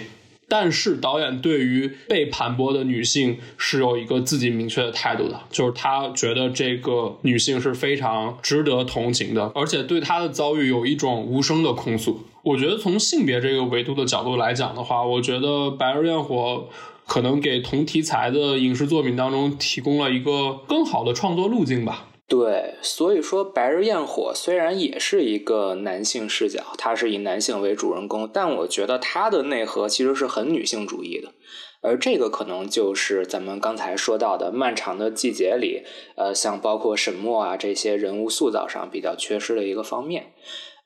[0.49, 12.25] 但是导演对于被盘剥的女性是有一个自己明确的态度的，就是他觉得这个女性是非常值得同情的，而且对她的遭遇有一种无声的控诉。
[12.41, 16.67] 我觉得从性别这个维度的角度来讲的话，我觉得《白日焰火》
[17.05, 22.07] 可能给同题材的影视作品当中提供了一个更好的创作路径吧。
[22.29, 31.33] 对，所以说《白日焰火》虽然也是一个男性视角，它是以男性为主人公，但我觉得它的内核其实是很女性主义的，
[31.81, 35.81] 而这个可能就是咱们刚才说到的《漫长的季节》里，
[36.17, 40.33] 呃，像包括沈墨啊这些人物塑造上比较缺失的一个方面。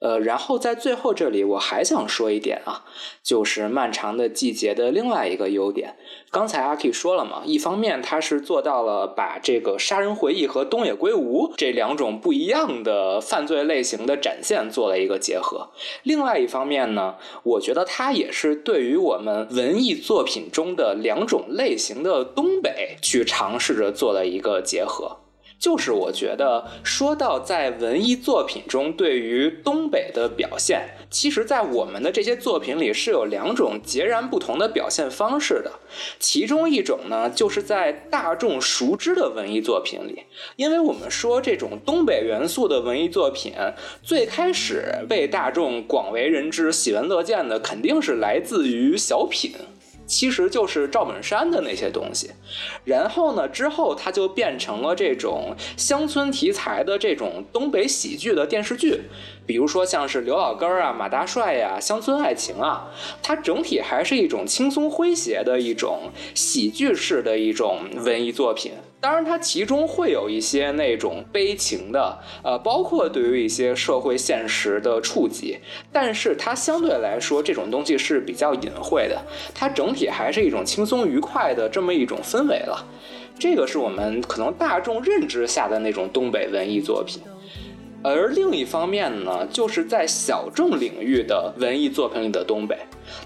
[0.03, 2.83] 呃，然后在最后这里，我还想说一点啊，
[3.23, 5.95] 就是漫长的季节的另外一个优点。
[6.29, 15.69] 刚才阿 K 说了嘛，一方面他是做到了把这个杀人回忆和东野圭吾这两种不一样的犯罪类型的展现做了一个结合；
[16.03, 25.22] 另外一方面呢，我觉得他也是对于我们文艺作品中的两种类型的东北去尝试着做了一个结合。
[25.59, 35.71] 就是我觉得，说到在文艺作品中对于东北的表现，其实，在我们的这些作品里是有两种截然不同的表现方式的。
[36.19, 40.23] 其中一种呢，就是在大众熟知的文艺作品里，
[40.55, 43.53] 因为我们说这种东北元素的文艺作品，
[44.01, 49.51] 最开始被大众广为人知、喜闻乐见的，肯定是来自于小品。
[50.05, 52.31] 其实就是赵本山的那些东西，
[52.83, 59.01] 然后呢，之后它就变成了这种乡村题材的这种东北喜剧的电视剧。
[59.45, 62.89] 比如说像是刘老根啊、马大帅呀、乡村爱情啊，
[63.21, 68.71] 它整体还是一种轻松诙谐的一种喜剧式的一种文艺作品。
[69.03, 75.57] 当然，它其中会有一些那种悲情的，呃，包括对于一些社会现实的触及。
[75.91, 79.21] 但是它相对来说，这种东西是比较隐晦的，
[79.53, 82.87] 它整体还是一种轻松愉快的这么一种氛围了。
[83.37, 87.21] 这个是我们可能大众认知下的那种东北文艺作品。
[88.01, 92.77] 而另一方面呢，就是在小众领域的文艺作品里的东北，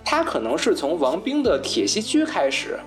[0.03, 2.79] 它可能是从王冰的《铁西区》开始，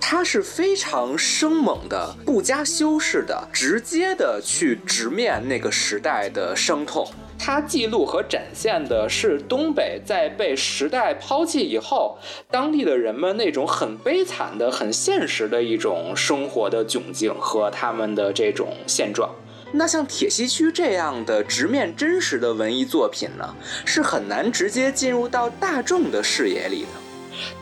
[0.00, 7.06] 他是非常生猛的、不加修饰的、直接的去直面那个时代的伤痛。
[7.38, 12.18] 他记录和展现的是东北在被时代抛弃以后，
[12.50, 19.30] 当地的人们那种很悲惨的、很现实的一种生活的窘境和他们的这种现状。
[19.70, 23.54] 那像铁西区这样的直面真实的文艺作品呢，
[23.84, 27.07] 是很难直接进入到大众的视野里的。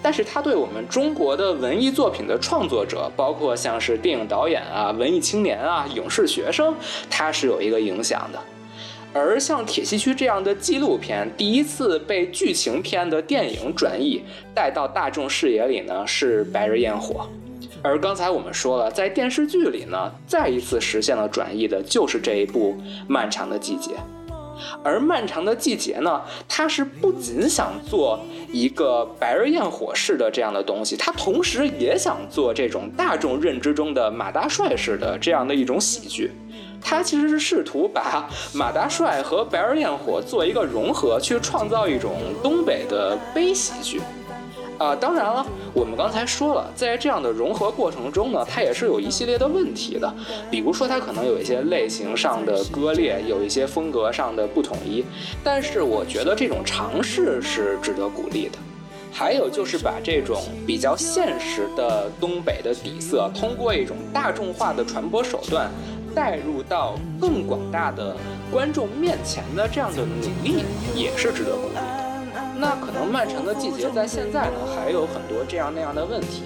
[0.03, 6.75] 但是它对我们中国的文艺作品的创作者，包括像是电影导演啊、文艺青年啊、影视学生，
[7.11, 8.39] 它是有一个影响的。
[9.13, 14.23] 而像铁西区这样的纪录片，第一次被剧情片的电影转译
[14.55, 17.27] 带到大众视野里呢，是《白日焰火》。
[17.83, 22.73] 而刚才我们说了，在电视剧里呢，再一次实现了转译的，就是这一部
[23.09, 23.93] 《漫长的季节》。
[24.83, 28.19] 而《漫长的季节》呢，他是不仅想做
[28.53, 36.31] 一个白日焰火式的这样的东西，他同时也想做这种大众认知中的马大帅式的这样的一种喜剧。
[36.81, 42.13] 他其实是试图把马大帅和白日焰火做一个融合，去创造一种
[42.43, 44.01] 东北的悲喜剧。
[44.79, 50.13] 啊，当然了，我们刚才说了，在这样的融合过程中呢，它也是有一系列的问题的。
[50.51, 55.05] 比如说，它可能有一些类型上的割裂，有一些风格上的不统一。
[55.43, 58.59] 但是，我觉得这种尝试是值得鼓励的。
[59.11, 65.71] 还有就是把这种比较现实的东北的底色，通过一种大众化的传播手段，
[66.15, 68.15] 带入到更广大的
[68.53, 72.06] 观众面前的这样的努力，也是值得鼓励的。
[72.59, 76.43] 那可能漫长的季节在现在呢还有很多这样那样的问题，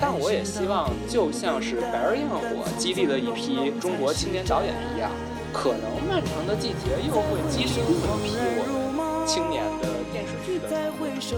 [0.00, 2.38] 但我也希望就像是白日焰火
[2.78, 5.10] 激励了一批中国青年导演一样，
[5.52, 11.36] 可能漫长的季节又会激励另一批我们青年的电视剧的创作者。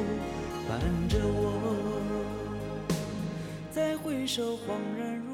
[0.68, 0.70] 伴
[1.08, 1.42] 着我，
[3.70, 5.33] 再回首恍然如，